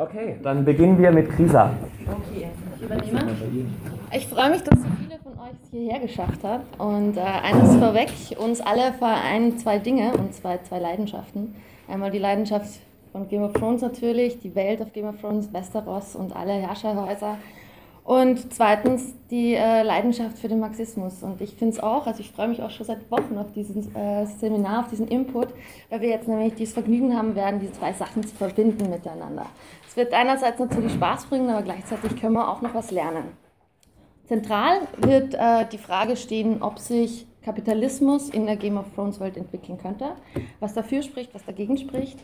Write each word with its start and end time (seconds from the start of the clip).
Okay, 0.00 0.36
dann 0.44 0.64
beginnen 0.64 0.96
wir 0.96 1.10
mit 1.10 1.28
Krisa. 1.28 1.72
Okay, 2.06 2.46
ich 2.76 2.82
übernehme. 2.84 3.34
Ich 4.12 4.28
freue 4.28 4.50
mich, 4.50 4.62
dass 4.62 4.78
so 4.78 4.86
viele 4.96 5.18
von 5.18 5.32
euch 5.32 5.50
es 5.60 5.70
hierher 5.72 5.98
geschafft 5.98 6.44
haben. 6.44 6.62
Und 6.78 7.16
äh, 7.16 7.20
eines 7.20 7.74
vorweg, 7.74 8.08
uns 8.38 8.60
alle 8.60 8.92
vereinen 8.92 9.58
zwei 9.58 9.80
Dinge, 9.80 10.12
und 10.12 10.32
zwar 10.32 10.62
zwei 10.62 10.78
Leidenschaften. 10.78 11.52
Einmal 11.88 12.12
die 12.12 12.20
Leidenschaft 12.20 12.78
von 13.10 13.28
Game 13.28 13.42
of 13.42 13.54
Thrones 13.54 13.82
natürlich, 13.82 14.38
die 14.38 14.54
Welt 14.54 14.80
auf 14.80 14.92
Game 14.92 15.08
of 15.08 15.20
Thrones, 15.20 15.52
Westeros 15.52 16.14
und 16.14 16.36
alle 16.36 16.52
Herrscherhäuser. 16.52 17.36
Und 18.08 18.54
zweitens 18.54 19.12
die 19.30 19.52
äh, 19.52 19.82
Leidenschaft 19.82 20.38
für 20.38 20.48
den 20.48 20.60
Marxismus. 20.60 21.22
Und 21.22 21.42
ich 21.42 21.56
finde 21.56 21.74
es 21.74 21.80
auch, 21.80 22.06
also 22.06 22.20
ich 22.20 22.30
freue 22.30 22.48
mich 22.48 22.62
auch 22.62 22.70
schon 22.70 22.86
seit 22.86 23.10
Wochen 23.10 23.36
auf 23.36 23.52
dieses 23.52 23.86
äh, 23.94 24.24
Seminar, 24.24 24.80
auf 24.80 24.88
diesen 24.88 25.08
Input, 25.08 25.48
weil 25.90 26.00
wir 26.00 26.08
jetzt 26.08 26.26
nämlich 26.26 26.54
dieses 26.54 26.72
Vergnügen 26.72 27.14
haben 27.14 27.34
werden, 27.34 27.60
diese 27.60 27.74
zwei 27.74 27.92
Sachen 27.92 28.26
zu 28.26 28.34
verbinden 28.34 28.88
miteinander. 28.88 29.44
Es 29.86 29.94
wird 29.94 30.14
einerseits 30.14 30.58
natürlich 30.58 30.92
Spaß 30.92 31.26
bringen, 31.26 31.50
aber 31.50 31.60
gleichzeitig 31.60 32.18
können 32.18 32.32
wir 32.32 32.48
auch 32.48 32.62
noch 32.62 32.72
was 32.72 32.90
lernen. 32.90 33.24
Zentral 34.24 34.88
wird 34.96 35.34
äh, 35.34 35.66
die 35.70 35.76
Frage 35.76 36.16
stehen, 36.16 36.62
ob 36.62 36.78
sich 36.78 37.26
Kapitalismus 37.44 38.30
in 38.30 38.46
der 38.46 38.56
Game 38.56 38.78
of 38.78 38.86
Thrones 38.94 39.20
Welt 39.20 39.36
entwickeln 39.36 39.76
könnte, 39.76 40.12
was 40.60 40.72
dafür 40.72 41.02
spricht, 41.02 41.34
was 41.34 41.44
dagegen 41.44 41.76
spricht 41.76 42.18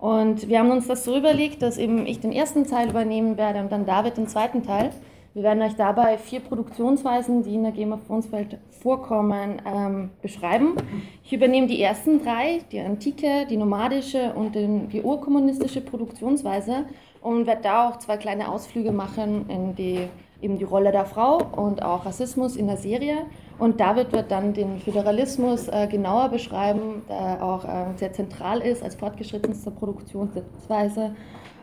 und 0.00 0.48
wir 0.48 0.58
haben 0.58 0.70
uns 0.70 0.86
das 0.86 1.04
so 1.04 1.16
überlegt, 1.16 1.60
dass 1.60 1.76
eben 1.76 2.06
ich 2.06 2.20
den 2.20 2.32
ersten 2.32 2.66
Teil 2.66 2.88
übernehmen 2.88 3.36
werde 3.36 3.60
und 3.60 3.70
dann 3.70 3.84
David 3.84 4.16
den 4.16 4.28
zweiten 4.28 4.62
Teil. 4.62 4.90
Wir 5.32 5.44
werden 5.44 5.62
euch 5.62 5.76
dabei 5.76 6.18
vier 6.18 6.40
Produktionsweisen, 6.40 7.44
die 7.44 7.54
in 7.54 7.62
der 7.62 7.72
Thrones 7.72 8.32
Welt 8.32 8.58
vorkommen, 8.82 9.62
ähm, 9.64 10.10
beschreiben. 10.20 10.74
Ich 11.22 11.32
übernehme 11.32 11.68
die 11.68 11.80
ersten 11.80 12.20
drei, 12.24 12.62
die 12.72 12.80
antike, 12.80 13.46
die 13.48 13.56
nomadische 13.56 14.32
und 14.34 14.56
die 14.56 15.02
urkommunistische 15.02 15.82
Produktionsweise 15.82 16.86
und 17.22 17.46
werde 17.46 17.62
da 17.62 17.88
auch 17.88 17.98
zwei 17.98 18.16
kleine 18.16 18.50
Ausflüge 18.50 18.90
machen 18.90 19.48
in 19.48 19.76
die, 19.76 20.08
eben 20.42 20.58
die 20.58 20.64
Rolle 20.64 20.90
der 20.90 21.04
Frau 21.04 21.38
und 21.38 21.80
auch 21.80 22.06
Rassismus 22.06 22.56
in 22.56 22.66
der 22.66 22.76
Serie. 22.78 23.18
Und 23.56 23.78
David 23.78 24.12
wird 24.12 24.32
dann 24.32 24.52
den 24.52 24.78
Föderalismus 24.78 25.68
äh, 25.68 25.86
genauer 25.86 26.30
beschreiben, 26.30 27.02
der 27.08 27.44
auch 27.44 27.64
äh, 27.64 27.96
sehr 27.96 28.12
zentral 28.12 28.62
ist 28.62 28.82
als 28.82 28.96
fortgeschrittenste 28.96 29.70
Produktionsweise. 29.70 31.14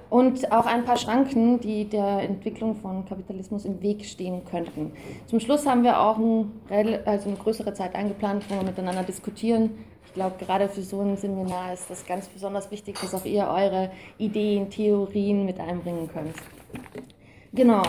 Und 0.09 0.51
auch 0.51 0.65
ein 0.65 0.85
paar 0.85 0.97
Schranken, 0.97 1.59
die 1.59 1.85
der 1.85 2.21
Entwicklung 2.21 2.75
von 2.75 3.05
Kapitalismus 3.05 3.65
im 3.65 3.81
Weg 3.81 4.05
stehen 4.05 4.45
könnten. 4.45 4.93
Zum 5.25 5.39
Schluss 5.39 5.65
haben 5.65 5.83
wir 5.83 5.99
auch 5.99 6.17
ein, 6.17 6.51
also 7.05 7.29
eine 7.29 7.37
größere 7.37 7.73
Zeit 7.73 7.93
eingeplant, 7.93 8.45
wo 8.49 8.55
wir 8.55 8.63
miteinander 8.63 9.03
diskutieren. 9.03 9.71
Ich 10.05 10.13
glaube, 10.13 10.35
gerade 10.39 10.69
für 10.69 10.81
so 10.81 11.01
ein 11.01 11.17
Seminar 11.17 11.73
ist 11.73 11.89
das 11.89 12.05
ganz 12.05 12.27
besonders 12.27 12.71
wichtig, 12.71 12.97
dass 12.99 13.13
auch 13.13 13.25
ihr 13.25 13.47
eure 13.47 13.91
Ideen, 14.17 14.69
Theorien 14.69 15.45
mit 15.45 15.59
einbringen 15.59 16.09
könnt. 16.11 16.35
Genau. 17.53 17.81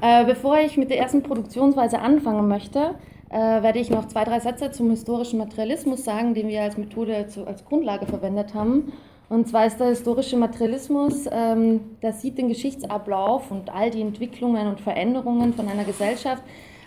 Äh, 0.00 0.24
bevor 0.24 0.58
ich 0.58 0.76
mit 0.76 0.90
der 0.90 0.98
ersten 0.98 1.22
Produktionsweise 1.22 1.98
anfangen 1.98 2.48
möchte, 2.48 2.94
äh, 3.28 3.62
werde 3.62 3.78
ich 3.78 3.90
noch 3.90 4.06
zwei, 4.06 4.24
drei 4.24 4.40
Sätze 4.40 4.70
zum 4.70 4.90
historischen 4.90 5.38
Materialismus 5.38 6.04
sagen, 6.04 6.34
den 6.34 6.48
wir 6.48 6.62
als 6.62 6.76
Methode 6.76 7.26
zu, 7.28 7.46
als 7.46 7.64
Grundlage 7.64 8.06
verwendet 8.06 8.54
haben. 8.54 8.92
Und 9.28 9.48
zwar 9.48 9.66
ist 9.66 9.78
der 9.78 9.88
historische 9.88 10.36
Materialismus, 10.36 11.26
ähm, 11.30 11.80
der 12.00 12.12
sieht 12.12 12.38
den 12.38 12.48
Geschichtsablauf 12.48 13.50
und 13.50 13.74
all 13.74 13.90
die 13.90 14.00
Entwicklungen 14.00 14.68
und 14.68 14.80
Veränderungen 14.80 15.52
von 15.52 15.68
einer 15.68 15.84
Gesellschaft 15.84 16.42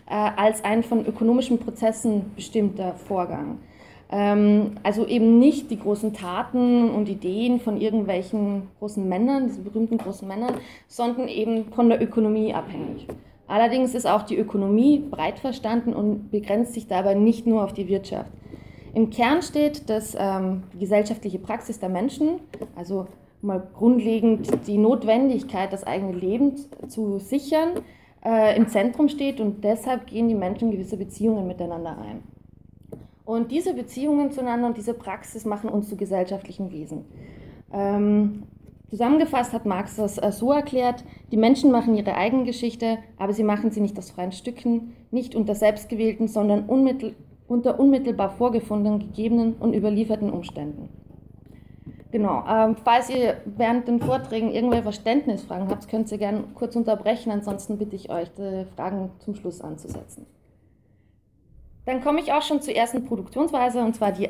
äh, 0.09 0.13
als 0.13 0.63
ein 0.63 0.83
von 0.83 1.05
ökonomischen 1.05 1.59
Prozessen 1.59 2.31
bestimmter 2.35 2.93
Vorgang. 2.93 3.59
Ähm, 4.09 4.75
also 4.83 5.05
eben 5.05 5.37
nicht 5.37 5.69
die 5.69 5.79
großen 5.79 6.13
Taten 6.13 6.89
und 6.89 7.09
Ideen 7.09 7.59
von 7.59 7.79
irgendwelchen 7.79 8.69
großen 8.79 9.07
Männern, 9.07 9.47
diesen 9.47 9.65
berühmten 9.65 9.97
großen 9.97 10.27
Männern, 10.27 10.55
sondern 10.87 11.27
eben 11.27 11.65
von 11.73 11.89
der 11.89 12.01
Ökonomie 12.01 12.53
abhängig. 12.53 13.05
Allerdings 13.47 13.95
ist 13.95 14.07
auch 14.07 14.23
die 14.23 14.37
Ökonomie 14.37 14.99
breit 14.99 15.39
verstanden 15.39 15.93
und 15.93 16.31
begrenzt 16.31 16.73
sich 16.73 16.87
dabei 16.87 17.15
nicht 17.15 17.45
nur 17.45 17.63
auf 17.63 17.73
die 17.73 17.87
Wirtschaft. 17.87 18.31
Im 18.93 19.09
Kern 19.09 19.41
steht, 19.41 19.89
dass 19.89 20.15
ähm, 20.17 20.63
die 20.73 20.79
gesellschaftliche 20.79 21.39
Praxis 21.39 21.79
der 21.79 21.89
Menschen, 21.89 22.39
also 22.75 23.07
mal 23.41 23.65
grundlegend 23.73 24.67
die 24.67 24.77
Notwendigkeit, 24.77 25.71
das 25.71 25.85
eigene 25.85 26.13
Leben 26.13 26.55
zu 26.87 27.19
sichern, 27.19 27.81
äh, 28.25 28.57
im 28.57 28.67
Zentrum 28.67 29.07
steht 29.07 29.39
und 29.39 29.63
deshalb 29.63 30.07
gehen 30.07 30.27
die 30.27 30.35
Menschen 30.35 30.71
gewisse 30.71 30.97
Beziehungen 30.97 31.47
miteinander 31.47 31.97
ein. 31.97 32.23
Und 33.23 33.51
diese 33.51 33.73
Beziehungen 33.73 34.31
zueinander 34.31 34.67
und 34.67 34.77
diese 34.77 34.93
Praxis 34.93 35.45
machen 35.45 35.69
uns 35.69 35.87
zu 35.87 35.95
gesellschaftlichen 35.95 36.71
Wesen. 36.71 37.05
Ähm, 37.71 38.43
Zusammengefasst 38.89 39.53
hat 39.53 39.67
Marx 39.67 39.97
das 39.97 40.17
äh, 40.17 40.31
so 40.31 40.51
erklärt, 40.51 41.03
die 41.31 41.37
Menschen 41.37 41.69
machen 41.69 41.95
ihre 41.95 42.15
eigene 42.15 42.43
Geschichte, 42.43 42.97
aber 43.17 43.33
sie 43.33 43.43
machen 43.43 43.69
sie 43.69 43.81
nicht 43.81 43.97
aus 43.99 44.09
freien 44.09 44.31
Stücken, 44.31 44.95
nicht 45.11 45.35
unter 45.35 45.53
selbstgewählten, 45.53 46.27
sondern 46.27 46.65
unmittel 46.65 47.15
unter 47.49 47.79
unmittelbar 47.79 48.29
vorgefundenen, 48.29 48.99
gegebenen 48.99 49.55
und 49.59 49.73
überlieferten 49.73 50.29
Umständen. 50.29 50.89
Genau, 52.11 52.43
ähm, 52.49 52.75
falls 52.83 53.09
ihr 53.09 53.37
während 53.45 53.87
den 53.87 53.99
Vorträgen 53.99 54.51
irgendwelche 54.51 54.83
Verständnisfragen 54.83 55.69
habt, 55.69 55.87
könnt 55.89 56.11
ihr 56.11 56.17
gerne 56.17 56.43
kurz 56.55 56.75
unterbrechen, 56.75 57.31
ansonsten 57.31 57.77
bitte 57.77 57.95
ich 57.95 58.09
euch, 58.09 58.31
die 58.33 58.65
Fragen 58.75 59.11
zum 59.19 59.35
Schluss 59.35 59.61
anzusetzen. 59.61 60.25
Dann 61.85 62.01
komme 62.01 62.19
ich 62.19 62.31
auch 62.33 62.41
schon 62.41 62.61
zur 62.61 62.75
ersten 62.75 63.05
Produktionsweise, 63.05 63.83
und 63.83 63.95
zwar 63.95 64.11
die 64.11 64.25
äh, 64.25 64.29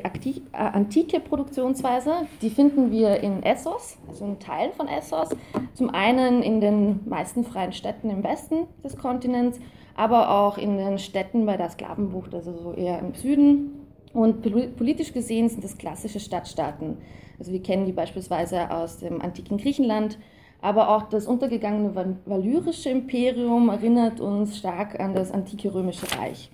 antike 0.52 1.20
Produktionsweise. 1.20 2.26
Die 2.40 2.48
finden 2.48 2.90
wir 2.90 3.20
in 3.20 3.42
Essos, 3.42 3.98
also 4.08 4.24
in 4.24 4.38
Teilen 4.38 4.72
von 4.72 4.88
Essos. 4.88 5.28
Zum 5.74 5.90
einen 5.90 6.42
in 6.42 6.60
den 6.60 7.00
meisten 7.06 7.44
freien 7.44 7.72
Städten 7.72 8.08
im 8.08 8.24
Westen 8.24 8.66
des 8.82 8.96
Kontinents, 8.96 9.58
aber 9.94 10.30
auch 10.30 10.58
in 10.58 10.76
den 10.76 10.98
Städten 10.98 11.46
bei 11.46 11.56
der 11.56 11.70
Sklavenbucht, 11.70 12.34
also 12.34 12.52
so 12.56 12.72
eher 12.72 12.98
im 12.98 13.14
Süden. 13.14 13.86
Und 14.12 14.42
politisch 14.76 15.12
gesehen 15.12 15.48
sind 15.48 15.62
das 15.62 15.78
klassische 15.78 16.20
Stadtstaaten. 16.20 16.98
Also 17.38 17.52
wir 17.52 17.62
kennen 17.62 17.86
die 17.86 17.92
beispielsweise 17.92 18.70
aus 18.70 18.98
dem 18.98 19.22
antiken 19.22 19.56
Griechenland, 19.56 20.18
aber 20.60 20.90
auch 20.90 21.04
das 21.04 21.26
untergegangene 21.26 22.16
valyrische 22.26 22.90
Imperium 22.90 23.70
erinnert 23.70 24.20
uns 24.20 24.58
stark 24.58 25.00
an 25.00 25.14
das 25.14 25.30
antike 25.30 25.72
römische 25.72 26.06
Reich. 26.18 26.50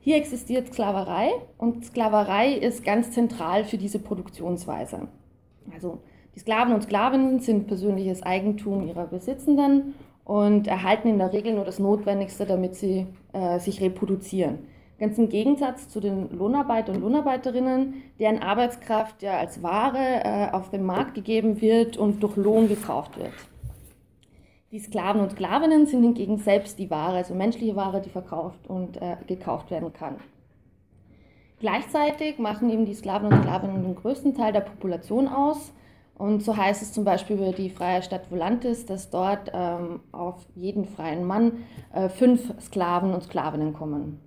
Hier 0.00 0.16
existiert 0.16 0.72
Sklaverei 0.72 1.30
und 1.58 1.84
Sklaverei 1.84 2.52
ist 2.52 2.84
ganz 2.84 3.12
zentral 3.12 3.64
für 3.64 3.78
diese 3.78 4.00
Produktionsweise. 4.00 5.08
Also 5.72 6.00
die 6.34 6.40
Sklaven 6.40 6.74
und 6.74 6.82
Sklavinnen 6.82 7.40
sind 7.40 7.68
persönliches 7.68 8.22
Eigentum 8.22 8.86
ihrer 8.86 9.06
Besitzenden 9.06 9.94
und 10.24 10.66
erhalten 10.66 11.08
in 11.08 11.18
der 11.18 11.32
Regel 11.32 11.54
nur 11.54 11.64
das 11.64 11.78
Notwendigste, 11.78 12.46
damit 12.46 12.76
sie 12.76 13.06
äh, 13.32 13.58
sich 13.58 13.80
reproduzieren. 13.80 14.58
Ganz 14.98 15.18
im 15.18 15.28
Gegensatz 15.28 15.88
zu 15.88 15.98
den 15.98 16.30
Lohnarbeiter 16.30 16.92
und 16.92 17.00
Lohnarbeiterinnen, 17.00 17.94
deren 18.20 18.38
Arbeitskraft 18.38 19.22
ja 19.22 19.38
als 19.38 19.62
Ware 19.62 20.22
äh, 20.24 20.50
auf 20.52 20.70
den 20.70 20.84
Markt 20.84 21.14
gegeben 21.14 21.60
wird 21.60 21.96
und 21.96 22.22
durch 22.22 22.36
Lohn 22.36 22.68
gekauft 22.68 23.18
wird. 23.18 23.32
Die 24.70 24.78
Sklaven 24.78 25.20
und 25.20 25.32
Sklavinnen 25.32 25.86
sind 25.86 26.02
hingegen 26.02 26.38
selbst 26.38 26.78
die 26.78 26.88
Ware, 26.88 27.16
also 27.16 27.34
menschliche 27.34 27.76
Ware, 27.76 28.00
die 28.00 28.10
verkauft 28.10 28.66
und 28.68 28.96
äh, 29.02 29.16
gekauft 29.26 29.70
werden 29.70 29.92
kann. 29.92 30.16
Gleichzeitig 31.58 32.38
machen 32.38 32.70
eben 32.70 32.86
die 32.86 32.94
Sklaven 32.94 33.30
und 33.30 33.42
Sklavinnen 33.42 33.82
den 33.82 33.94
größten 33.94 34.34
Teil 34.34 34.52
der 34.52 34.60
Population 34.60 35.28
aus. 35.28 35.72
Und 36.16 36.42
so 36.42 36.56
heißt 36.56 36.82
es 36.82 36.92
zum 36.92 37.04
Beispiel 37.04 37.36
über 37.36 37.52
die 37.52 37.70
freie 37.70 38.02
Stadt 38.02 38.30
Volantis, 38.30 38.86
dass 38.86 39.10
dort 39.10 39.50
ähm, 39.52 40.00
auf 40.12 40.36
jeden 40.54 40.84
freien 40.84 41.24
Mann 41.24 41.64
äh, 41.92 42.08
fünf 42.08 42.52
Sklaven 42.60 43.12
und 43.12 43.24
Sklavinnen 43.24 43.72
kommen. 43.72 44.20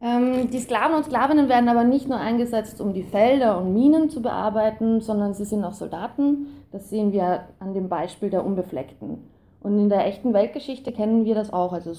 Ähm, 0.00 0.50
die 0.50 0.60
Sklaven 0.60 0.96
und 0.96 1.04
Sklavinnen 1.04 1.48
werden 1.48 1.68
aber 1.68 1.84
nicht 1.84 2.08
nur 2.08 2.18
eingesetzt, 2.18 2.80
um 2.80 2.92
die 2.92 3.02
Felder 3.02 3.60
und 3.60 3.74
Minen 3.74 4.10
zu 4.10 4.22
bearbeiten, 4.22 5.00
sondern 5.00 5.34
sie 5.34 5.44
sind 5.44 5.64
auch 5.64 5.72
Soldaten. 5.72 6.46
Das 6.70 6.88
sehen 6.88 7.12
wir 7.12 7.48
an 7.58 7.74
dem 7.74 7.88
Beispiel 7.88 8.30
der 8.30 8.44
Unbefleckten. 8.44 9.28
Und 9.60 9.78
in 9.78 9.88
der 9.88 10.06
echten 10.06 10.32
Weltgeschichte 10.34 10.92
kennen 10.92 11.24
wir 11.24 11.34
das 11.34 11.52
auch, 11.52 11.72
also 11.72 11.92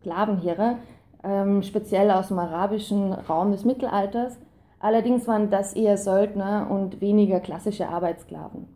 Sklavenheere, 0.00 0.76
ähm, 1.22 1.62
speziell 1.62 2.10
aus 2.10 2.28
dem 2.28 2.38
arabischen 2.38 3.12
Raum 3.12 3.52
des 3.52 3.64
Mittelalters. 3.64 4.38
Allerdings 4.84 5.26
waren 5.26 5.48
das 5.48 5.72
eher 5.72 5.96
Söldner 5.96 6.66
und 6.70 7.00
weniger 7.00 7.40
klassische 7.40 7.88
Arbeitssklaven. 7.88 8.66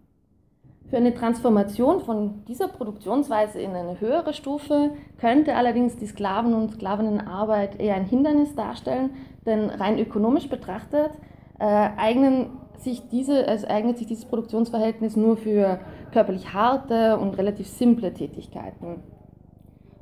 Für 0.88 0.96
eine 0.96 1.12
Transformation 1.12 2.00
von 2.00 2.46
dieser 2.46 2.68
Produktionsweise 2.68 3.60
in 3.60 3.72
eine 3.72 4.00
höhere 4.00 4.32
Stufe 4.32 4.92
könnte 5.18 5.54
allerdings 5.54 5.98
die 5.98 6.06
Sklaven- 6.06 6.54
und 6.54 6.70
Sklavinnenarbeit 6.70 7.78
eher 7.78 7.94
ein 7.94 8.06
Hindernis 8.06 8.54
darstellen, 8.54 9.10
denn 9.44 9.68
rein 9.68 9.98
ökonomisch 9.98 10.48
betrachtet 10.48 11.10
äh, 11.58 11.64
eignen 11.98 12.52
sich 12.78 13.06
diese, 13.10 13.46
also 13.46 13.66
eignet 13.66 13.98
sich 13.98 14.06
dieses 14.06 14.24
Produktionsverhältnis 14.24 15.14
nur 15.14 15.36
für 15.36 15.78
körperlich 16.10 16.54
harte 16.54 17.18
und 17.18 17.36
relativ 17.36 17.66
simple 17.66 18.14
Tätigkeiten. 18.14 19.02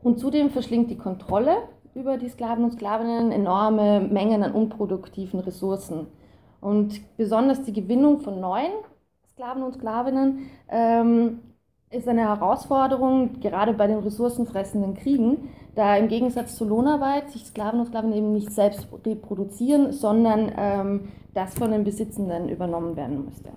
Und 0.04 0.20
zudem 0.20 0.50
verschlingt 0.50 0.88
die 0.88 0.98
Kontrolle 0.98 1.56
über 1.96 2.18
die 2.18 2.28
Sklaven 2.28 2.62
und 2.62 2.72
Sklavinnen 2.72 3.32
enorme 3.32 4.00
Mengen 4.00 4.42
an 4.42 4.52
unproduktiven 4.52 5.40
Ressourcen. 5.40 6.06
Und 6.60 7.00
besonders 7.16 7.62
die 7.62 7.72
Gewinnung 7.72 8.20
von 8.20 8.38
neuen 8.38 8.72
Sklaven 9.32 9.62
und 9.62 9.74
Sklavinnen 9.74 10.50
ähm, 10.68 11.38
ist 11.90 12.06
eine 12.06 12.22
Herausforderung, 12.22 13.40
gerade 13.40 13.72
bei 13.72 13.86
den 13.86 14.00
ressourcenfressenden 14.00 14.94
Kriegen, 14.94 15.48
da 15.74 15.96
im 15.96 16.08
Gegensatz 16.08 16.56
zur 16.56 16.66
Lohnarbeit 16.66 17.30
sich 17.30 17.46
Sklaven 17.46 17.80
und 17.80 17.86
Sklaven 17.86 18.12
eben 18.12 18.32
nicht 18.32 18.50
selbst 18.50 18.88
reproduzieren, 19.04 19.92
sondern 19.92 20.52
ähm, 20.56 21.08
das 21.32 21.54
von 21.54 21.70
den 21.70 21.84
Besitzenden 21.84 22.50
übernommen 22.50 22.96
werden 22.96 23.24
müsste. 23.24 23.50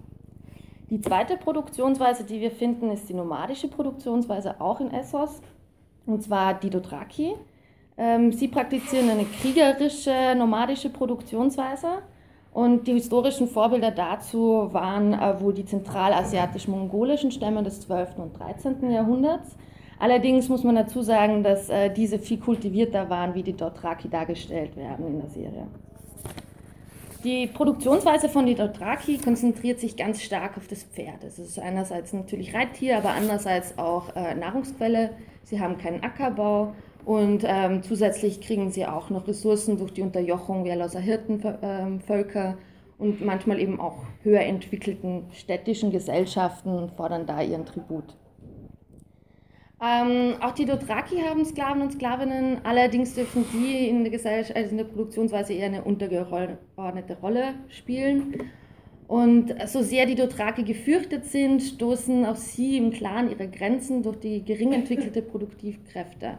Die 0.89 1.01
zweite 1.01 1.35
Produktionsweise, 1.37 2.23
die 2.23 2.39
wir 2.39 2.51
finden, 2.51 2.89
ist 2.89 3.09
die 3.09 3.13
nomadische 3.13 3.67
Produktionsweise, 3.67 4.61
auch 4.61 4.79
in 4.79 4.91
Essos, 4.91 5.41
und 6.05 6.23
zwar 6.23 6.53
die. 6.53 6.69
Ähm, 6.69 7.35
sie 8.31 8.47
praktizieren 8.47 9.09
eine 9.09 9.25
kriegerische, 9.25 10.33
nomadische 10.37 10.89
Produktionsweise 10.89 12.01
und 12.51 12.87
die 12.87 12.93
historischen 12.93 13.47
Vorbilder 13.47 13.91
dazu 13.91 14.69
waren 14.71 15.13
äh, 15.13 15.39
wohl 15.39 15.53
die 15.53 15.65
zentralasiatisch-mongolischen 15.65 17.31
Stämme 17.31 17.63
des 17.63 17.81
12. 17.81 18.17
und 18.17 18.39
13. 18.39 18.89
Jahrhunderts. 18.89 19.55
Allerdings 19.99 20.49
muss 20.49 20.63
man 20.63 20.75
dazu 20.75 21.01
sagen, 21.01 21.43
dass 21.43 21.69
äh, 21.69 21.89
diese 21.89 22.19
viel 22.19 22.39
kultivierter 22.39 23.09
waren, 23.09 23.35
wie 23.35 23.43
die 23.43 23.53
Dothraki 23.53 24.09
dargestellt 24.09 24.75
werden 24.75 25.05
in 25.07 25.19
der 25.19 25.29
Serie. 25.29 25.67
Die 27.23 27.47
Produktionsweise 27.47 28.29
von 28.29 28.45
Dothraki 28.45 29.17
konzentriert 29.17 29.81
sich 29.81 29.97
ganz 29.97 30.21
stark 30.21 30.57
auf 30.57 30.67
das 30.67 30.83
Pferd. 30.83 31.23
Es 31.25 31.37
ist 31.37 31.59
einerseits 31.59 32.13
natürlich 32.13 32.53
Reittier, 32.53 32.97
aber 32.97 33.09
andererseits 33.09 33.77
auch 33.77 34.15
äh, 34.15 34.35
Nahrungsquelle. 34.35 35.11
Sie 35.43 35.59
haben 35.59 35.77
keinen 35.77 36.01
Ackerbau 36.01 36.73
und 37.09 37.43
ähm, 37.43 37.81
zusätzlich 37.81 38.39
kriegen 38.39 38.69
sie 38.69 38.85
auch 38.85 39.09
noch 39.09 39.27
Ressourcen 39.27 39.79
durch 39.79 39.91
die 39.91 40.03
Unterjochung 40.03 40.63
wehrloser 40.63 40.99
Hirtenvölker 40.99 42.49
ähm, 42.49 42.57
und 42.99 43.25
manchmal 43.25 43.59
eben 43.59 43.79
auch 43.79 44.03
höher 44.21 44.41
entwickelten 44.41 45.23
städtischen 45.33 45.89
Gesellschaften 45.89 46.69
und 46.69 46.91
fordern 46.91 47.25
da 47.25 47.41
ihren 47.41 47.65
Tribut. 47.65 48.15
Ähm, 49.81 50.35
auch 50.39 50.51
die 50.51 50.65
Dothraki 50.65 51.15
haben 51.27 51.43
Sklaven 51.45 51.81
und 51.81 51.93
Sklavinnen, 51.93 52.59
allerdings 52.63 53.15
dürfen 53.15 53.43
die 53.53 53.89
in 53.89 54.03
der, 54.03 54.11
Gesellschaft, 54.11 54.55
also 54.55 54.69
in 54.69 54.77
der 54.77 54.83
Produktionsweise 54.83 55.53
eher 55.53 55.65
eine 55.65 55.83
untergeordnete 55.83 57.17
Rolle 57.23 57.55
spielen. 57.69 58.35
Und 59.07 59.55
so 59.65 59.81
sehr 59.81 60.05
die 60.05 60.13
Dothraki 60.13 60.61
gefürchtet 60.61 61.25
sind, 61.25 61.63
stoßen 61.63 62.23
auch 62.27 62.35
sie 62.35 62.77
im 62.77 62.91
Clan 62.91 63.31
ihre 63.31 63.47
Grenzen 63.47 64.03
durch 64.03 64.19
die 64.19 64.45
gering 64.45 64.73
entwickelte 64.73 65.23
Produktivkräfte. 65.23 66.37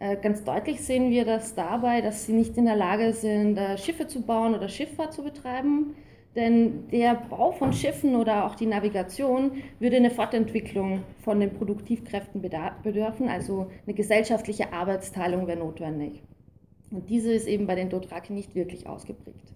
Äh, 0.00 0.16
ganz 0.16 0.44
deutlich 0.44 0.80
sehen 0.80 1.10
wir 1.10 1.24
das 1.24 1.54
dabei, 1.54 2.00
dass 2.00 2.26
sie 2.26 2.32
nicht 2.32 2.56
in 2.56 2.66
der 2.66 2.76
Lage 2.76 3.12
sind, 3.12 3.56
äh, 3.56 3.76
Schiffe 3.78 4.06
zu 4.06 4.22
bauen 4.22 4.54
oder 4.54 4.68
Schifffahrt 4.68 5.12
zu 5.12 5.22
betreiben. 5.22 5.94
Denn 6.36 6.88
der 6.90 7.14
Bau 7.14 7.50
von 7.50 7.72
Schiffen 7.72 8.14
oder 8.14 8.46
auch 8.46 8.54
die 8.54 8.66
Navigation 8.66 9.62
würde 9.80 9.96
eine 9.96 10.10
Fortentwicklung 10.10 11.02
von 11.24 11.40
den 11.40 11.52
Produktivkräften 11.52 12.40
bedürfen, 12.40 13.28
also 13.28 13.70
eine 13.86 13.94
gesellschaftliche 13.94 14.72
Arbeitsteilung 14.72 15.48
wäre 15.48 15.58
notwendig. 15.58 16.22
Und 16.92 17.10
diese 17.10 17.32
ist 17.32 17.48
eben 17.48 17.66
bei 17.66 17.74
den 17.74 17.90
Dothraki 17.90 18.32
nicht 18.32 18.54
wirklich 18.54 18.86
ausgeprägt. 18.86 19.52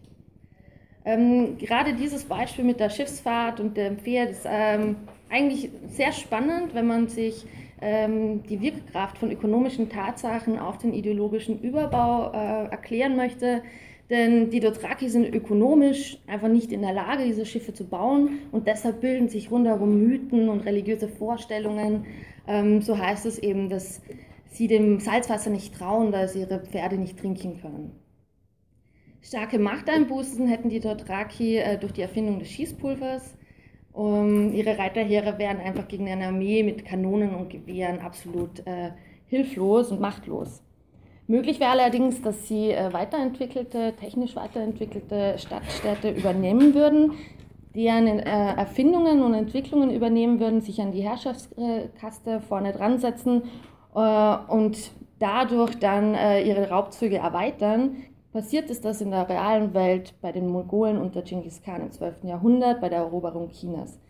Ähm, 1.04 1.58
gerade 1.58 1.94
dieses 1.94 2.24
Beispiel 2.24 2.64
mit 2.64 2.80
der 2.80 2.90
Schiffsfahrt 2.90 3.60
und 3.60 3.76
dem 3.76 3.98
Pferd 3.98 4.30
ist 4.30 4.46
ähm, 4.48 4.96
eigentlich 5.30 5.70
sehr 5.88 6.12
spannend, 6.12 6.74
wenn 6.74 6.86
man 6.86 7.08
sich 7.08 7.44
die 7.82 8.60
Wirkkraft 8.60 9.18
von 9.18 9.30
ökonomischen 9.32 9.88
Tatsachen 9.88 10.58
auf 10.58 10.78
den 10.78 10.92
ideologischen 10.94 11.60
Überbau 11.60 12.30
äh, 12.32 12.70
erklären 12.70 13.16
möchte. 13.16 13.62
Denn 14.08 14.50
die 14.50 14.60
Dothraki 14.60 15.08
sind 15.08 15.34
ökonomisch 15.34 16.18
einfach 16.26 16.48
nicht 16.48 16.70
in 16.70 16.82
der 16.82 16.92
Lage, 16.92 17.24
diese 17.24 17.46
Schiffe 17.46 17.72
zu 17.72 17.88
bauen 17.88 18.40
und 18.52 18.66
deshalb 18.66 19.00
bilden 19.00 19.28
sich 19.28 19.50
rundherum 19.50 19.98
Mythen 19.98 20.48
und 20.48 20.60
religiöse 20.60 21.08
Vorstellungen. 21.08 22.04
Ähm, 22.46 22.82
so 22.82 22.98
heißt 22.98 23.26
es 23.26 23.38
eben, 23.38 23.70
dass 23.70 24.02
sie 24.50 24.68
dem 24.68 25.00
Salzwasser 25.00 25.50
nicht 25.50 25.74
trauen, 25.74 26.12
da 26.12 26.28
sie 26.28 26.40
ihre 26.40 26.60
Pferde 26.60 26.98
nicht 26.98 27.18
trinken 27.18 27.60
können. 27.60 27.92
Starke 29.22 29.58
Machteinbußen 29.58 30.46
hätten 30.46 30.68
die 30.68 30.80
Dothraki 30.80 31.56
äh, 31.56 31.78
durch 31.78 31.92
die 31.92 32.02
Erfindung 32.02 32.38
des 32.38 32.50
Schießpulvers. 32.50 33.34
Um, 33.92 34.54
ihre 34.54 34.78
Reiterheere 34.78 35.38
wären 35.38 35.58
einfach 35.58 35.86
gegen 35.86 36.08
eine 36.08 36.28
Armee 36.28 36.62
mit 36.62 36.84
Kanonen 36.84 37.34
und 37.34 37.50
Gewehren 37.50 37.98
absolut 38.00 38.66
äh, 38.66 38.92
hilflos 39.26 39.90
und 39.90 40.00
machtlos. 40.00 40.62
Möglich 41.26 41.60
wäre 41.60 41.72
allerdings, 41.72 42.22
dass 42.22 42.48
sie 42.48 42.70
äh, 42.70 42.92
weiterentwickelte, 42.92 43.94
technisch 44.00 44.34
weiterentwickelte 44.34 45.36
Stadtstädte 45.38 46.10
übernehmen 46.10 46.74
würden, 46.74 47.12
deren 47.74 48.06
äh, 48.06 48.54
Erfindungen 48.54 49.22
und 49.22 49.34
Entwicklungen 49.34 49.90
übernehmen 49.90 50.40
würden, 50.40 50.60
sich 50.62 50.80
an 50.80 50.92
die 50.92 51.02
Herrschaftskaste 51.02 52.40
vorne 52.40 52.72
dran 52.72 52.98
setzen 52.98 53.42
äh, 53.94 54.36
und 54.48 54.90
dadurch 55.18 55.78
dann 55.78 56.14
äh, 56.14 56.42
ihre 56.42 56.70
Raubzüge 56.70 57.18
erweitern, 57.18 57.96
Passiert 58.32 58.70
ist 58.70 58.84
das 58.86 59.02
in 59.02 59.10
der 59.10 59.28
realen 59.28 59.74
Welt 59.74 60.14
bei 60.22 60.32
den 60.32 60.48
Mongolen 60.48 60.96
unter 60.96 61.20
Genghis 61.20 61.60
Khan 61.62 61.82
im 61.82 61.92
12. 61.92 62.24
Jahrhundert 62.24 62.80
bei 62.80 62.88
der 62.88 63.00
Eroberung 63.00 63.50
Chinas. 63.50 64.00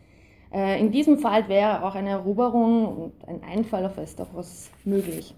Äh, 0.53 0.81
in 0.81 0.93
diesem 0.93 1.19
Fall 1.19 1.49
wäre 1.49 1.85
auch 1.85 1.97
eine 1.97 2.11
Eroberung 2.11 2.87
und 2.87 3.29
ein 3.29 3.43
Einfall 3.43 3.85
auf 3.85 3.97
Westeros 3.97 4.71
möglich. 4.85 5.35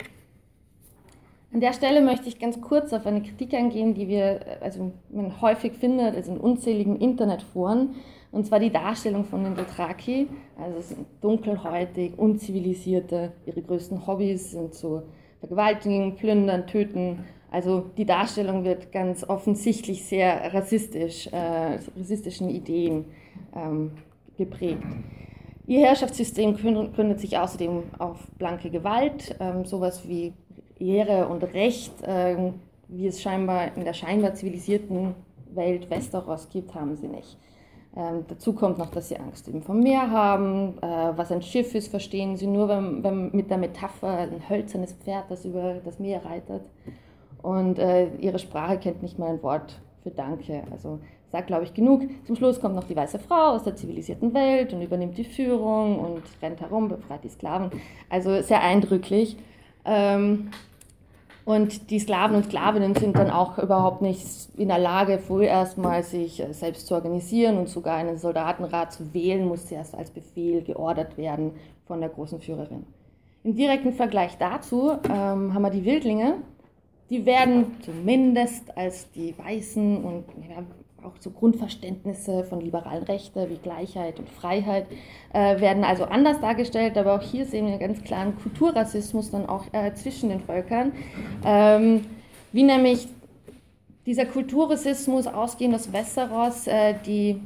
An 1.55 1.61
der 1.61 1.73
Stelle 1.73 2.03
möchte 2.03 2.29
ich 2.29 2.39
ganz 2.39 2.61
kurz 2.61 2.93
auf 2.93 3.07
eine 3.07 3.23
Kritik 3.23 3.55
eingehen, 3.55 3.95
die 3.95 4.09
wir, 4.09 4.41
also 4.61 4.93
man 5.09 5.41
häufig 5.41 5.75
findet, 5.75 6.15
also 6.15 6.33
in 6.33 6.39
unzähligen 6.39 6.97
Internetforen, 6.97 7.95
und 8.33 8.45
zwar 8.47 8.59
die 8.59 8.73
Darstellung 8.73 9.25
von 9.25 9.45
den 9.45 9.55
Dothraki. 9.55 10.27
Also 10.61 10.81
sind 10.81 11.07
dunkelhäutig, 11.23 12.19
unzivilisierte, 12.19 13.33
ihre 13.47 13.63
größten 13.63 14.07
Hobbys 14.07 14.51
sind 14.51 14.75
so 14.75 15.05
vergewaltigen, 15.39 16.17
plündern, 16.17 16.67
töten 16.67 17.21
also 17.55 17.85
die 17.97 18.05
Darstellung 18.05 18.65
wird 18.65 18.91
ganz 18.91 19.23
offensichtlich 19.23 20.05
sehr 20.05 20.53
rassistisch, 20.53 21.29
äh, 21.29 21.79
rassistischen 21.97 22.51
Ideen 22.51 23.05
ähm, 23.55 23.93
geprägt. 24.37 24.83
Ihr 25.69 25.87
Herrschaftssystem 25.87 26.57
gründet 26.57 27.21
sich 27.21 27.39
außerdem 27.39 27.85
auf 27.99 28.19
blanke 28.39 28.71
Gewalt, 28.71 29.37
ähm, 29.39 29.65
sowas 29.65 30.09
wie 30.09 30.33
Ehre 30.81 31.29
und 31.29 31.45
Recht, 31.45 32.03
äh, 32.03 32.51
wie 32.89 33.07
es 33.07 33.23
scheinbar 33.23 33.77
in 33.77 33.85
der 33.85 33.95
scheinbar 33.95 34.35
zivilisierten 34.35 35.15
Welt 35.55 35.89
Westeros 35.91 36.49
gibt, 36.49 36.75
haben 36.75 36.97
sie 36.97 37.07
nicht. 37.07 37.39
Ähm, 37.97 38.25
dazu 38.27 38.53
kommt 38.53 38.79
noch, 38.79 38.91
dass 38.91 39.11
sie 39.11 39.17
Angst 39.17 39.47
eben 39.47 39.63
vom 39.63 39.79
Meer 39.79 40.11
haben. 40.11 40.77
Äh, 40.83 41.17
was 41.17 41.31
ein 41.31 41.43
Schiff 41.43 41.73
ist, 41.77 41.87
verstehen 41.87 42.37
sie 42.37 42.49
nur 42.49 42.69
wenn, 42.69 43.05
wenn 43.05 43.31
mit 43.31 43.49
der 43.49 43.59
Metapher 43.59 44.09
ein 44.09 44.49
hölzernes 44.49 44.95
Pferd, 44.95 45.31
das 45.31 45.45
über 45.45 45.77
das 45.85 46.01
Meer 46.01 46.25
reitet. 46.25 46.63
Und 47.45 47.79
äh, 47.79 48.09
ihre 48.21 48.39
Sprache 48.39 48.79
kennt 48.79 49.03
nicht 49.03 49.19
mal 49.19 49.29
ein 49.29 49.43
Wort 49.43 49.79
für 50.03 50.09
Danke. 50.09 50.63
Also 50.71 50.99
sagt, 51.31 51.49
glaube 51.49 51.65
ich, 51.65 51.75
genug. 51.75 52.01
Zum 52.25 52.37
Schluss 52.37 52.59
kommt 52.59 52.75
noch 52.75 52.85
die 52.85 52.97
weiße 52.97 53.19
Frau 53.19 53.51
aus 53.51 53.65
der 53.65 53.77
zivilisierten 53.77 54.33
Welt 54.33 54.73
und 54.73 54.81
übernimmt 54.81 55.19
die 55.19 55.25
Führung 55.25 55.99
und 55.99 56.23
rennt 56.41 56.63
herum, 56.63 56.89
befreit 56.89 57.23
die 57.23 57.29
Sklaven. 57.29 57.71
Also 58.09 58.41
sehr 58.41 58.63
eindrücklich. 58.63 59.37
Ähm, 59.85 60.53
und 61.45 61.91
die 61.91 61.99
Sklaven 61.99 62.35
und 62.35 62.47
Sklavinnen 62.47 62.95
sind 62.95 63.15
dann 63.19 63.31
auch 63.31 63.59
überhaupt 63.59 64.01
nicht 64.01 64.25
in 64.57 64.69
der 64.69 64.79
Lage, 64.79 65.19
vorerst 65.19 65.77
mal 65.77 66.03
sich 66.03 66.41
äh, 66.41 66.55
selbst 66.55 66.87
zu 66.87 66.95
organisieren 66.95 67.59
und 67.59 67.69
sogar 67.69 67.97
einen 67.97 68.17
Soldatenrat 68.17 68.95
zu 68.95 69.13
wählen, 69.13 69.47
muss 69.47 69.71
erst 69.71 69.95
als 69.95 70.11
Befehl 70.11 70.63
geordert 70.63 71.19
werden 71.19 71.51
von 71.87 72.01
der 72.01 72.09
großen 72.09 72.41
Führerin. 72.41 72.87
Im 73.43 73.55
direkten 73.55 73.93
Vergleich 73.93 74.39
dazu 74.39 74.93
ähm, 75.11 75.53
haben 75.53 75.61
wir 75.61 75.69
die 75.69 75.85
Wildlinge, 75.85 76.37
die 77.15 77.27
werden 77.27 77.77
zumindest 77.85 78.77
als 78.77 79.09
die 79.13 79.39
Weißen 79.39 80.03
und 80.03 80.25
ja, 80.51 80.65
auch 81.05 81.13
so 81.21 81.31
Grundverständnisse 81.31 82.43
von 82.43 82.61
liberalen 82.61 83.05
Rechten 83.05 83.49
wie 83.51 83.59
Gleichheit 83.59 84.19
und 84.19 84.29
Freiheit 84.29 84.87
äh, 85.33 85.61
werden 85.61 85.85
also 85.85 86.05
anders 86.05 86.41
dargestellt, 86.41 86.99
aber 86.99 87.15
auch 87.15 87.23
hier 87.23 87.47
sehen 87.47 87.69
wir 87.69 87.79
ganz 87.79 88.03
klaren 88.03 88.37
Kulturrassismus 88.37 89.31
dann 89.31 89.47
auch 89.47 89.67
äh, 89.73 89.95
zwischen 89.95 90.31
den 90.31 90.41
Völkern, 90.41 90.93
ähm, 91.45 92.05
wie 92.53 92.65
nämlich 92.65 93.07
dieser 94.07 94.27
Kulturrassismus 94.27 95.29
ausgehend 95.29 95.77
aus 95.77 95.93
Westeros 95.93 96.67
äh, 96.67 96.95
die 97.07 97.41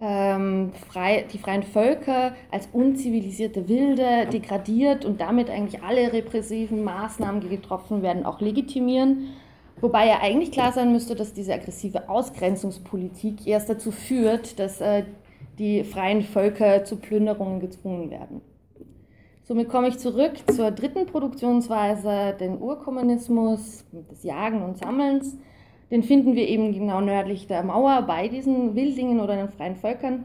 ähm, 0.00 0.72
frei, 0.88 1.24
die 1.32 1.38
freien 1.38 1.62
Völker 1.62 2.34
als 2.50 2.68
unzivilisierte 2.72 3.68
Wilde 3.68 4.26
degradiert 4.30 5.04
und 5.04 5.20
damit 5.20 5.48
eigentlich 5.48 5.82
alle 5.82 6.12
repressiven 6.12 6.84
Maßnahmen, 6.84 7.40
die 7.40 7.48
getroffen 7.48 8.02
werden, 8.02 8.26
auch 8.26 8.40
legitimieren. 8.40 9.28
Wobei 9.80 10.06
ja 10.06 10.20
eigentlich 10.20 10.52
klar 10.52 10.72
sein 10.72 10.92
müsste, 10.92 11.14
dass 11.14 11.32
diese 11.32 11.54
aggressive 11.54 12.08
Ausgrenzungspolitik 12.08 13.46
erst 13.46 13.68
dazu 13.68 13.90
führt, 13.90 14.58
dass 14.58 14.80
äh, 14.80 15.04
die 15.58 15.84
freien 15.84 16.22
Völker 16.22 16.84
zu 16.84 16.96
Plünderungen 16.96 17.60
gezwungen 17.60 18.10
werden. 18.10 18.40
Somit 19.44 19.68
komme 19.68 19.88
ich 19.88 19.98
zurück 19.98 20.32
zur 20.52 20.72
dritten 20.72 21.06
Produktionsweise, 21.06 22.34
den 22.38 22.60
Urkommunismus, 22.60 23.84
des 24.10 24.24
Jagen 24.24 24.62
und 24.62 24.78
Sammelns. 24.78 25.36
Den 25.90 26.02
finden 26.02 26.34
wir 26.34 26.48
eben 26.48 26.72
genau 26.72 27.00
nördlich 27.00 27.46
der 27.46 27.62
Mauer 27.62 28.02
bei 28.02 28.28
diesen 28.28 28.74
Wildlingen 28.74 29.20
oder 29.20 29.36
den 29.36 29.48
freien 29.48 29.76
Völkern. 29.76 30.24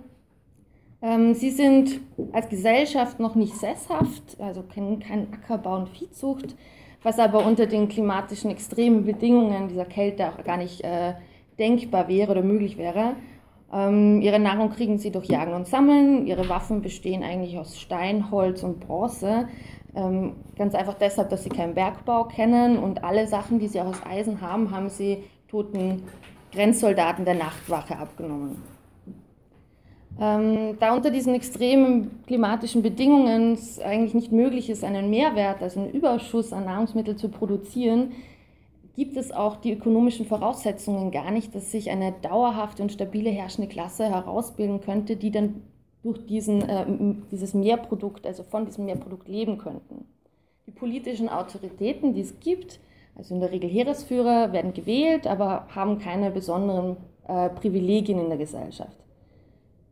Ähm, 1.02 1.34
sie 1.34 1.50
sind 1.50 2.00
als 2.32 2.50
Gesellschaft 2.50 3.20
noch 3.20 3.36
nicht 3.36 3.56
sesshaft, 3.56 4.40
also 4.40 4.64
kennen 4.64 5.00
keinen 5.00 5.34
Ackerbau 5.34 5.78
und 5.78 5.90
Viehzucht, 5.90 6.56
was 7.04 7.20
aber 7.20 7.46
unter 7.46 7.66
den 7.66 7.90
klimatischen 7.90 8.52
extremen 8.52 9.06
Bedingungen 9.06 9.68
dieser 9.68 9.86
Kälte 9.86 10.30
auch 10.30 10.44
gar 10.44 10.58
nicht 10.58 10.82
äh, 10.82 11.14
denkbar 11.58 12.08
wäre 12.08 12.32
oder 12.32 12.44
möglich 12.44 12.78
wäre. 12.78 13.16
Ähm, 13.74 14.22
ihre 14.22 14.40
Nahrung 14.40 14.70
kriegen 14.70 14.98
sie 14.98 15.12
durch 15.12 15.28
Jagen 15.28 15.54
und 15.54 15.68
Sammeln. 15.68 16.28
Ihre 16.28 16.50
Waffen 16.50 16.82
bestehen 16.82 17.24
eigentlich 17.24 17.58
aus 17.58 17.80
Stein, 17.80 18.30
Holz 18.30 18.64
und 18.64 18.80
Bronze. 18.80 19.48
Ähm, 19.96 20.34
ganz 20.56 20.76
einfach 20.76 20.96
deshalb, 20.96 21.30
dass 21.30 21.44
sie 21.44 21.50
keinen 21.50 21.74
Bergbau 21.74 22.26
kennen 22.26 22.78
und 22.78 23.04
alle 23.04 23.28
Sachen, 23.28 23.60
die 23.60 23.68
sie 23.68 23.82
auch 23.82 23.88
aus 23.88 24.06
Eisen 24.06 24.42
haben, 24.42 24.72
haben 24.72 24.90
sie 24.90 25.24
toten 25.52 26.04
Grenzsoldaten 26.54 27.26
der 27.26 27.36
Nachtwache 27.36 27.98
abgenommen. 27.98 28.64
Ähm, 30.20 30.78
da 30.80 30.94
unter 30.94 31.12
diesen 31.12 31.36
extremen 31.36 32.24
klimatischen 32.26 32.82
Bedingungen 32.82 33.54
es 33.54 33.80
eigentlich 33.80 34.14
nicht 34.14 34.32
möglich 34.32 34.70
ist, 34.70 34.84
einen 34.84 35.10
Mehrwert, 35.10 35.62
also 35.62 35.82
einen 35.82 35.92
Überschuss 35.92 36.54
an 36.54 36.66
Nahrungsmitteln 36.66 37.18
zu 37.18 37.30
produzieren, 37.30 38.12
gibt 38.96 39.16
es 39.18 39.32
auch 39.32 39.58
die 39.58 39.74
ökonomischen 39.74 40.26
Voraussetzungen 40.26 41.12
gar 41.12 41.32
nicht, 41.32 41.56
dass 41.56 41.72
sich 41.72 41.90
eine 41.90 42.14
dauerhafte 42.22 42.84
und 42.84 42.92
stabile 42.92 43.30
herrschende 43.30 43.70
Klasse 43.70 44.10
herausbilden 44.10 44.82
könnte, 44.82 45.16
die 45.16 45.32
dann 45.32 45.64
durch 46.04 46.26
diesen, 46.26 46.68
äh, 46.68 46.86
dieses 47.32 47.54
Mehrprodukt, 47.54 48.26
also 48.26 48.44
von 48.44 48.66
diesem 48.66 48.86
Mehrprodukt 48.86 49.28
leben 49.28 49.58
könnten. 49.58 50.06
Die 50.68 50.72
politischen 50.72 51.30
Autoritäten, 51.30 52.14
die 52.14 52.22
es 52.22 52.40
gibt, 52.40 52.80
also 53.16 53.36
in 53.36 53.42
der 53.42 53.52
Regel 53.52 53.70
Heeresführer, 53.70 54.54
werden 54.54 54.74
gewählt, 54.74 55.28
aber 55.28 55.68
haben 55.76 56.00
keine 56.00 56.32
besonderen 56.32 56.98
äh, 57.28 57.50
Privilegien 57.50 58.20
in 58.20 58.30
der 58.30 58.38
Gesellschaft. 58.38 58.98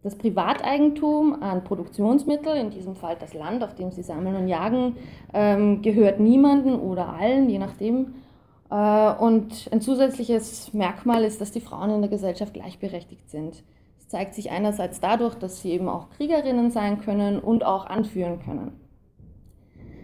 Das 0.02 0.16
Privateigentum 0.16 1.44
an 1.44 1.64
Produktionsmitteln, 1.66 2.58
in 2.58 2.70
diesem 2.70 2.96
Fall 2.96 3.18
das 3.20 3.34
Land, 3.34 3.64
auf 3.64 3.76
dem 3.76 3.92
sie 3.92 4.02
sammeln 4.02 4.36
und 4.36 4.48
jagen, 4.48 4.96
ähm, 5.34 5.82
gehört 5.82 6.22
niemandem 6.22 6.80
oder 6.80 7.10
allen, 7.10 7.50
je 7.50 7.60
nachdem. 7.60 8.16
Äh, 8.72 9.14
und 9.16 9.70
ein 9.72 9.82
zusätzliches 9.82 10.74
Merkmal 10.74 11.26
ist, 11.26 11.42
dass 11.42 11.52
die 11.52 11.60
Frauen 11.60 11.90
in 11.90 12.02
der 12.02 12.10
Gesellschaft 12.10 12.54
gleichberechtigt 12.54 13.30
sind. 13.30 13.64
Das 13.98 14.08
zeigt 14.08 14.36
sich 14.36 14.52
einerseits 14.52 15.02
dadurch, 15.02 15.36
dass 15.36 15.62
sie 15.62 15.72
eben 15.72 15.90
auch 15.90 16.10
Kriegerinnen 16.12 16.72
sein 16.72 17.02
können 17.02 17.38
und 17.38 17.66
auch 17.66 17.86
anführen 17.86 18.40
können. 18.40 18.80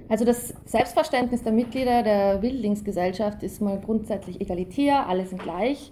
Also 0.08 0.24
das 0.24 0.54
Selbstverständnis 0.66 1.44
der 1.44 1.52
Mitglieder 1.52 2.04
der 2.04 2.42
Wildlingsgesellschaft 2.42 3.42
ist 3.44 3.62
mal 3.62 3.80
grundsätzlich 3.84 4.40
egalitär, 4.40 5.08
alle 5.08 5.26
sind 5.26 5.42
gleich. 5.42 5.92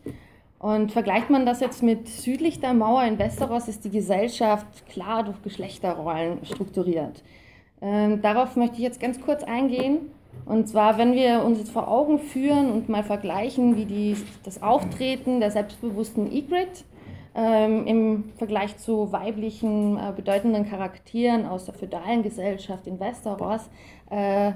Und 0.60 0.91
vergleicht 0.91 1.29
man 1.29 1.46
das 1.46 1.60
jetzt 1.60 1.84
mit 1.84 2.08
südlich 2.08 2.62
der 2.62 2.74
Mauer 2.74 3.03
in 3.03 3.20
Westeros, 3.20 3.67
ist 3.67 3.84
die 3.84 3.89
Gesellschaft 3.89 4.86
klar 4.88 5.24
durch 5.24 5.41
Geschlechterrollen 5.41 6.46
strukturiert. 6.46 7.22
Ähm, 7.82 8.22
darauf 8.22 8.55
möchte 8.55 8.77
ich 8.77 8.84
jetzt 8.84 9.01
ganz 9.01 9.20
kurz 9.20 9.43
eingehen. 9.43 10.12
Und 10.46 10.70
zwar, 10.70 10.98
wenn 10.98 11.13
wir 11.15 11.43
uns 11.43 11.60
jetzt 11.60 11.72
vor 11.72 11.89
Augen 11.89 12.20
führen 12.20 12.72
und 12.72 12.88
mal 12.89 13.03
vergleichen, 13.03 13.75
wie 13.75 13.86
die, 13.86 14.17
das 14.43 14.62
Auftreten 14.62 15.39
der 15.39 15.51
selbstbewussten 15.51 16.32
Ygritte 16.32 16.84
ähm, 17.35 17.87
im 17.87 18.23
Vergleich 18.37 18.77
zu 18.77 19.11
weiblichen 19.11 19.97
äh, 19.97 20.13
bedeutenden 20.15 20.69
Charakteren 20.69 21.45
aus 21.45 21.65
der 21.65 21.73
feudalen 21.73 22.23
Gesellschaft 22.23 22.87
in 22.87 22.99
Westeros 22.99 23.69
äh, 24.09 24.53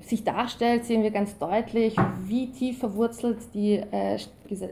sich 0.00 0.24
darstellt, 0.24 0.84
sehen 0.84 1.02
wir 1.02 1.10
ganz 1.10 1.38
deutlich, 1.38 1.96
wie 2.24 2.50
tief 2.50 2.78
verwurzelt 2.78 3.38
die 3.54 3.74
äh, 3.76 4.18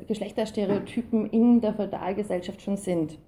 Geschlechterstereotypen 0.08 1.28
in 1.30 1.60
der 1.60 1.74
Feudalgesellschaft 1.74 2.62
schon 2.62 2.76
sind. 2.76 3.18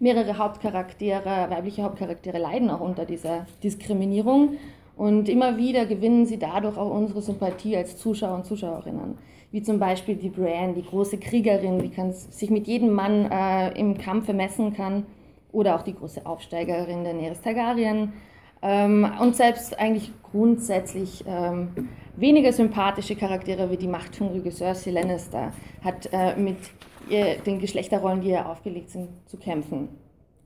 Mehrere 0.00 0.38
Hauptcharaktere, 0.38 1.48
weibliche 1.50 1.82
Hauptcharaktere 1.82 2.38
leiden 2.38 2.70
auch 2.70 2.80
unter 2.80 3.04
dieser 3.04 3.46
Diskriminierung 3.62 4.56
und 4.96 5.28
immer 5.28 5.56
wieder 5.56 5.86
gewinnen 5.86 6.26
sie 6.26 6.38
dadurch 6.38 6.76
auch 6.76 6.90
unsere 6.90 7.22
Sympathie 7.22 7.76
als 7.76 7.96
Zuschauer 7.96 8.36
und 8.36 8.46
Zuschauerinnen. 8.46 9.18
Wie 9.54 9.62
zum 9.62 9.78
Beispiel 9.78 10.16
die 10.16 10.30
Bran, 10.30 10.74
die 10.74 10.82
große 10.82 11.16
Kriegerin, 11.18 11.78
die 11.78 11.88
kann, 11.88 12.12
sich 12.12 12.50
mit 12.50 12.66
jedem 12.66 12.92
Mann 12.92 13.30
äh, 13.30 13.70
im 13.78 13.96
Kampfe 13.96 14.32
messen 14.32 14.74
kann. 14.74 15.06
Oder 15.52 15.76
auch 15.76 15.82
die 15.82 15.94
große 15.94 16.26
Aufsteigerin 16.26 17.04
der 17.04 17.14
Neres 17.14 17.40
Targaryen, 17.40 18.12
ähm, 18.62 19.08
und 19.20 19.36
selbst 19.36 19.78
eigentlich 19.78 20.10
grundsätzlich 20.24 21.22
ähm, 21.28 21.68
weniger 22.16 22.52
sympathische 22.52 23.14
Charaktere 23.14 23.70
wie 23.70 23.76
die 23.76 23.86
machthungrige 23.86 24.50
Cersei 24.50 24.90
Lannister 24.90 25.52
hat 25.84 26.08
äh, 26.10 26.34
mit 26.34 26.56
ihr, 27.08 27.36
den 27.46 27.60
Geschlechterrollen, 27.60 28.22
die 28.22 28.30
ihr 28.30 28.48
aufgelegt 28.48 28.90
sind, 28.90 29.10
zu 29.26 29.36
kämpfen. 29.36 29.88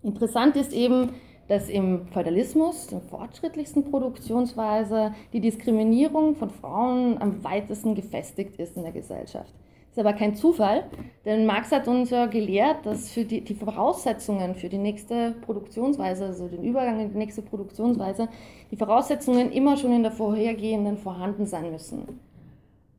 Interessant 0.02 0.54
ist 0.56 0.74
eben, 0.74 1.14
dass 1.48 1.68
im 1.68 2.06
Feudalismus, 2.08 2.86
der 2.88 3.00
fortschrittlichsten 3.00 3.90
Produktionsweise, 3.90 5.14
die 5.32 5.40
Diskriminierung 5.40 6.36
von 6.36 6.50
Frauen 6.50 7.20
am 7.20 7.42
weitesten 7.42 7.94
gefestigt 7.94 8.58
ist 8.58 8.76
in 8.76 8.82
der 8.82 8.92
Gesellschaft 8.92 9.52
ist 9.98 10.06
aber 10.06 10.12
kein 10.12 10.36
Zufall, 10.36 10.84
denn 11.24 11.44
Marx 11.44 11.72
hat 11.72 11.88
uns 11.88 12.10
ja 12.10 12.26
gelehrt, 12.26 12.86
dass 12.86 13.10
für 13.10 13.24
die, 13.24 13.40
die 13.40 13.54
Voraussetzungen 13.54 14.54
für 14.54 14.68
die 14.68 14.78
nächste 14.78 15.32
Produktionsweise, 15.40 16.26
also 16.26 16.46
den 16.46 16.62
Übergang 16.62 17.00
in 17.00 17.10
die 17.10 17.18
nächste 17.18 17.42
Produktionsweise, 17.42 18.28
die 18.70 18.76
Voraussetzungen 18.76 19.50
immer 19.50 19.76
schon 19.76 19.92
in 19.92 20.04
der 20.04 20.12
vorhergehenden 20.12 20.98
vorhanden 20.98 21.46
sein 21.46 21.72
müssen. 21.72 22.20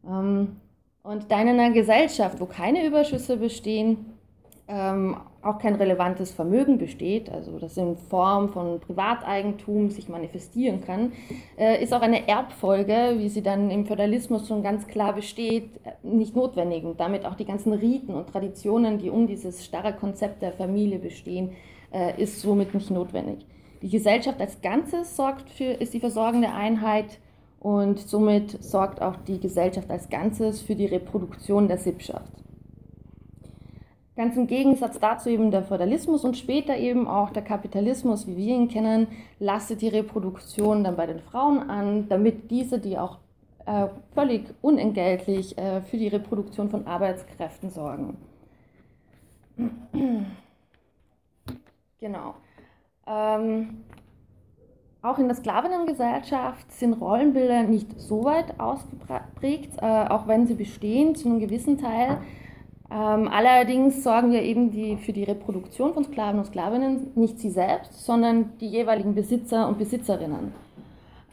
Ähm, 0.05 0.57
und 1.03 1.31
da 1.31 1.41
in 1.41 1.47
einer 1.47 1.71
Gesellschaft, 1.71 2.41
wo 2.41 2.45
keine 2.45 2.85
Überschüsse 2.85 3.37
bestehen, 3.37 4.17
ähm, 4.67 5.15
auch 5.41 5.59
kein 5.59 5.75
relevantes 5.75 6.31
Vermögen 6.31 6.77
besteht, 6.77 7.31
also 7.31 7.59
das 7.59 7.77
in 7.77 7.95
Form 7.95 8.49
von 8.49 8.79
Privateigentum 8.79 9.89
sich 9.89 10.09
manifestieren 10.09 10.81
kann, 10.81 11.13
äh, 11.57 11.81
ist 11.81 11.93
auch 11.93 12.01
eine 12.01 12.27
Erbfolge, 12.27 13.15
wie 13.17 13.29
sie 13.29 13.41
dann 13.41 13.71
im 13.71 13.85
Föderalismus 13.85 14.47
schon 14.47 14.63
ganz 14.63 14.87
klar 14.87 15.13
besteht, 15.13 15.69
nicht 16.03 16.35
notwendig 16.35 16.83
und 16.83 16.99
damit 16.99 17.25
auch 17.25 17.35
die 17.35 17.45
ganzen 17.45 17.73
Riten 17.73 18.13
und 18.13 18.27
Traditionen, 18.27 18.97
die 18.97 19.09
um 19.09 19.27
dieses 19.27 19.63
starre 19.63 19.93
Konzept 19.93 20.41
der 20.41 20.51
Familie 20.51 20.99
bestehen, 20.99 21.51
äh, 21.93 22.21
ist 22.21 22.41
somit 22.41 22.73
nicht 22.73 22.91
notwendig. 22.91 23.45
Die 23.81 23.89
Gesellschaft 23.89 24.41
als 24.41 24.61
Ganzes 24.61 25.15
sorgt 25.15 25.49
für, 25.49 25.71
ist 25.71 25.93
die 25.93 26.01
versorgende 26.01 26.51
Einheit 26.51 27.19
und 27.59 27.99
somit 27.99 28.61
sorgt 28.61 29.01
auch 29.01 29.15
die 29.27 29.39
Gesellschaft 29.39 29.89
als 29.89 30.09
Ganzes 30.09 30.61
für 30.61 30.75
die 30.75 30.85
Reproduktion 30.85 31.67
der 31.69 31.77
Sippschaft. 31.77 32.33
Ganz 34.19 34.35
im 34.35 34.47
Gegensatz 34.47 34.99
dazu 34.99 35.29
eben 35.29 35.49
der 35.49 35.63
Feudalismus 35.63 36.25
und 36.25 36.35
später 36.35 36.75
eben 36.75 37.07
auch 37.07 37.29
der 37.29 37.41
Kapitalismus, 37.41 38.27
wie 38.27 38.35
wir 38.35 38.53
ihn 38.53 38.67
kennen, 38.67 39.07
lastet 39.39 39.81
die 39.81 39.87
Reproduktion 39.87 40.83
dann 40.83 40.97
bei 40.97 41.05
den 41.05 41.21
Frauen 41.21 41.69
an, 41.69 42.09
damit 42.09 42.51
diese, 42.51 42.79
die 42.79 42.97
auch 42.97 43.19
äh, 43.65 43.87
völlig 44.13 44.53
unentgeltlich 44.61 45.57
äh, 45.57 45.79
für 45.83 45.95
die 45.95 46.09
Reproduktion 46.09 46.69
von 46.69 46.85
Arbeitskräften 46.85 47.69
sorgen. 47.69 48.17
genau. 52.01 52.35
Ähm, 53.07 53.85
auch 55.01 55.17
in 55.17 55.29
der 55.29 55.35
Sklavinnengesellschaft 55.37 56.69
sind 56.73 56.95
Rollenbilder 56.95 57.63
nicht 57.63 57.97
so 57.97 58.25
weit 58.25 58.59
ausgeprägt, 58.59 59.77
äh, 59.81 60.09
auch 60.09 60.27
wenn 60.27 60.45
sie 60.45 60.55
bestehen 60.55 61.15
zu 61.15 61.29
einem 61.29 61.39
gewissen 61.39 61.77
Teil. 61.77 62.17
Ähm, 62.91 63.27
allerdings 63.27 64.03
sorgen 64.03 64.31
wir 64.31 64.41
eben 64.41 64.71
die, 64.71 64.97
für 64.97 65.13
die 65.13 65.23
Reproduktion 65.23 65.93
von 65.93 66.05
Sklaven 66.05 66.39
und 66.39 66.45
Sklavinnen 66.45 67.11
nicht 67.15 67.39
sie 67.39 67.51
selbst, 67.51 68.03
sondern 68.03 68.57
die 68.59 68.67
jeweiligen 68.67 69.13
Besitzer 69.13 69.67
und 69.67 69.77
Besitzerinnen. 69.77 70.53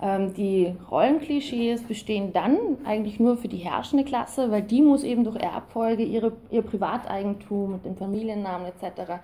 Ähm, 0.00 0.34
die 0.34 0.74
Rollenklischees 0.90 1.82
bestehen 1.82 2.32
dann 2.32 2.58
eigentlich 2.84 3.18
nur 3.18 3.36
für 3.36 3.48
die 3.48 3.56
herrschende 3.56 4.04
Klasse, 4.04 4.50
weil 4.50 4.62
die 4.62 4.82
muss 4.82 5.02
eben 5.02 5.24
durch 5.24 5.36
Erbfolge 5.36 6.02
ihre, 6.02 6.32
ihr 6.50 6.62
Privateigentum 6.62 7.72
mit 7.72 7.84
dem 7.84 7.96
Familiennamen 7.96 8.66
etc. 8.66 9.20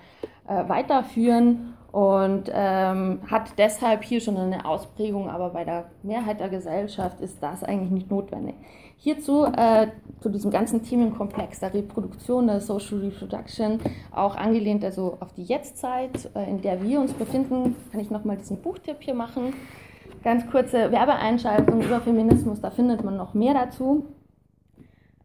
Äh, 0.48 0.68
weiterführen 0.68 1.74
und 1.92 2.50
ähm, 2.52 3.20
hat 3.30 3.52
deshalb 3.58 4.02
hier 4.02 4.20
schon 4.20 4.38
eine 4.38 4.64
Ausprägung, 4.64 5.28
aber 5.28 5.50
bei 5.50 5.64
der 5.64 5.90
Mehrheit 6.02 6.40
der 6.40 6.48
Gesellschaft 6.48 7.20
ist 7.20 7.42
das 7.42 7.62
eigentlich 7.62 7.90
nicht 7.90 8.10
notwendig. 8.10 8.54
Hierzu, 8.96 9.44
äh, 9.44 9.88
zu 10.20 10.30
diesem 10.30 10.50
ganzen 10.50 10.82
Themenkomplex 10.82 11.60
der 11.60 11.74
Reproduktion, 11.74 12.46
der 12.46 12.60
Social 12.60 13.00
Reproduction, 13.00 13.78
auch 14.10 14.36
angelehnt 14.36 14.84
also 14.84 15.18
auf 15.20 15.32
die 15.34 15.42
Jetztzeit, 15.42 16.30
äh, 16.34 16.48
in 16.48 16.62
der 16.62 16.82
wir 16.82 17.00
uns 17.00 17.12
befinden, 17.12 17.76
kann 17.90 18.00
ich 18.00 18.10
nochmal 18.10 18.36
diesen 18.36 18.62
Buchtipp 18.62 18.96
hier 19.00 19.14
machen. 19.14 19.52
Ganz 20.22 20.48
kurze 20.50 20.92
Werbeeinschaltung 20.92 21.82
über 21.82 22.00
Feminismus, 22.00 22.60
da 22.60 22.70
findet 22.70 23.02
man 23.02 23.16
noch 23.16 23.34
mehr 23.34 23.54
dazu. 23.54 24.06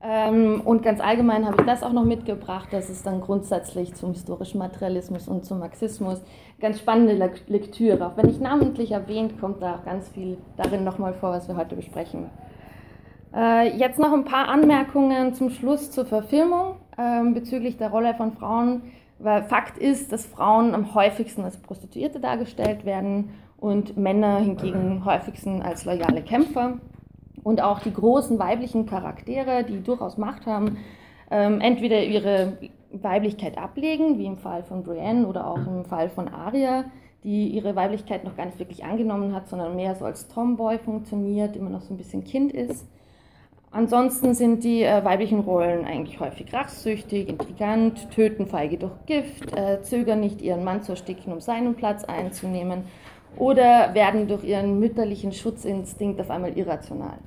Ähm, 0.01 0.61
und 0.63 0.83
ganz 0.83 0.99
allgemein 1.01 1.45
habe 1.45 1.57
ich 1.59 1.65
das 1.65 1.83
auch 1.83 1.93
noch 1.93 2.05
mitgebracht, 2.05 2.69
das 2.71 2.89
ist 2.89 3.05
dann 3.05 3.21
grundsätzlich 3.21 3.95
zum 3.95 4.13
historischen 4.13 4.59
Materialismus 4.59 5.27
und 5.27 5.45
zum 5.45 5.59
Marxismus 5.59 6.21
ganz 6.59 6.79
spannende 6.79 7.13
Lektüre. 7.47 8.07
Auch 8.07 8.17
wenn 8.17 8.27
nicht 8.27 8.41
namentlich 8.41 8.91
erwähnt, 8.91 9.39
kommt 9.39 9.61
da 9.61 9.81
ganz 9.85 10.09
viel 10.09 10.37
darin 10.55 10.83
nochmal 10.83 11.13
vor, 11.13 11.31
was 11.31 11.47
wir 11.47 11.57
heute 11.57 11.75
besprechen. 11.75 12.29
Äh, 13.35 13.75
jetzt 13.77 13.99
noch 13.99 14.13
ein 14.13 14.25
paar 14.25 14.47
Anmerkungen 14.47 15.33
zum 15.33 15.49
Schluss 15.49 15.91
zur 15.91 16.05
Verfilmung 16.05 16.77
äh, 16.97 17.23
bezüglich 17.33 17.77
der 17.77 17.89
Rolle 17.89 18.13
von 18.13 18.31
Frauen. 18.31 18.83
Weil 19.19 19.43
Fakt 19.43 19.79
ist, 19.79 20.11
dass 20.11 20.27
Frauen 20.27 20.75
am 20.75 20.93
häufigsten 20.93 21.43
als 21.43 21.57
Prostituierte 21.57 22.19
dargestellt 22.19 22.85
werden 22.85 23.31
und 23.57 23.97
Männer 23.97 24.39
hingegen 24.39 25.03
häufigsten 25.05 25.61
als 25.61 25.85
loyale 25.85 26.21
Kämpfer. 26.21 26.77
Und 27.43 27.61
auch 27.61 27.79
die 27.79 27.93
großen 27.93 28.39
weiblichen 28.39 28.85
Charaktere, 28.85 29.63
die 29.63 29.81
durchaus 29.81 30.17
Macht 30.17 30.45
haben, 30.45 30.77
ähm, 31.31 31.61
entweder 31.61 32.03
ihre 32.03 32.57
Weiblichkeit 32.91 33.57
ablegen, 33.57 34.17
wie 34.17 34.25
im 34.25 34.37
Fall 34.37 34.63
von 34.63 34.83
Brienne 34.83 35.27
oder 35.27 35.47
auch 35.47 35.65
im 35.65 35.85
Fall 35.85 36.09
von 36.09 36.27
Arya, 36.27 36.85
die 37.23 37.47
ihre 37.49 37.75
Weiblichkeit 37.75 38.23
noch 38.23 38.35
gar 38.35 38.45
nicht 38.45 38.59
wirklich 38.59 38.83
angenommen 38.83 39.33
hat, 39.33 39.47
sondern 39.47 39.75
mehr 39.75 39.95
so 39.95 40.05
als 40.05 40.27
Tomboy 40.27 40.77
funktioniert, 40.77 41.55
immer 41.55 41.69
noch 41.69 41.81
so 41.81 41.93
ein 41.93 41.97
bisschen 41.97 42.23
Kind 42.23 42.53
ist. 42.53 42.87
Ansonsten 43.69 44.33
sind 44.33 44.63
die 44.63 44.83
äh, 44.83 45.03
weiblichen 45.03 45.39
Rollen 45.39 45.85
eigentlich 45.85 46.19
häufig 46.19 46.53
rachsüchtig, 46.53 47.27
intrigant, 47.27 48.09
töten 48.11 48.47
feige 48.47 48.77
durch 48.77 48.93
Gift, 49.05 49.55
äh, 49.55 49.81
zögern 49.81 50.21
nicht 50.21 50.41
ihren 50.41 50.63
Mann 50.63 50.83
zu 50.83 50.93
ersticken, 50.93 51.33
um 51.33 51.41
seinen 51.41 51.75
Platz 51.75 52.05
einzunehmen 52.05 52.83
oder 53.37 53.93
werden 53.93 54.27
durch 54.27 54.43
ihren 54.43 54.79
mütterlichen 54.79 55.31
Schutzinstinkt 55.31 56.19
auf 56.19 56.29
einmal 56.29 56.57
irrational. 56.57 57.17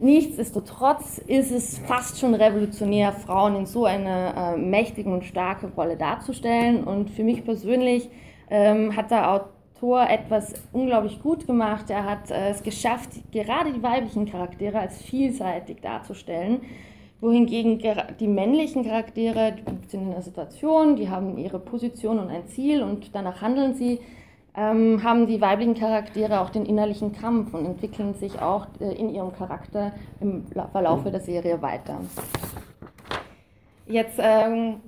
Nichtsdestotrotz 0.00 1.18
ist 1.18 1.50
es 1.50 1.78
fast 1.78 2.20
schon 2.20 2.34
revolutionär, 2.34 3.12
Frauen 3.12 3.56
in 3.56 3.66
so 3.66 3.84
einer 3.84 4.54
äh, 4.54 4.56
mächtigen 4.56 5.12
und 5.12 5.24
starken 5.24 5.72
Rolle 5.76 5.96
darzustellen. 5.96 6.84
Und 6.84 7.10
für 7.10 7.24
mich 7.24 7.44
persönlich 7.44 8.08
ähm, 8.48 8.94
hat 8.94 9.10
der 9.10 9.28
Autor 9.28 10.08
etwas 10.08 10.54
unglaublich 10.72 11.20
gut 11.20 11.48
gemacht. 11.48 11.90
Er 11.90 12.04
hat 12.04 12.30
äh, 12.30 12.50
es 12.50 12.62
geschafft, 12.62 13.10
gerade 13.32 13.72
die 13.72 13.82
weiblichen 13.82 14.26
Charaktere 14.26 14.78
als 14.78 15.02
vielseitig 15.02 15.80
darzustellen, 15.80 16.60
wohingegen 17.20 17.82
die 18.20 18.28
männlichen 18.28 18.84
Charaktere 18.84 19.56
sind 19.88 20.02
in 20.02 20.12
einer 20.12 20.22
Situation, 20.22 20.94
die 20.94 21.08
haben 21.08 21.36
ihre 21.38 21.58
Position 21.58 22.20
und 22.20 22.30
ein 22.30 22.46
Ziel 22.46 22.84
und 22.84 23.12
danach 23.16 23.42
handeln 23.42 23.74
sie 23.74 23.98
ähm, 24.56 25.02
haben 25.02 25.26
die 25.26 25.40
weiblichen 25.40 25.74
Charaktere 25.74 26.40
auch 26.40 26.50
den 26.50 26.66
innerlichen 26.66 27.12
Kampf 27.12 27.54
und 27.54 27.64
entwickeln 27.64 28.14
sich 28.14 28.40
auch 28.40 28.66
äh, 28.80 28.92
in 28.92 29.14
ihrem 29.14 29.32
Charakter 29.32 29.92
im 30.20 30.44
Verlauf 30.72 31.04
der 31.04 31.20
Serie 31.20 31.62
weiter. 31.62 32.00
Jetzt 33.86 34.18
ähm, 34.18 34.80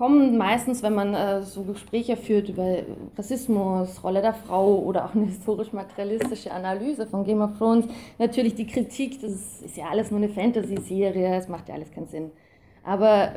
kommen 0.00 0.38
meistens, 0.38 0.82
wenn 0.82 0.94
man 0.94 1.14
äh, 1.14 1.42
so 1.42 1.62
Gespräche 1.62 2.16
führt 2.16 2.48
über 2.48 2.78
Rassismus, 3.18 4.02
Rolle 4.02 4.22
der 4.22 4.32
Frau 4.32 4.78
oder 4.78 5.04
auch 5.04 5.14
eine 5.14 5.26
historisch-materialistische 5.26 6.50
Analyse 6.50 7.06
von 7.06 7.22
Game 7.22 7.42
of 7.42 7.58
Thrones, 7.58 7.84
natürlich 8.18 8.54
die 8.54 8.66
Kritik, 8.66 9.20
das 9.20 9.60
ist 9.60 9.76
ja 9.76 9.90
alles 9.90 10.10
nur 10.10 10.18
eine 10.18 10.30
Fantasy-Serie, 10.30 11.36
es 11.36 11.48
macht 11.48 11.68
ja 11.68 11.74
alles 11.74 11.90
keinen 11.90 12.08
Sinn. 12.08 12.30
Aber 12.82 13.34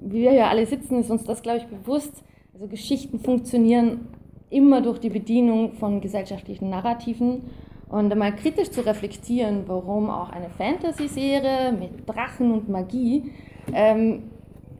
wie 0.00 0.22
wir 0.22 0.30
hier 0.30 0.48
alle 0.48 0.64
sitzen, 0.64 1.00
ist 1.00 1.10
uns 1.10 1.24
das, 1.24 1.42
glaube 1.42 1.58
ich, 1.58 1.66
bewusst. 1.66 2.24
Also 2.54 2.68
Geschichten 2.68 3.20
funktionieren 3.20 4.08
immer 4.52 4.80
durch 4.80 4.98
die 4.98 5.10
Bedienung 5.10 5.72
von 5.72 6.00
gesellschaftlichen 6.00 6.70
Narrativen 6.70 7.42
und 7.88 8.10
einmal 8.12 8.34
kritisch 8.34 8.70
zu 8.70 8.84
reflektieren, 8.86 9.64
warum 9.66 10.10
auch 10.10 10.30
eine 10.30 10.50
Fantasy-Serie 10.50 11.72
mit 11.72 12.08
Drachen 12.08 12.52
und 12.52 12.68
Magie 12.68 13.32
ähm, 13.72 14.30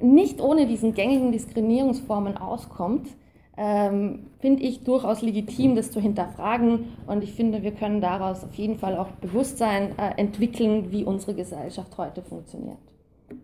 nicht 0.01 0.41
ohne 0.41 0.67
diesen 0.67 0.95
gängigen 0.95 1.31
Diskriminierungsformen 1.31 2.37
auskommt, 2.37 3.09
ähm, 3.57 4.31
finde 4.41 4.63
ich 4.63 4.83
durchaus 4.83 5.23
legitim, 5.23 5.77
das 5.77 5.91
zu 5.91 6.01
hinterfragen. 6.01 6.97
Und 7.07 7.23
ich 7.23 7.33
finde, 7.33 7.63
wir 7.63 7.73
können 7.73 8.01
daraus 8.01 8.45
auf 8.45 8.55
jeden 8.55 8.79
Fall 8.79 8.97
auch 8.97 9.09
Bewusstsein 9.21 9.97
äh, 9.99 10.15
entwickeln, 10.17 10.91
wie 10.91 11.05
unsere 11.05 11.35
Gesellschaft 11.35 11.97
heute 11.99 12.23
funktioniert. 12.23 12.79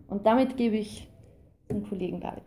Und 0.07 0.25
damit 0.25 0.57
gebe 0.57 0.77
ich 0.77 1.07
den 1.69 1.87
Kollegen 1.87 2.19
David. 2.19 2.43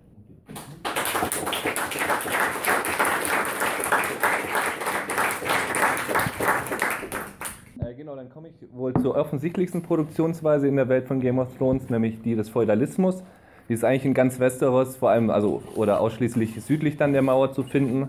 Genau, 8.02 8.16
dann 8.16 8.30
komme 8.30 8.48
ich 8.48 8.54
wohl 8.72 8.92
zur 8.94 9.16
offensichtlichsten 9.16 9.82
Produktionsweise 9.82 10.68
in 10.68 10.76
der 10.76 10.88
Welt 10.88 11.06
von 11.06 11.20
Game 11.20 11.38
of 11.38 11.56
Thrones, 11.56 11.88
nämlich 11.88 12.20
die 12.20 12.34
des 12.34 12.48
Feudalismus. 12.48 13.22
Die 13.68 13.74
ist 13.74 13.84
eigentlich 13.84 14.04
in 14.04 14.14
ganz 14.14 14.40
Westeros, 14.40 14.96
vor 14.96 15.10
allem 15.10 15.30
also 15.30 15.62
oder 15.76 16.00
ausschließlich 16.00 16.60
südlich 16.62 16.96
dann 16.96 17.12
der 17.12 17.22
Mauer 17.22 17.52
zu 17.52 17.62
finden. 17.62 18.08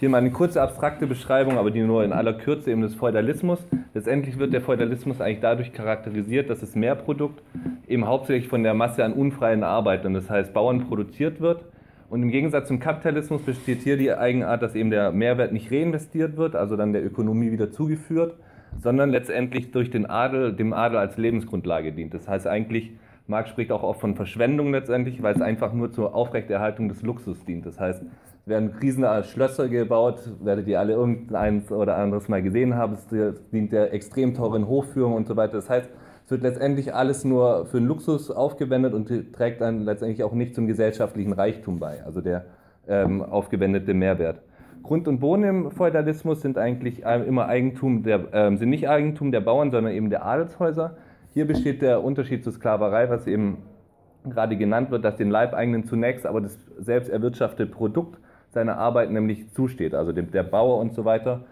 Hier 0.00 0.08
mal 0.08 0.18
eine 0.18 0.30
kurze 0.30 0.60
abstrakte 0.60 1.06
Beschreibung, 1.06 1.56
aber 1.56 1.70
die 1.70 1.82
nur 1.82 2.04
in 2.04 2.12
aller 2.12 2.32
Kürze 2.32 2.70
eben 2.72 2.80
des 2.80 2.94
Feudalismus. 2.94 3.64
Letztendlich 3.92 4.38
wird 4.38 4.52
der 4.52 4.60
Feudalismus 4.60 5.20
eigentlich 5.20 5.40
dadurch 5.40 5.72
charakterisiert, 5.72 6.50
dass 6.50 6.60
das 6.60 6.74
Mehrprodukt 6.74 7.42
eben 7.86 8.06
hauptsächlich 8.06 8.48
von 8.48 8.62
der 8.62 8.74
Masse 8.74 9.04
an 9.04 9.12
unfreien 9.12 9.62
Arbeitern, 9.62 10.14
das 10.14 10.28
heißt 10.28 10.52
Bauern, 10.52 10.88
produziert 10.88 11.40
wird. 11.40 11.64
Und 12.08 12.22
im 12.22 12.30
Gegensatz 12.30 12.68
zum 12.68 12.80
Kapitalismus 12.80 13.42
besteht 13.42 13.80
hier 13.80 13.96
die 13.96 14.12
Eigenart, 14.12 14.62
dass 14.62 14.74
eben 14.74 14.90
der 14.90 15.12
Mehrwert 15.12 15.52
nicht 15.52 15.72
reinvestiert 15.72 16.36
wird, 16.36 16.54
also 16.54 16.76
dann 16.76 16.92
der 16.92 17.04
Ökonomie 17.04 17.50
wieder 17.50 17.70
zugeführt, 17.70 18.36
sondern 18.82 19.10
letztendlich 19.10 19.70
durch 19.70 19.90
den 19.90 20.06
Adel, 20.06 20.52
dem 20.52 20.72
Adel 20.72 20.98
als 20.98 21.16
Lebensgrundlage 21.16 21.92
dient. 21.92 22.14
Das 22.14 22.28
heißt 22.28 22.46
eigentlich, 22.46 22.92
Marx 23.26 23.48
spricht 23.50 23.72
auch 23.72 23.82
oft 23.82 24.00
von 24.00 24.16
Verschwendung 24.16 24.70
letztendlich, 24.72 25.22
weil 25.22 25.34
es 25.34 25.40
einfach 25.40 25.72
nur 25.72 25.90
zur 25.92 26.14
Aufrechterhaltung 26.14 26.88
des 26.88 27.02
Luxus 27.02 27.42
dient. 27.44 27.64
Das 27.64 27.80
heißt, 27.80 28.02
werden 28.46 28.74
riesen 28.82 29.06
Schlösser 29.24 29.68
gebaut, 29.68 30.18
werdet 30.42 30.68
ihr 30.68 30.78
alle 30.78 30.92
irgendeins 30.92 31.72
oder 31.72 31.96
anderes 31.96 32.28
mal 32.28 32.42
gesehen 32.42 32.74
haben, 32.74 32.92
es 32.92 33.06
dient 33.50 33.72
der 33.72 33.94
extrem 33.94 34.34
teuren 34.34 34.66
Hochführung 34.66 35.14
und 35.14 35.26
so 35.26 35.36
weiter. 35.36 35.54
Das 35.54 35.70
heißt, 35.70 35.88
es 36.24 36.30
wird 36.30 36.42
letztendlich 36.42 36.94
alles 36.94 37.24
nur 37.24 37.66
für 37.66 37.78
den 37.78 37.86
Luxus 37.86 38.30
aufgewendet 38.30 38.94
und 38.94 39.10
trägt 39.34 39.60
dann 39.60 39.84
letztendlich 39.84 40.22
auch 40.24 40.32
nicht 40.32 40.54
zum 40.54 40.66
gesellschaftlichen 40.66 41.34
Reichtum 41.34 41.78
bei, 41.78 42.02
also 42.04 42.22
der 42.22 42.46
ähm, 42.88 43.22
aufgewendete 43.22 43.92
Mehrwert. 43.92 44.40
Grund 44.82 45.06
und 45.08 45.18
Boden 45.18 45.44
im 45.44 45.70
Feudalismus 45.70 46.40
sind 46.42 46.58
eigentlich 46.58 47.02
immer 47.02 47.46
Eigentum 47.46 48.02
der, 48.02 48.34
äh, 48.34 48.56
sind 48.56 48.70
nicht 48.70 48.88
Eigentum 48.88 49.32
der 49.32 49.40
Bauern, 49.40 49.70
sondern 49.70 49.92
eben 49.92 50.10
der 50.10 50.24
Adelshäuser. 50.24 50.96
Hier 51.32 51.46
besteht 51.46 51.82
der 51.82 52.02
Unterschied 52.02 52.44
zur 52.44 52.52
Sklaverei, 52.52 53.08
was 53.10 53.26
eben 53.26 53.58
gerade 54.24 54.56
genannt 54.56 54.90
wird, 54.90 55.04
dass 55.04 55.16
den 55.16 55.30
Leibeigenen 55.30 55.84
zunächst 55.84 56.26
aber 56.26 56.40
das 56.40 56.58
selbst 56.78 57.10
erwirtschaftete 57.10 57.70
Produkt 57.70 58.18
seiner 58.50 58.78
Arbeit 58.78 59.10
nämlich 59.10 59.50
zusteht, 59.52 59.94
also 59.94 60.12
dem, 60.12 60.30
der 60.30 60.42
Bauer 60.42 60.78
und 60.78 60.94
so 60.94 61.04
weiter. 61.04 61.44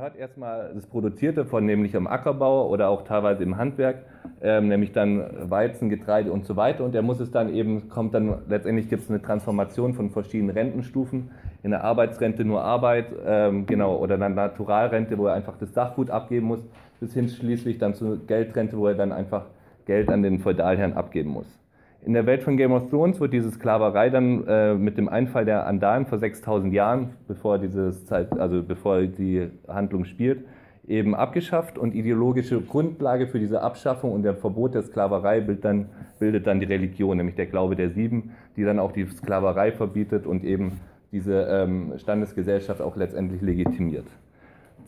Gehört 0.00 0.16
erstmal 0.16 0.72
das 0.74 0.86
Produzierte 0.86 1.44
von 1.44 1.66
nämlich 1.66 1.94
am 1.94 2.06
Ackerbau 2.06 2.70
oder 2.70 2.88
auch 2.88 3.02
teilweise 3.04 3.42
im 3.42 3.58
Handwerk, 3.58 4.06
ähm, 4.40 4.68
nämlich 4.68 4.92
dann 4.92 5.50
Weizen, 5.50 5.90
Getreide 5.90 6.32
und 6.32 6.46
so 6.46 6.56
weiter. 6.56 6.84
Und 6.84 6.94
er 6.94 7.02
muss 7.02 7.20
es 7.20 7.30
dann 7.30 7.52
eben, 7.52 7.90
kommt 7.90 8.14
dann, 8.14 8.38
letztendlich 8.48 8.88
gibt 8.88 9.02
es 9.02 9.10
eine 9.10 9.20
Transformation 9.20 9.92
von 9.92 10.08
verschiedenen 10.08 10.56
Rentenstufen, 10.56 11.32
in 11.62 11.72
der 11.72 11.84
Arbeitsrente 11.84 12.46
nur 12.46 12.64
Arbeit, 12.64 13.08
ähm, 13.26 13.66
genau, 13.66 13.98
oder 13.98 14.16
dann 14.16 14.34
Naturalrente, 14.34 15.18
wo 15.18 15.26
er 15.26 15.34
einfach 15.34 15.58
das 15.58 15.74
Sachgut 15.74 16.08
abgeben 16.08 16.46
muss, 16.46 16.66
bis 16.98 17.12
hin 17.12 17.28
schließlich 17.28 17.76
dann 17.76 17.92
zur 17.92 18.26
Geldrente, 18.26 18.78
wo 18.78 18.86
er 18.86 18.94
dann 18.94 19.12
einfach 19.12 19.48
Geld 19.84 20.08
an 20.08 20.22
den 20.22 20.38
Feudalherrn 20.38 20.94
abgeben 20.94 21.28
muss. 21.28 21.60
In 22.02 22.14
der 22.14 22.24
Welt 22.24 22.42
von 22.42 22.56
Game 22.56 22.72
of 22.72 22.88
Thrones 22.88 23.20
wird 23.20 23.34
diese 23.34 23.50
Sklaverei 23.50 24.08
dann 24.08 24.46
äh, 24.46 24.74
mit 24.74 24.96
dem 24.96 25.08
Einfall 25.08 25.44
der 25.44 25.66
Andalen 25.66 26.06
vor 26.06 26.18
6000 26.18 26.72
Jahren, 26.72 27.10
bevor, 27.28 27.58
dieses 27.58 28.06
Zeit, 28.06 28.32
also 28.38 28.62
bevor 28.62 29.02
die 29.02 29.48
Handlung 29.68 30.06
spielt, 30.06 30.44
eben 30.88 31.14
abgeschafft 31.14 31.76
und 31.76 31.94
ideologische 31.94 32.60
Grundlage 32.62 33.26
für 33.26 33.38
diese 33.38 33.60
Abschaffung 33.60 34.12
und 34.12 34.22
der 34.22 34.34
Verbot 34.34 34.74
der 34.74 34.82
Sklaverei 34.82 35.40
bildet 35.40 35.64
dann, 35.64 35.86
bildet 36.18 36.46
dann 36.46 36.58
die 36.58 36.66
Religion, 36.66 37.18
nämlich 37.18 37.36
der 37.36 37.46
Glaube 37.46 37.76
der 37.76 37.90
Sieben, 37.90 38.32
die 38.56 38.64
dann 38.64 38.78
auch 38.78 38.92
die 38.92 39.04
Sklaverei 39.04 39.70
verbietet 39.70 40.26
und 40.26 40.42
eben 40.42 40.80
diese 41.12 41.42
ähm, 41.50 41.92
Standesgesellschaft 41.98 42.80
auch 42.80 42.96
letztendlich 42.96 43.42
legitimiert. 43.42 44.06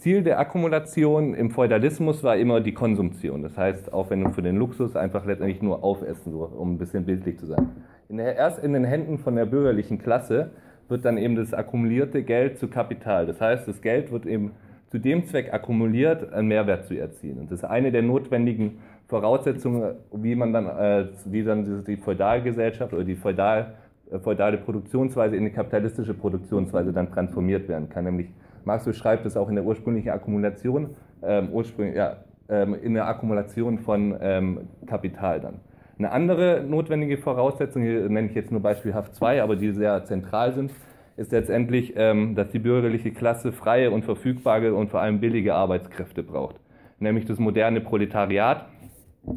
Ziel 0.03 0.25
der 0.25 0.41
Akkumulation 0.41 1.33
im 1.33 1.53
Feudalismus 1.53 2.25
war 2.25 2.37
immer 2.37 2.61
die 2.61 2.75
Konsumtion, 2.75 3.41
das 3.41 3.57
heißt 3.57 3.93
Aufwendung 3.93 4.33
für 4.33 4.43
den 4.43 4.57
Luxus, 4.57 4.97
einfach 4.97 5.25
letztendlich 5.25 5.63
nur 5.63 5.85
aufessen, 5.85 6.33
so, 6.33 6.43
um 6.43 6.75
ein 6.75 6.79
bisschen 6.79 7.05
bildlich 7.05 7.39
zu 7.39 7.47
sein. 7.47 7.69
In 8.09 8.17
der, 8.17 8.35
erst 8.35 8.65
in 8.65 8.73
den 8.73 8.83
Händen 8.83 9.19
von 9.19 9.37
der 9.37 9.47
bürgerlichen 9.47 9.99
Klasse 9.99 10.51
wird 10.89 11.05
dann 11.05 11.19
eben 11.19 11.37
das 11.37 11.55
akkumulierte 11.55 12.25
Geld 12.25 12.59
zu 12.59 12.67
Kapital. 12.67 13.27
Das 13.27 13.41
heißt, 13.41 13.69
das 13.69 13.81
Geld 13.81 14.11
wird 14.11 14.27
eben 14.27 14.51
zu 14.89 14.99
dem 14.99 15.25
Zweck 15.25 15.55
akkumuliert, 15.55 16.33
einen 16.33 16.49
Mehrwert 16.49 16.87
zu 16.87 16.99
erzielen. 16.99 17.39
Und 17.39 17.53
das 17.53 17.61
ist 17.61 17.65
eine 17.65 17.93
der 17.93 18.03
notwendigen 18.03 18.79
Voraussetzungen, 19.07 19.95
wie 20.13 20.35
man 20.35 20.53
dann, 20.53 20.67
äh, 20.67 21.07
wie 21.27 21.45
dann 21.45 21.85
die 21.85 21.97
Feudalgesellschaft 21.97 22.93
oder 22.93 23.05
die 23.05 23.15
Feudal 23.15 23.75
äh, 24.11 24.19
feudale 24.19 24.59
Produktionsweise 24.59 25.37
in 25.37 25.43
eine 25.43 25.53
kapitalistische 25.53 26.15
Produktionsweise 26.15 26.93
dann 26.93 27.09
transformiert 27.13 27.69
werden 27.69 27.89
kann. 27.89 28.03
Nämlich 28.03 28.31
Marx 28.65 28.85
beschreibt 28.85 29.27
es 29.27 29.37
auch 29.37 29.49
in 29.49 29.55
der 29.55 29.65
ursprünglichen 29.65 30.11
Akkumulation, 30.11 30.91
ähm, 31.23 31.49
ursprünglich, 31.51 31.97
ja, 31.97 32.19
ähm, 32.49 32.75
in 32.75 32.95
der 32.95 33.07
Akkumulation 33.07 33.79
von 33.79 34.17
ähm, 34.21 34.61
Kapital 34.87 35.41
dann. 35.41 35.61
Eine 35.99 36.11
andere 36.11 36.65
notwendige 36.67 37.19
Voraussetzung, 37.19 37.83
hier 37.83 38.09
nenne 38.09 38.29
ich 38.29 38.35
jetzt 38.35 38.51
nur 38.51 38.61
beispielhaft 38.61 39.15
zwei, 39.15 39.43
aber 39.43 39.57
die 39.57 39.73
sehr 39.73 40.05
zentral 40.05 40.53
sind, 40.53 40.73
ist 41.17 41.33
letztendlich, 41.33 41.93
ähm, 41.97 42.35
dass 42.35 42.49
die 42.49 42.59
bürgerliche 42.59 43.13
Klasse 43.13 43.53
freie 43.53 43.91
und 43.91 44.05
verfügbare 44.05 44.75
und 44.75 44.91
vor 44.91 45.01
allem 45.01 45.21
billige 45.21 45.55
Arbeitskräfte 45.55 46.23
braucht. 46.23 46.57
Nämlich 46.99 47.27
das 47.27 47.39
moderne 47.39 47.81
Proletariat, 47.81 48.67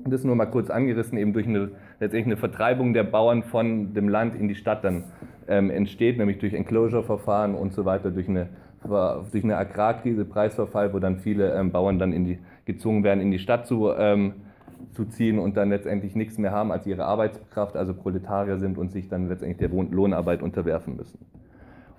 das 0.07 0.23
nur 0.23 0.35
mal 0.35 0.45
kurz 0.45 0.69
angerissen, 0.69 1.17
eben 1.17 1.33
durch 1.33 1.47
eine, 1.47 1.71
letztendlich 1.99 2.25
eine 2.25 2.37
Vertreibung 2.37 2.93
der 2.93 3.03
Bauern 3.03 3.43
von 3.43 3.93
dem 3.93 4.09
Land 4.09 4.35
in 4.35 4.47
die 4.47 4.55
Stadt 4.55 4.83
dann 4.83 5.03
ähm, 5.47 5.69
entsteht, 5.69 6.17
nämlich 6.17 6.39
durch 6.39 6.53
Enclosure-Verfahren 6.53 7.53
und 7.55 7.73
so 7.73 7.85
weiter, 7.85 8.11
durch 8.11 8.27
eine, 8.27 8.49
durch 8.87 9.43
eine 9.43 9.57
Agrarkrise, 9.57 10.25
Preisverfall, 10.25 10.93
wo 10.93 10.99
dann 10.99 11.19
viele 11.19 11.53
ähm, 11.53 11.71
Bauern 11.71 11.99
dann 11.99 12.13
in 12.13 12.25
die, 12.25 12.39
gezwungen 12.65 13.03
werden, 13.03 13.21
in 13.21 13.31
die 13.31 13.39
Stadt 13.39 13.67
zu, 13.67 13.91
ähm, 13.91 14.33
zu 14.93 15.05
ziehen 15.05 15.39
und 15.39 15.57
dann 15.57 15.69
letztendlich 15.69 16.15
nichts 16.15 16.37
mehr 16.37 16.51
haben 16.51 16.71
als 16.71 16.85
ihre 16.85 17.05
Arbeitskraft, 17.05 17.75
also 17.75 17.93
Proletarier 17.93 18.57
sind 18.57 18.77
und 18.77 18.91
sich 18.91 19.07
dann 19.09 19.27
letztendlich 19.27 19.57
der 19.57 19.69
Lohnarbeit 19.69 20.41
unterwerfen 20.41 20.95
müssen. 20.95 21.19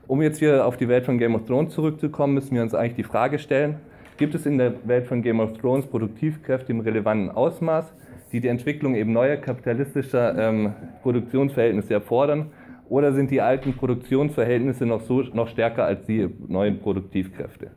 Um 0.06 0.22
jetzt 0.22 0.38
hier 0.38 0.64
auf 0.64 0.76
die 0.76 0.88
Welt 0.88 1.04
von 1.04 1.18
Game 1.18 1.34
of 1.34 1.46
Thrones 1.46 1.74
zurückzukommen, 1.74 2.34
müssen 2.34 2.54
wir 2.54 2.62
uns 2.62 2.74
eigentlich 2.74 2.94
die 2.94 3.02
Frage 3.02 3.38
stellen, 3.38 3.76
gibt 4.16 4.34
es 4.34 4.46
in 4.46 4.56
der 4.56 4.74
Welt 4.84 5.06
von 5.06 5.20
Game 5.22 5.40
of 5.40 5.58
Thrones 5.58 5.86
Produktivkräfte 5.86 6.72
im 6.72 6.80
relevanten 6.80 7.30
Ausmaß, 7.30 7.92
die 8.32 8.40
die 8.40 8.48
Entwicklung 8.48 8.94
eben 8.94 9.12
neuer 9.12 9.36
kapitalistischer 9.36 10.36
ähm, 10.38 10.74
Produktionsverhältnisse 11.02 11.94
erfordern 11.94 12.46
oder 12.88 13.12
sind 13.12 13.30
die 13.30 13.40
alten 13.40 13.72
Produktionsverhältnisse 13.74 14.86
noch, 14.86 15.00
so, 15.00 15.22
noch 15.22 15.48
stärker 15.48 15.84
als 15.84 16.06
die 16.06 16.28
neuen 16.48 16.78
Produktivkräfte? 16.78 17.70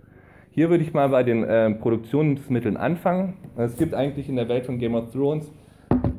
Hier 0.51 0.69
würde 0.69 0.83
ich 0.83 0.93
mal 0.93 1.09
bei 1.09 1.23
den 1.23 1.43
äh, 1.43 1.71
Produktionsmitteln 1.71 2.77
anfangen. 2.77 3.35
Es 3.55 3.77
gibt 3.77 3.93
eigentlich 3.93 4.29
in 4.29 4.35
der 4.35 4.49
Welt 4.49 4.65
von 4.65 4.79
Game 4.79 4.95
of 4.95 5.11
Thrones 5.11 5.51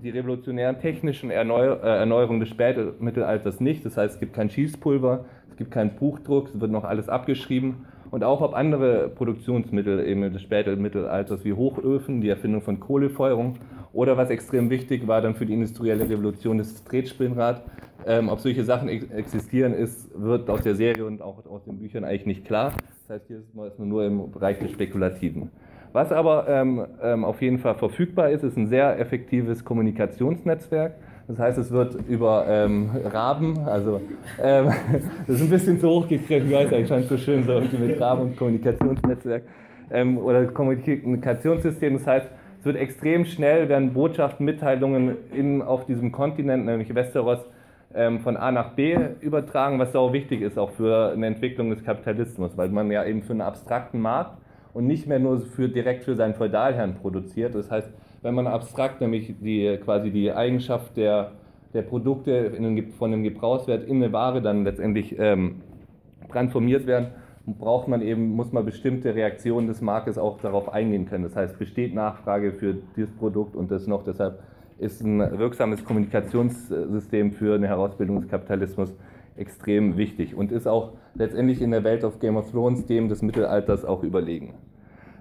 die 0.03 0.11
revolutionären 0.11 0.79
technischen 0.79 1.31
Erneu 1.31 1.73
äh, 1.75 1.99
Erneuerungen 1.99 2.41
des 2.41 2.49
Spätmittelalters 2.49 3.61
nicht. 3.61 3.85
Das 3.85 3.97
heißt, 3.97 4.15
es 4.15 4.21
gibt 4.21 4.35
kein 4.35 4.51
Schießpulver, 4.51 5.25
es 5.51 5.57
gibt 5.57 5.71
keinen 5.71 5.91
Buchdruck, 5.91 6.49
es 6.49 6.61
wird 6.61 6.71
noch 6.71 6.85
alles 6.85 7.09
abgeschrieben. 7.09 7.87
Und 8.11 8.25
auch 8.25 8.41
ob 8.41 8.55
andere 8.55 9.09
Produktionsmittel 9.09 10.05
eben 10.07 10.33
des 10.33 10.43
Spätmittelalters 10.43 11.45
wie 11.45 11.53
Hochöfen, 11.53 12.21
die 12.21 12.29
Erfindung 12.29 12.63
von 12.63 12.81
Kohlefeuerung 12.81 13.57
oder 13.93 14.17
was 14.17 14.31
extrem 14.31 14.71
wichtig 14.71 15.07
war 15.07 15.21
dann 15.21 15.35
für 15.35 15.47
die 15.47 15.55
industrielle 15.55 16.09
Revolution, 16.09 16.59
das 16.59 16.85
Tretspinnrad. 16.85 17.63
Ähm, 18.07 18.29
ob 18.29 18.41
solche 18.41 18.65
Sachen 18.65 18.89
ex 18.89 19.11
existieren, 19.11 19.75
ist, 19.75 20.11
wird 20.15 20.49
aus 20.49 20.63
der 20.63 20.75
Serie 20.75 21.05
und 21.05 21.23
auch 21.23 21.45
aus 21.47 21.65
den 21.65 21.79
Büchern 21.79 22.05
eigentlich 22.05 22.27
nicht 22.27 22.45
klar. 22.45 22.73
Das 23.09 23.17
heißt, 23.17 23.27
hier 23.29 23.39
ist 23.39 23.49
es 23.55 23.79
nur 23.79 24.05
im 24.05 24.31
Bereich 24.31 24.59
des 24.59 24.71
Spekulativen. 24.71 25.51
Was 25.93 26.13
aber 26.13 26.47
ähm, 26.49 26.87
ähm, 27.03 27.25
auf 27.25 27.43
jeden 27.43 27.59
Fall 27.59 27.75
verfügbar 27.75 28.31
ist, 28.31 28.45
ist 28.45 28.57
ein 28.57 28.69
sehr 28.69 28.99
effektives 29.01 29.65
Kommunikationsnetzwerk. 29.65 30.95
Das 31.27 31.39
heißt, 31.39 31.59
es 31.59 31.71
wird 31.71 31.97
über 32.09 32.45
ähm, 32.49 32.91
Raben, 33.05 33.59
also 33.61 34.01
ähm, 34.43 34.73
das 35.27 35.37
ist 35.37 35.43
ein 35.43 35.51
bisschen 35.51 35.81
zu 35.81 35.89
hoch 35.89 36.09
gegriffen, 36.09 36.49
ich 36.49 36.57
weiß, 36.57 36.73
ich 36.73 36.91
es 36.91 37.09
so 37.09 37.17
schön 37.17 37.45
so 37.45 37.61
mit 37.61 38.01
Raben 38.01 38.23
und 38.23 38.37
Kommunikationsnetzwerk 38.37 39.45
ähm, 39.91 40.19
oder 40.19 40.47
Kommunikationssystem. 40.47 41.95
Das 41.95 42.07
heißt, 42.07 42.27
es 42.61 42.65
wird 42.65 42.77
extrem 42.77 43.25
schnell, 43.25 43.69
werden 43.69 43.93
Botschaften, 43.93 44.45
Mitteilungen 44.45 45.17
in, 45.33 45.63
auf 45.63 45.87
diesem 45.87 46.13
Kontinent, 46.13 46.67
nämlich 46.67 46.95
Westeros, 46.95 47.41
von 47.93 48.37
A 48.37 48.53
nach 48.53 48.75
B 48.75 48.97
übertragen, 49.21 49.81
was 49.81 49.97
auch 49.97 50.13
wichtig 50.13 50.43
ist, 50.43 50.59
auch 50.59 50.71
für 50.71 51.11
eine 51.11 51.27
Entwicklung 51.27 51.71
des 51.71 51.83
Kapitalismus, 51.83 52.57
weil 52.57 52.69
man 52.69 52.89
ja 52.91 53.05
eben 53.05 53.23
für 53.23 53.33
einen 53.33 53.41
abstrakten 53.41 54.01
Markt 54.01 54.39
und 54.73 54.87
nicht 54.87 55.09
mehr 55.09 55.19
nur 55.19 55.41
für, 55.41 55.69
direkt 55.69 56.05
für 56.05 56.15
seinen 56.15 56.35
Feudalherrn 56.35 56.95
produziert. 56.95 57.55
Das 57.57 57.69
heißt, 57.69 57.91
wenn 58.23 58.35
man 58.35 58.47
abstrakt 58.47 59.01
nämlich 59.01 59.35
die, 59.41 59.79
quasi 59.85 60.11
die 60.11 60.33
Eigenschaft 60.33 60.97
der, 60.97 61.33
der 61.75 61.83
Produkte 61.83 62.31
in, 62.31 62.93
von 62.93 63.11
dem 63.11 63.23
Gebrauchswert 63.23 63.89
in 63.89 63.97
eine 63.97 64.13
Ware 64.13 64.41
dann 64.41 64.65
letztendlich 64.65 65.19
ähm, 65.19 65.63
transformiert 66.31 66.87
werden, 66.87 67.09
braucht 67.47 67.89
man 67.89 68.03
eben, 68.03 68.29
muss 68.29 68.53
man 68.53 68.65
bestimmte 68.65 69.15
Reaktionen 69.15 69.67
des 69.67 69.81
Marktes 69.81 70.19
auch 70.19 70.41
darauf 70.41 70.73
eingehen 70.73 71.07
können. 71.07 71.25
Das 71.25 71.35
heißt, 71.35 71.59
besteht 71.59 71.95
Nachfrage 71.95 72.53
für 72.53 72.77
dieses 72.97 73.11
Produkt 73.17 73.57
und 73.57 73.71
das 73.71 73.87
noch. 73.87 74.05
Deshalb 74.05 74.41
ist 74.81 75.03
ein 75.03 75.39
wirksames 75.39 75.85
Kommunikationssystem 75.85 77.33
für 77.33 77.55
eine 77.55 77.69
Herausbildung 77.69 78.21
des 78.21 78.31
Kapitalismus 78.31 78.95
extrem 79.37 79.97
wichtig 79.97 80.35
und 80.35 80.53
ist 80.53 80.67
auch 80.67 80.93
letztendlich 81.15 81.61
in 81.63 81.71
der 81.71 81.85
Welt 81.85 82.05
of 82.05 82.19
Game 82.19 82.37
of 82.37 82.51
Thrones 82.51 82.87
dem 82.87 83.09
des 83.09 83.23
Mittelalters 83.23 83.85
auch 83.85 84.03
überlegen. 84.03 84.55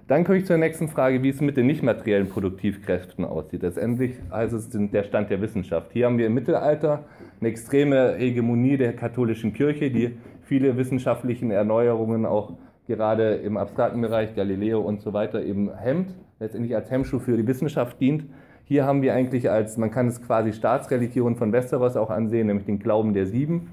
Dann 0.08 0.24
komme 0.24 0.38
ich 0.38 0.46
zur 0.46 0.56
nächsten 0.56 0.88
Frage, 0.88 1.22
wie 1.22 1.28
es 1.28 1.40
mit 1.40 1.56
den 1.56 1.66
nicht 1.66 1.84
materiellen 1.84 2.28
Produktivkräften 2.28 3.24
aussieht. 3.24 3.62
Letztendlich 3.62 4.16
heißt 4.32 4.52
es 4.52 4.68
der 4.72 5.04
Stand 5.04 5.30
der 5.30 5.40
Wissenschaft. 5.40 5.92
Hier 5.92 6.06
haben 6.06 6.18
wir 6.18 6.26
im 6.26 6.34
Mittelalter 6.34 7.04
eine 7.38 7.48
extreme 7.48 8.16
Hegemonie 8.16 8.76
der 8.76 8.94
katholischen 8.94 9.52
Kirche, 9.52 9.90
die 9.90 10.16
viele 10.42 10.76
wissenschaftlichen 10.76 11.52
Erneuerungen 11.52 12.26
auch 12.26 12.54
gerade 12.88 13.34
im 13.36 13.56
abstrakten 13.56 14.00
Bereich, 14.00 14.34
Galileo 14.34 14.80
und 14.80 15.00
so 15.00 15.12
weiter, 15.12 15.44
eben 15.44 15.72
hemmt, 15.76 16.12
letztendlich 16.40 16.74
als 16.74 16.90
Hemmschuh 16.90 17.20
für 17.20 17.36
die 17.36 17.46
Wissenschaft 17.46 18.00
dient. 18.00 18.24
Hier 18.70 18.86
haben 18.86 19.02
wir 19.02 19.14
eigentlich 19.14 19.50
als, 19.50 19.76
man 19.78 19.90
kann 19.90 20.06
es 20.06 20.22
quasi 20.22 20.52
Staatsreligion 20.52 21.34
von 21.34 21.52
Westeros 21.52 21.96
auch 21.96 22.08
ansehen, 22.08 22.46
nämlich 22.46 22.66
den 22.66 22.78
Glauben 22.78 23.14
der 23.14 23.26
Sieben, 23.26 23.68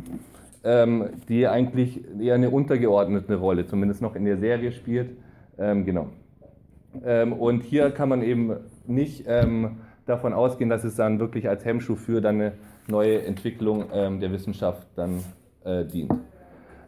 ähm, 0.63 1.09
die 1.29 1.47
eigentlich 1.47 2.03
eher 2.19 2.33
eine 2.33 2.49
untergeordnete 2.49 3.35
Rolle, 3.35 3.67
zumindest 3.67 4.01
noch 4.01 4.15
in 4.15 4.25
der 4.25 4.37
Serie 4.37 4.71
spielt. 4.71 5.11
Ähm, 5.59 5.85
genau. 5.85 6.07
Ähm, 7.05 7.33
und 7.33 7.61
hier 7.61 7.91
kann 7.91 8.09
man 8.09 8.23
eben 8.23 8.55
nicht 8.87 9.27
davon 10.07 10.33
ausgehen, 10.33 10.71
dass 10.71 10.83
es 10.83 10.95
dann 10.95 11.19
wirklich 11.19 11.47
als 11.47 11.63
Hemmschuh 11.63 11.95
für 11.95 12.19
dann 12.19 12.41
eine 12.41 12.53
neue 12.87 13.21
Entwicklung 13.21 13.89
der 13.91 14.31
Wissenschaft 14.31 14.87
dann 14.95 15.23
äh, 15.63 15.85
dient. 15.85 16.11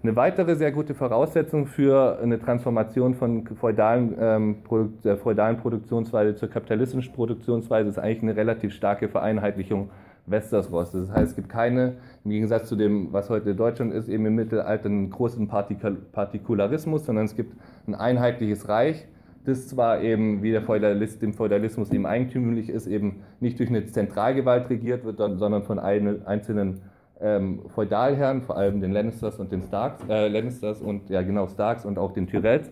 Eine 0.02 0.16
weitere 0.16 0.56
sehr 0.56 0.72
gute 0.72 0.96
Voraussetzung 0.96 1.68
für 1.68 2.20
eine 2.24 2.40
Transformation 2.40 3.16
von 3.16 3.46
feudalen, 3.46 4.16
ähm, 4.18 4.64
Produkt, 4.64 5.04
der 5.04 5.18
feudalen 5.18 5.58
Produktionsweise 5.58 6.36
zur 6.36 6.50
kapitalistischen 6.50 7.12
Produktionsweise 7.12 7.90
ist 7.90 8.00
eigentlich 8.00 8.24
eine 8.24 8.36
relativ 8.38 8.74
starke 8.74 9.10
Vereinheitlichung 9.10 9.90
Westeros. 10.26 10.94
Das 10.94 11.12
heißt, 11.12 11.32
es 11.32 11.36
gibt 11.36 11.50
keine, 11.50 11.98
im 12.24 12.32
Gegensatz 12.32 12.70
zu 12.70 12.78
dem, 12.78 13.12
was 13.12 13.30
heute 13.30 13.56
Deutschland 13.56 13.94
ist, 13.94 14.08
eben 14.08 14.26
im 14.26 14.36
Mittelalter 14.36 14.86
einen 14.86 15.10
großen 15.10 15.50
Partikularismus, 15.50 17.06
sondern 17.06 17.26
es 17.26 17.36
gibt 17.36 17.58
ein 17.86 17.94
einheitliches 17.94 18.70
Reich, 18.70 19.06
das 19.44 19.68
zwar 19.68 20.02
eben, 20.02 20.42
wie 20.44 20.52
der 20.52 20.62
Feudalist, 20.62 21.22
dem 21.22 21.34
Feudalismus 21.34 21.92
eben 21.92 22.06
eigentümlich 22.06 22.70
ist, 22.70 22.88
eben 22.88 23.24
nicht 23.42 23.60
durch 23.60 23.68
eine 23.68 23.86
Zentralgewalt 23.86 24.70
regiert 24.70 25.04
wird, 25.04 25.18
sondern 25.18 25.64
von 25.64 25.78
einzelnen 25.78 26.80
ähm, 27.22 27.62
Feudalherren, 27.74 28.42
vor 28.42 28.58
allem 28.58 28.82
den 28.82 28.92
Lannisters 28.92 29.40
und 29.40 29.52
den 29.52 29.64
Starks, 29.64 30.04
äh, 30.10 30.28
Lannisters 30.28 30.82
und 30.82 31.10
ja 31.10 31.22
genau 31.22 31.48
Starks 31.48 31.86
und 31.86 31.98
auch 31.98 32.14
den 32.14 32.28
Tyrells. 32.28 32.72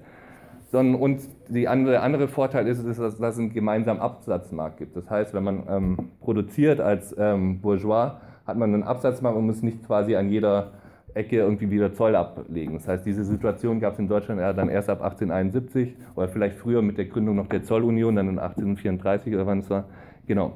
Sondern 0.70 1.02
und 1.02 1.22
die 1.48 1.68
andere, 1.68 2.02
andere 2.02 2.28
Vorteil 2.28 2.68
ist, 2.68 2.84
ist, 2.84 3.00
dass, 3.00 3.18
dass 3.18 3.34
es 3.36 3.40
einen 3.40 3.54
gemeinsamen 3.54 4.02
Absatzmarkt 4.02 4.78
gibt. 4.78 4.98
Das 4.98 5.10
heißt, 5.10 5.34
wenn 5.34 5.44
man 5.44 5.64
ähm, 5.70 5.98
produziert 6.20 6.82
als 6.82 7.16
ähm, 7.18 7.62
Bourgeois, 7.62 8.18
hat 8.46 8.58
man 8.58 8.74
einen 8.74 8.84
Absatzmarkt 8.84 9.38
und 9.38 9.46
muss 9.46 9.62
nicht 9.62 9.86
quasi 9.86 10.16
an 10.16 10.30
jeder 10.30 10.72
Ecke 11.14 11.38
irgendwie 11.38 11.70
wieder 11.72 11.94
Zoll 11.94 12.16
ablegen. 12.16 12.74
Das 12.74 12.88
heißt, 12.88 13.06
diese 13.06 13.26
Situation 13.26 13.80
gab 13.80 13.94
es 13.94 14.00
in 14.00 14.08
Deutschland 14.08 14.40
dann 14.40 14.70
erst 14.70 14.90
ab 14.90 15.02
1871 15.02 15.96
oder 16.16 16.28
vielleicht 16.28 16.58
früher 16.58 16.82
mit 16.82 16.98
der 16.98 17.06
Gründung 17.06 17.36
noch 17.36 17.48
der 17.48 17.64
Zollunion, 17.64 18.16
dann 18.16 18.30
in 18.30 18.40
1834 18.40 19.34
oder 19.34 19.46
wann 19.46 19.60
es 19.60 19.70
war. 19.70 19.86
Genau. 20.28 20.54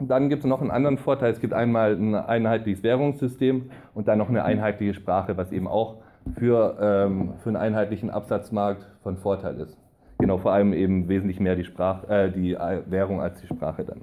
Dann 0.00 0.28
gibt 0.28 0.44
es 0.44 0.48
noch 0.48 0.60
einen 0.60 0.70
anderen 0.70 0.98
Vorteil. 0.98 1.32
Es 1.32 1.40
gibt 1.40 1.52
einmal 1.52 1.94
ein 1.94 2.14
einheitliches 2.14 2.82
Währungssystem 2.82 3.70
und 3.94 4.08
dann 4.08 4.18
noch 4.18 4.28
eine 4.28 4.44
einheitliche 4.44 4.94
Sprache, 4.94 5.36
was 5.36 5.52
eben 5.52 5.68
auch 5.68 5.96
für, 6.38 6.76
ähm, 6.80 7.34
für 7.42 7.50
einen 7.50 7.56
einheitlichen 7.56 8.10
Absatzmarkt 8.10 8.86
von 9.02 9.16
Vorteil 9.16 9.60
ist. 9.60 9.76
Genau, 10.18 10.38
vor 10.38 10.52
allem 10.52 10.72
eben 10.72 11.08
wesentlich 11.08 11.40
mehr 11.40 11.56
die, 11.56 11.64
Sprach, 11.64 12.08
äh, 12.08 12.30
die 12.30 12.56
Währung 12.86 13.20
als 13.20 13.40
die 13.40 13.46
Sprache 13.46 13.84
dann. 13.84 14.02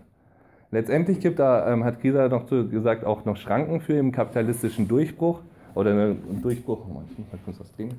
Letztendlich 0.72 1.20
gibt 1.20 1.40
da, 1.40 1.72
ähm, 1.72 1.84
hat 1.84 2.00
Kieser 2.00 2.30
noch 2.30 2.48
so 2.48 2.68
gesagt, 2.68 3.06
auch 3.06 3.26
noch 3.26 3.36
Schranken 3.36 3.82
für 3.82 3.94
den 3.94 4.12
kapitalistischen 4.12 4.88
Durchbruch 4.88 5.42
oder 5.76 5.92
einen 5.92 6.42
Durchbruch, 6.42 6.86
ich 7.34 7.48
muss 7.48 7.58
das 7.58 7.72
drehen, 7.76 7.94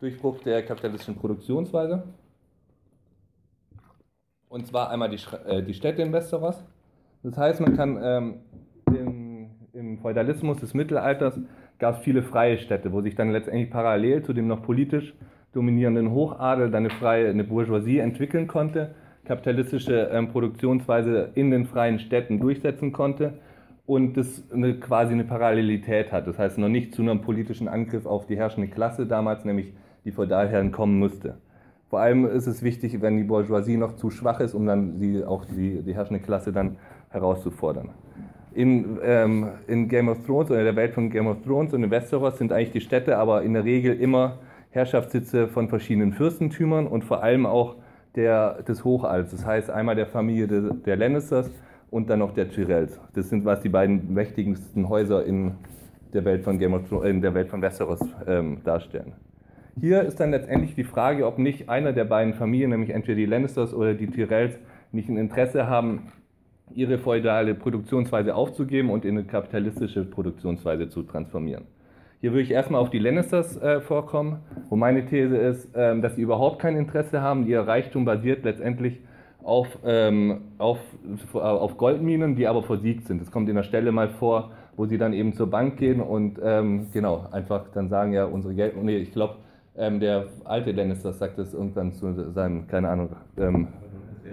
Durchbruch 0.00 0.40
der 0.42 0.62
kapitalistischen 0.62 1.16
Produktionsweise. 1.16 2.02
Und 4.48 4.66
zwar 4.66 4.90
einmal 4.90 5.10
die, 5.10 5.18
äh, 5.46 5.62
die 5.62 5.74
Städte 5.74 6.02
in 6.02 6.12
Westeros 6.12 6.62
das 7.28 7.36
heißt, 7.36 7.60
man 7.60 7.76
kann 7.76 7.98
ähm, 8.02 8.34
im, 8.86 9.46
im, 9.74 9.98
Feudalismus 9.98 10.58
des 10.58 10.72
Mittelalters 10.72 11.38
gab 11.78 11.96
es 11.96 12.00
viele 12.00 12.22
freie 12.22 12.56
Städte, 12.56 12.90
wo 12.92 13.02
sich 13.02 13.14
dann 13.14 13.30
letztendlich 13.30 13.70
parallel 13.70 14.22
zu 14.22 14.32
dem 14.32 14.46
noch 14.46 14.62
politisch 14.62 15.14
dominierenden 15.52 16.10
Hochadel 16.10 16.70
dann 16.70 16.84
eine 16.86 16.90
freie 16.90 17.28
eine 17.28 17.44
Bourgeoisie 17.44 17.98
entwickeln 17.98 18.46
konnte, 18.46 18.94
kapitalistische 19.26 20.08
ähm, 20.10 20.28
Produktionsweise 20.28 21.30
in 21.34 21.50
den 21.50 21.66
freien 21.66 21.98
Städten 21.98 22.40
durchsetzen 22.40 22.92
konnte 22.92 23.34
und 23.84 24.16
das 24.16 24.50
eine, 24.50 24.74
quasi 24.80 25.12
eine 25.12 25.24
Parallelität 25.24 26.12
hat. 26.12 26.26
Das 26.26 26.38
heißt, 26.38 26.56
noch 26.56 26.68
nicht 26.68 26.94
zu 26.94 27.02
einem 27.02 27.20
politischen 27.20 27.68
Angriff 27.68 28.06
auf 28.06 28.26
die 28.26 28.36
herrschende 28.36 28.68
Klasse 28.68 29.06
damals, 29.06 29.44
nämlich 29.44 29.74
die 30.04 30.12
Feudalherren, 30.12 30.72
kommen 30.72 30.98
musste. 30.98 31.36
Vor 31.88 32.00
allem 32.00 32.26
ist 32.26 32.46
es 32.46 32.62
wichtig, 32.62 33.00
wenn 33.00 33.16
die 33.16 33.24
Bourgeoisie 33.24 33.78
noch 33.78 33.96
zu 33.96 34.10
schwach 34.10 34.40
ist, 34.40 34.54
um 34.54 34.66
dann 34.66 35.00
die, 35.00 35.24
auch 35.24 35.46
die, 35.46 35.82
die 35.82 35.94
herrschende 35.94 36.22
Klasse 36.22 36.52
dann 36.52 36.76
herauszufordern. 37.10 37.90
In, 38.54 38.98
ähm, 39.02 39.48
in 39.66 39.88
Game 39.88 40.08
of 40.08 40.24
Thrones 40.26 40.50
oder 40.50 40.64
der 40.64 40.76
Welt 40.76 40.94
von 40.94 41.10
Game 41.10 41.26
of 41.26 41.38
Thrones 41.44 41.72
und 41.74 41.84
in 41.84 41.90
Westeros 41.90 42.38
sind 42.38 42.52
eigentlich 42.52 42.72
die 42.72 42.80
Städte 42.80 43.16
aber 43.16 43.42
in 43.42 43.54
der 43.54 43.64
Regel 43.64 43.98
immer 44.00 44.38
Herrschaftssitze 44.70 45.48
von 45.48 45.68
verschiedenen 45.68 46.12
Fürstentümern 46.12 46.86
und 46.86 47.04
vor 47.04 47.22
allem 47.22 47.46
auch 47.46 47.76
der, 48.16 48.62
des 48.62 48.84
Hochadels. 48.84 49.30
Das 49.30 49.46
heißt 49.46 49.70
einmal 49.70 49.94
der 49.94 50.06
Familie 50.06 50.48
de, 50.48 50.72
der 50.84 50.96
Lannisters 50.96 51.50
und 51.90 52.10
dann 52.10 52.18
noch 52.18 52.34
der 52.34 52.50
Tyrells. 52.50 53.00
Das 53.14 53.28
sind 53.28 53.44
was 53.44 53.60
die 53.60 53.68
beiden 53.68 54.12
mächtigsten 54.12 54.88
Häuser 54.88 55.24
in, 55.24 55.52
der 56.12 56.24
Welt 56.24 56.42
von 56.42 56.58
Game 56.58 56.74
of 56.74 56.88
Thrones, 56.88 57.08
in 57.08 57.22
der 57.22 57.34
Welt 57.34 57.48
von 57.48 57.62
Westeros 57.62 58.00
ähm, 58.26 58.62
darstellen. 58.64 59.12
Hier 59.80 60.02
ist 60.02 60.18
dann 60.18 60.30
letztendlich 60.30 60.74
die 60.74 60.84
Frage, 60.84 61.26
ob 61.26 61.38
nicht 61.38 61.68
einer 61.68 61.92
der 61.92 62.04
beiden 62.04 62.34
Familien, 62.34 62.70
nämlich 62.70 62.90
entweder 62.90 63.16
die 63.16 63.26
Lannisters 63.26 63.72
oder 63.72 63.94
die 63.94 64.08
Tyrells, 64.08 64.58
nicht 64.90 65.08
ein 65.08 65.16
Interesse 65.16 65.68
haben, 65.68 66.12
ihre 66.74 66.98
feudale 66.98 67.54
Produktionsweise 67.54 68.34
aufzugeben 68.34 68.90
und 68.90 69.04
in 69.04 69.18
eine 69.18 69.26
kapitalistische 69.26 70.04
Produktionsweise 70.04 70.88
zu 70.88 71.02
transformieren. 71.02 71.64
Hier 72.20 72.32
würde 72.32 72.42
ich 72.42 72.50
erstmal 72.50 72.80
auf 72.80 72.90
die 72.90 72.98
Lannisters 72.98 73.56
äh, 73.62 73.80
vorkommen, 73.80 74.40
wo 74.68 74.76
meine 74.76 75.06
These 75.06 75.36
ist, 75.36 75.70
ähm, 75.74 76.02
dass 76.02 76.16
sie 76.16 76.22
überhaupt 76.22 76.58
kein 76.60 76.76
Interesse 76.76 77.22
haben. 77.22 77.46
Ihr 77.46 77.60
Reichtum 77.60 78.04
basiert 78.04 78.44
letztendlich 78.44 78.98
auf, 79.42 79.68
ähm, 79.84 80.40
auf, 80.58 80.78
auf 81.32 81.76
Goldminen, 81.76 82.34
die 82.34 82.48
aber 82.48 82.64
versiegt 82.64 83.06
sind. 83.06 83.20
Das 83.20 83.30
kommt 83.30 83.48
in 83.48 83.54
der 83.54 83.62
Stelle 83.62 83.92
mal 83.92 84.08
vor, 84.08 84.50
wo 84.76 84.86
sie 84.86 84.98
dann 84.98 85.12
eben 85.12 85.32
zur 85.32 85.48
Bank 85.48 85.76
gehen 85.76 86.00
und 86.00 86.40
ähm, 86.42 86.88
genau 86.92 87.26
einfach 87.30 87.66
dann 87.72 87.88
sagen, 87.88 88.12
ja, 88.12 88.24
unsere 88.24 88.54
Geld, 88.54 88.76
nee, 88.82 88.96
ich 88.96 89.12
glaube, 89.12 89.36
ähm, 89.76 90.00
der 90.00 90.26
alte 90.44 90.72
Lannister 90.72 91.12
sagt 91.12 91.38
das 91.38 91.54
irgendwann 91.54 91.92
zu 91.92 92.32
seinem, 92.32 92.66
keine 92.66 92.88
Ahnung, 92.88 93.10
ähm, 93.36 93.68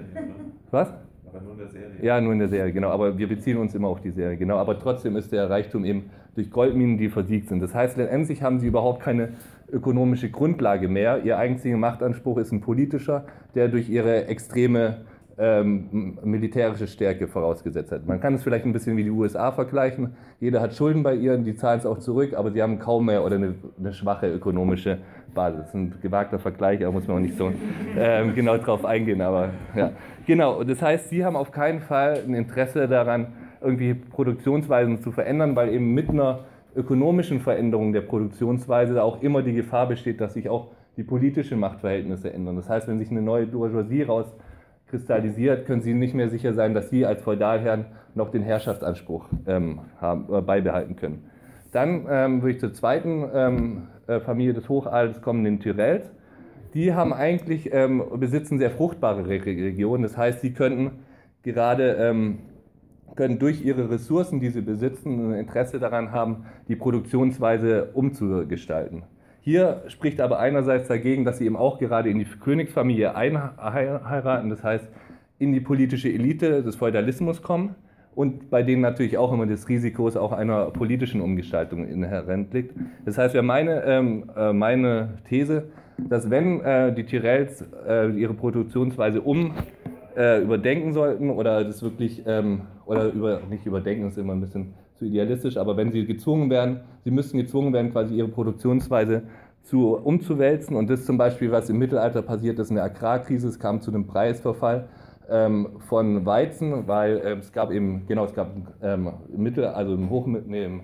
was? 0.71 0.91
Aber 1.35 1.43
nur 1.43 1.53
in 1.53 1.59
der 1.59 1.67
Serie. 1.67 1.95
Ja, 2.01 2.21
nur 2.21 2.33
in 2.33 2.39
der 2.39 2.47
Serie, 2.47 2.71
genau. 2.71 2.89
Aber 2.89 3.17
wir 3.17 3.27
beziehen 3.27 3.57
uns 3.57 3.75
immer 3.75 3.89
auf 3.89 4.01
die 4.01 4.11
Serie, 4.11 4.37
genau. 4.37 4.57
Aber 4.57 4.79
trotzdem 4.79 5.15
ist 5.17 5.31
der 5.31 5.49
Reichtum 5.49 5.83
eben 5.83 6.09
durch 6.35 6.49
Goldminen, 6.49 6.97
die 6.97 7.09
versiegt 7.09 7.49
sind. 7.49 7.61
Das 7.61 7.73
heißt, 7.73 7.97
letztendlich 7.97 8.41
haben 8.41 8.59
sie 8.59 8.67
überhaupt 8.67 9.01
keine 9.01 9.29
ökonomische 9.71 10.29
Grundlage 10.29 10.87
mehr. 10.87 11.23
Ihr 11.23 11.37
einziger 11.37 11.77
Machtanspruch 11.77 12.37
ist 12.37 12.51
ein 12.51 12.61
politischer, 12.61 13.25
der 13.55 13.67
durch 13.67 13.89
ihre 13.89 14.27
extreme 14.27 15.01
ähm, 15.37 16.17
militärische 16.23 16.87
Stärke 16.87 17.27
vorausgesetzt 17.27 17.91
hat. 17.91 18.07
Man 18.07 18.21
kann 18.21 18.35
es 18.35 18.43
vielleicht 18.43 18.65
ein 18.65 18.73
bisschen 18.73 18.95
wie 18.95 19.03
die 19.03 19.09
USA 19.09 19.51
vergleichen. 19.51 20.15
Jeder 20.39 20.61
hat 20.61 20.73
Schulden 20.73 21.03
bei 21.03 21.15
ihr, 21.15 21.37
die 21.37 21.55
zahlen 21.55 21.79
es 21.79 21.85
auch 21.85 21.99
zurück, 21.99 22.33
aber 22.35 22.51
sie 22.51 22.61
haben 22.61 22.79
kaum 22.79 23.05
mehr 23.05 23.23
oder 23.23 23.35
eine, 23.35 23.55
eine 23.77 23.93
schwache 23.93 24.31
ökonomische 24.31 24.99
Basis. 25.33 25.59
Das 25.59 25.67
ist 25.69 25.75
ein 25.75 25.93
gewagter 26.01 26.39
Vergleich, 26.39 26.79
da 26.79 26.89
muss 26.91 27.07
man 27.07 27.17
auch 27.17 27.21
nicht 27.21 27.37
so 27.37 27.51
ähm, 27.97 28.33
genau 28.33 28.57
drauf 28.57 28.85
eingehen. 28.85 29.21
Aber 29.21 29.49
ja, 29.75 29.91
genau. 30.25 30.63
Das 30.63 30.81
heißt, 30.81 31.09
sie 31.09 31.25
haben 31.25 31.35
auf 31.35 31.51
keinen 31.51 31.81
Fall 31.81 32.21
ein 32.25 32.33
Interesse 32.33 32.87
daran, 32.87 33.27
irgendwie 33.61 33.93
Produktionsweisen 33.93 35.01
zu 35.01 35.11
verändern, 35.11 35.55
weil 35.55 35.69
eben 35.69 35.93
mit 35.93 36.09
einer 36.09 36.45
ökonomischen 36.75 37.39
Veränderung 37.41 37.93
der 37.93 38.01
Produktionsweise 38.01 39.03
auch 39.03 39.21
immer 39.21 39.41
die 39.41 39.53
Gefahr 39.53 39.87
besteht, 39.87 40.21
dass 40.21 40.33
sich 40.33 40.49
auch 40.49 40.67
die 40.97 41.03
politischen 41.03 41.59
Machtverhältnisse 41.59 42.31
ändern. 42.33 42.55
Das 42.55 42.69
heißt, 42.69 42.87
wenn 42.87 42.99
sich 42.99 43.11
eine 43.11 43.21
neue 43.21 43.47
Bourgeoisie 43.47 44.03
rauskristallisiert, 44.95 45.65
können 45.65 45.81
Sie 45.81 45.93
nicht 45.93 46.13
mehr 46.13 46.29
sicher 46.29 46.53
sein, 46.53 46.73
dass 46.73 46.89
Sie 46.89 47.05
als 47.05 47.21
Feudalherren 47.21 47.85
noch 48.13 48.29
den 48.29 48.43
Herrschaftsanspruch 48.43 49.25
ähm, 49.45 49.79
haben, 49.99 50.33
äh, 50.33 50.41
beibehalten 50.41 50.95
können. 50.95 51.25
Dann 51.71 52.05
ähm, 52.09 52.41
würde 52.41 52.51
ich 52.55 52.59
zur 52.59 52.73
zweiten 52.73 53.25
ähm, 53.33 53.87
äh, 54.07 54.19
Familie 54.21 54.53
des 54.53 54.69
Hochadels 54.69 55.21
kommen, 55.21 55.43
den 55.43 55.59
Tyrells. 55.59 56.09
Die 56.73 56.93
haben 56.93 57.13
eigentlich, 57.13 57.73
ähm, 57.73 58.03
besitzen 58.17 58.57
sehr 58.57 58.71
fruchtbare 58.71 59.27
Regionen. 59.27 60.03
Das 60.03 60.17
heißt, 60.17 60.41
sie 60.41 60.53
könnten 60.53 60.91
gerade 61.43 61.95
ähm, 61.99 62.39
können 63.15 63.39
durch 63.39 63.63
ihre 63.63 63.89
Ressourcen, 63.89 64.39
die 64.39 64.49
sie 64.49 64.61
besitzen, 64.61 65.31
ein 65.31 65.39
Interesse 65.39 65.79
daran 65.79 66.11
haben, 66.11 66.45
die 66.67 66.75
Produktionsweise 66.75 67.91
umzugestalten. 67.93 69.03
Hier 69.45 69.83
spricht 69.89 70.21
aber 70.21 70.39
einerseits 70.39 70.87
dagegen, 70.87 71.23
dass 71.23 71.37
sie 71.37 71.45
eben 71.45 71.55
auch 71.55 71.77
gerade 71.77 72.09
in 72.09 72.17
die 72.17 72.25
Königsfamilie 72.25 73.13
einheiraten, 73.13 74.49
das 74.49 74.63
heißt 74.63 74.89
in 75.37 75.53
die 75.53 75.59
politische 75.59 76.09
Elite 76.09 76.63
des 76.63 76.75
Feudalismus 76.75 77.43
kommen 77.43 77.75
und 78.15 78.49
bei 78.49 78.63
denen 78.63 78.81
natürlich 78.81 79.19
auch 79.19 79.31
immer 79.31 79.45
das 79.45 79.69
Risiko 79.69 80.07
auch 80.07 80.31
einer 80.31 80.71
politischen 80.71 81.21
Umgestaltung 81.21 81.87
inhärent 81.87 82.55
liegt. 82.55 82.73
Das 83.05 83.19
heißt, 83.19 83.39
meine, 83.43 83.83
ähm, 83.83 84.31
äh, 84.35 84.51
meine 84.51 85.19
These, 85.29 85.65
dass 85.99 86.31
wenn 86.31 86.61
äh, 86.61 86.91
die 86.95 87.03
Tyrells 87.03 87.63
äh, 87.87 88.09
ihre 88.19 88.33
Produktionsweise 88.33 89.21
um 89.21 89.53
äh, 90.17 90.41
überdenken 90.41 90.91
sollten 90.91 91.29
oder 91.29 91.63
das 91.63 91.83
wirklich, 91.83 92.23
ähm, 92.25 92.61
oder 92.87 93.11
über, 93.11 93.41
nicht 93.47 93.67
überdenken 93.67 94.07
ist 94.07 94.17
immer 94.17 94.33
ein 94.33 94.41
bisschen 94.41 94.73
zu 94.95 95.05
idealistisch, 95.05 95.57
aber 95.57 95.77
wenn 95.77 95.91
sie 95.91 96.05
gezwungen 96.05 96.49
werden, 96.49 96.81
sie 97.03 97.11
müssten 97.11 97.37
gezwungen 97.37 97.73
werden, 97.73 97.91
quasi 97.91 98.15
ihre 98.15 98.29
Produktionsweise 98.29 99.23
zu, 99.63 99.95
umzuwälzen 99.95 100.75
und 100.75 100.89
das 100.89 101.05
zum 101.05 101.17
Beispiel, 101.17 101.51
was 101.51 101.69
im 101.69 101.77
Mittelalter 101.77 102.21
passiert 102.21 102.59
ist, 102.59 102.71
eine 102.71 102.83
Agrarkrise, 102.83 103.47
es 103.47 103.59
kam 103.59 103.81
zu 103.81 103.91
einem 103.91 104.07
Preisverfall 104.07 104.87
ähm, 105.29 105.79
von 105.79 106.25
Weizen, 106.25 106.87
weil 106.87 107.17
äh, 107.17 107.33
es 107.33 107.51
gab 107.51 107.71
eben, 107.71 108.05
genau, 108.07 108.25
es 108.25 108.33
gab 108.33 108.51
ähm, 108.81 109.11
im 109.33 109.43
Mittel, 109.43 109.65
also 109.65 109.93
im, 109.93 110.09
Hochmittel, 110.09 110.49
nee, 110.49 110.65
im, 110.65 110.81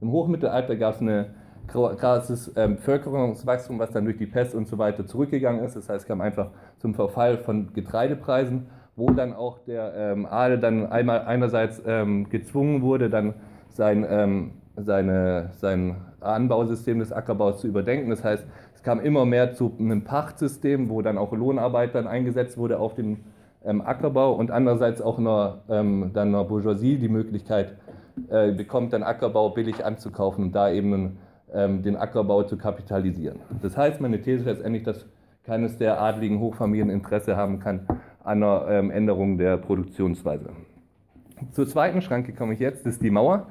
im 0.00 0.12
Hochmittelalter 0.12 0.76
gab 0.76 0.94
es 0.94 1.00
eine 1.00 1.34
krasses 1.68 2.52
ähm, 2.56 2.76
Bevölkerungswachstum, 2.76 3.78
was 3.78 3.90
dann 3.90 4.04
durch 4.04 4.16
die 4.16 4.26
Pest 4.26 4.54
und 4.54 4.68
so 4.68 4.78
weiter 4.78 5.06
zurückgegangen 5.06 5.64
ist. 5.64 5.76
Das 5.76 5.88
heißt, 5.88 6.02
es 6.02 6.06
kam 6.06 6.20
einfach 6.20 6.50
zum 6.78 6.94
Verfall 6.94 7.38
von 7.38 7.72
Getreidepreisen, 7.74 8.66
wo 8.98 9.10
dann 9.10 9.32
auch 9.32 9.60
der 9.60 9.94
ähm, 9.94 10.26
Adel 10.26 10.58
dann 10.58 10.86
einmal 10.86 11.22
einerseits 11.22 11.80
ähm, 11.86 12.28
gezwungen 12.28 12.82
wurde, 12.82 13.08
dann 13.08 13.34
sein, 13.68 14.04
ähm, 14.08 14.50
seine, 14.76 15.50
sein 15.52 15.96
Anbausystem 16.20 16.98
des 16.98 17.12
Ackerbaus 17.12 17.60
zu 17.60 17.68
überdenken. 17.68 18.10
Das 18.10 18.24
heißt, 18.24 18.44
es 18.74 18.82
kam 18.82 18.98
immer 18.98 19.24
mehr 19.24 19.54
zu 19.54 19.72
einem 19.78 20.02
Pachtsystem, 20.02 20.90
wo 20.90 21.00
dann 21.00 21.16
auch 21.16 21.32
Lohnarbeit 21.32 21.94
dann 21.94 22.08
eingesetzt 22.08 22.58
wurde 22.58 22.80
auf 22.80 22.94
den 22.94 23.24
ähm, 23.64 23.80
Ackerbau 23.80 24.32
und 24.32 24.50
andererseits 24.50 25.00
auch 25.00 25.18
einer, 25.18 25.58
ähm, 25.68 26.10
dann 26.12 26.28
einer 26.28 26.44
Bourgeoisie 26.44 26.98
die 26.98 27.08
Möglichkeit 27.08 27.76
äh, 28.30 28.50
bekommt, 28.50 28.92
dann 28.92 29.04
Ackerbau 29.04 29.50
billig 29.50 29.84
anzukaufen 29.84 30.46
und 30.46 30.52
da 30.56 30.70
eben 30.70 31.18
ähm, 31.54 31.82
den 31.84 31.96
Ackerbau 31.96 32.42
zu 32.42 32.56
kapitalisieren. 32.56 33.38
Das 33.62 33.76
heißt, 33.76 34.00
meine 34.00 34.20
These 34.20 34.40
ist 34.40 34.46
letztendlich, 34.46 34.82
dass 34.82 35.06
keines 35.44 35.78
der 35.78 36.00
adligen 36.00 36.40
Hochfamilien 36.40 36.90
Interesse 36.90 37.36
haben 37.36 37.60
kann 37.60 37.86
an 37.88 37.97
einer 38.28 38.66
ähm, 38.68 38.90
Änderung 38.90 39.38
der 39.38 39.56
Produktionsweise. 39.56 40.50
Zur 41.52 41.66
zweiten 41.66 42.02
Schranke 42.02 42.32
komme 42.32 42.54
ich 42.54 42.60
jetzt, 42.60 42.86
das 42.86 42.94
ist 42.94 43.02
die 43.02 43.10
Mauer. 43.10 43.46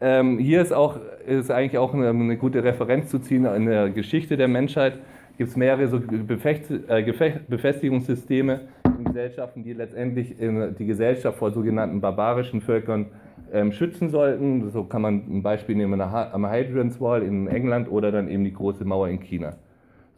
Ähm, 0.00 0.38
hier 0.38 0.60
ist, 0.60 0.72
auch, 0.72 0.98
ist 1.26 1.50
eigentlich 1.50 1.78
auch 1.78 1.94
eine, 1.94 2.10
eine, 2.10 2.36
gute 2.36 2.62
Referenz 2.62 3.08
zu 3.08 3.18
ziehen 3.18 3.46
in 3.46 3.66
der 3.66 3.88
Geschichte 3.90 4.36
der 4.36 4.48
Menschheit. 4.48 4.98
Gibt 5.38 5.50
es 5.50 5.56
mehrere 5.56 5.88
so 5.88 5.96
äh, 5.98 7.40
Befestigungssysteme 7.48 8.60
in 8.98 9.04
Gesellschaften, 9.04 9.62
die 9.64 9.72
letztendlich 9.72 10.34
die 10.38 10.86
Gesellschaft 10.86 11.38
vor 11.38 11.50
sogenannten 11.50 12.00
barbarischen 12.00 12.60
Völkern 12.60 13.06
ähm, 13.52 13.72
schützen 13.72 14.10
sollten. 14.10 14.70
So 14.70 14.84
kann 14.84 15.02
man 15.02 15.22
ein 15.28 15.42
Beispiel 15.42 15.76
nehmen 15.76 16.00
am 16.00 16.46
Hadrian's 16.46 17.00
Wall 17.00 17.22
in 17.22 17.46
England 17.48 17.90
oder 17.90 18.12
dann 18.12 18.28
eben 18.28 18.44
die 18.44 18.52
große 18.52 18.84
Mauer 18.84 19.08
in 19.08 19.20
China. 19.20 19.54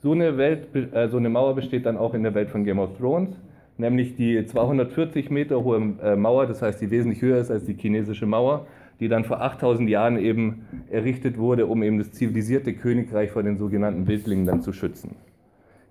So 0.01 0.13
eine, 0.13 0.37
Welt, 0.37 0.75
äh, 0.75 1.09
so 1.09 1.17
eine 1.17 1.29
Mauer 1.29 1.55
besteht 1.55 1.87
dann 1.87 1.97
auch 1.97 2.15
in 2.15 2.23
der 2.23 2.35
Welt 2.35 2.51
von 2.51 2.65
Game 2.65 2.79
of 2.79 2.97
Thrones, 2.99 3.37
nämlich 3.79 4.17
die 4.17 4.45
240 4.45 5.31
Meter 5.31 5.63
hohe 5.63 5.95
äh, 6.03 6.17
Mauer, 6.17 6.47
das 6.47 6.63
heißt, 6.63 6.81
die 6.81 6.91
wesentlich 6.91 7.23
höher 7.23 7.39
ist 7.39 7.51
als 7.51 7.65
die 7.65 7.75
chinesische 7.75 8.27
Mauer, 8.27 8.67
die 9.01 9.09
dann 9.09 9.25
vor 9.25 9.41
8000 9.41 9.89
Jahren 9.89 10.19
eben 10.19 10.67
errichtet 10.91 11.39
wurde, 11.39 11.67
um 11.67 11.83
eben 11.83 11.99
das 11.99 12.13
zivilisierte 12.13 12.75
Königreich 12.75 13.31
vor 13.31 13.43
den 13.43 13.57
sogenannten 13.57 14.07
Wildlingen 14.07 14.47
dann 14.47 14.61
zu 14.61 14.73
schützen. 14.73 15.17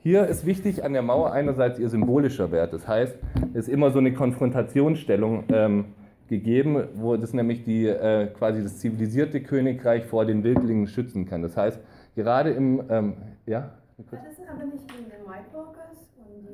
Hier 0.04 0.28
ist 0.28 0.46
wichtig 0.46 0.84
an 0.84 0.94
der 0.94 1.02
Mauer 1.02 1.32
einerseits 1.32 1.80
ihr 1.80 1.90
symbolischer 1.90 2.52
Wert. 2.52 2.74
Das 2.74 2.88
heißt, 2.88 3.18
es 3.54 3.68
ist 3.68 3.70
immer 3.70 3.92
so 3.92 4.00
eine 4.00 4.14
Konfrontationsstellung 4.14 5.44
ähm, 5.50 5.86
gegeben, 6.30 6.84
wo 6.96 7.18
das 7.18 7.34
nämlich 7.34 7.64
die, 7.64 7.88
äh, 7.88 8.28
quasi 8.28 8.62
das 8.62 8.78
zivilisierte 8.80 9.42
Königreich 9.42 10.06
vor 10.06 10.26
den 10.26 10.44
Wildlingen 10.44 10.88
schützen 10.88 11.26
kann. 11.28 11.42
Das 11.42 11.58
heißt, 11.58 11.80
gerade 12.16 12.52
im, 12.52 12.84
ähm, 12.90 13.14
ja? 13.46 13.72
Das 13.98 14.20
ist 14.32 14.48
aber 14.48 14.66
nicht 14.66 14.86
in 14.98 15.06
den 15.06 15.26
White 15.26 15.48
Walkers 15.54 16.07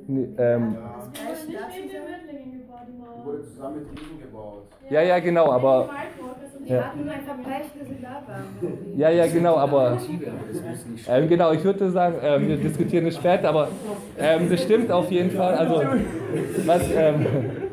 nee, 0.08 0.28
ähm, 0.38 0.76
ja. 0.76 0.96
das 1.04 1.48
gleiche 1.48 1.82
nicht 1.82 1.94
mit 1.94 1.94
den 1.94 2.02
Wildlingen 2.08 2.60
gebaut, 2.60 2.82
die 2.88 3.00
Mauer. 3.00 3.26
wurde 3.26 3.44
zusammen 3.44 3.76
mit 3.80 4.00
Riesen 4.00 4.22
gebaut. 4.22 4.64
Ja, 4.90 5.02
ja, 5.02 5.20
genau, 5.20 5.52
aber... 5.52 5.90
Ja. 6.66 6.94
Ja, 8.96 9.10
ja, 9.10 9.28
genau, 9.28 9.58
aber 9.58 9.98
ähm, 11.10 11.28
genau, 11.28 11.52
ich 11.52 11.62
würde 11.62 11.90
sagen, 11.92 12.16
ähm, 12.22 12.48
wir 12.48 12.56
diskutieren 12.56 13.06
es 13.06 13.18
später, 13.18 13.50
aber 13.50 13.68
ähm, 14.18 14.50
das 14.50 14.64
stimmt 14.64 14.90
auf 14.90 15.12
jeden 15.12 15.32
Fall. 15.32 15.56
Also 15.56 15.82
was, 16.66 16.90
ähm, 16.96 17.26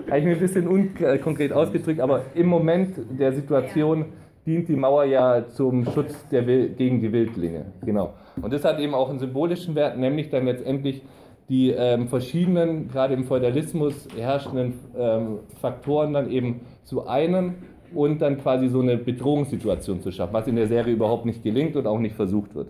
habe 0.08 0.18
ich 0.18 0.24
mir 0.24 0.32
ein 0.32 0.40
bisschen 0.40 0.66
unkonkret 0.66 1.52
ausgedrückt, 1.52 2.00
aber 2.00 2.22
im 2.34 2.48
Moment 2.48 2.96
der 3.16 3.32
Situation 3.32 4.06
dient 4.44 4.68
die 4.68 4.76
Mauer 4.76 5.04
ja 5.04 5.46
zum 5.48 5.84
Schutz 5.84 6.26
der, 6.28 6.42
gegen 6.42 7.00
die 7.00 7.12
Wildlinge. 7.12 7.66
Genau. 7.84 8.14
Und 8.42 8.52
das 8.52 8.64
hat 8.64 8.80
eben 8.80 8.94
auch 8.94 9.08
einen 9.08 9.20
symbolischen 9.20 9.74
Wert, 9.76 9.98
nämlich 9.98 10.30
dann 10.30 10.46
letztendlich 10.46 11.02
die 11.50 11.70
ähm, 11.70 12.06
verschiedenen, 12.06 12.88
gerade 12.88 13.12
im 13.12 13.24
Feudalismus 13.24 14.06
herrschenden 14.16 14.74
ähm, 14.96 15.40
Faktoren 15.60 16.12
dann 16.12 16.30
eben 16.30 16.60
zu 16.84 17.08
einen 17.08 17.56
und 17.92 18.22
dann 18.22 18.38
quasi 18.38 18.68
so 18.68 18.80
eine 18.80 18.96
Bedrohungssituation 18.96 20.00
zu 20.00 20.12
schaffen, 20.12 20.32
was 20.32 20.46
in 20.46 20.54
der 20.54 20.68
Serie 20.68 20.94
überhaupt 20.94 21.26
nicht 21.26 21.42
gelingt 21.42 21.74
und 21.74 21.88
auch 21.88 21.98
nicht 21.98 22.14
versucht 22.14 22.54
wird. 22.54 22.68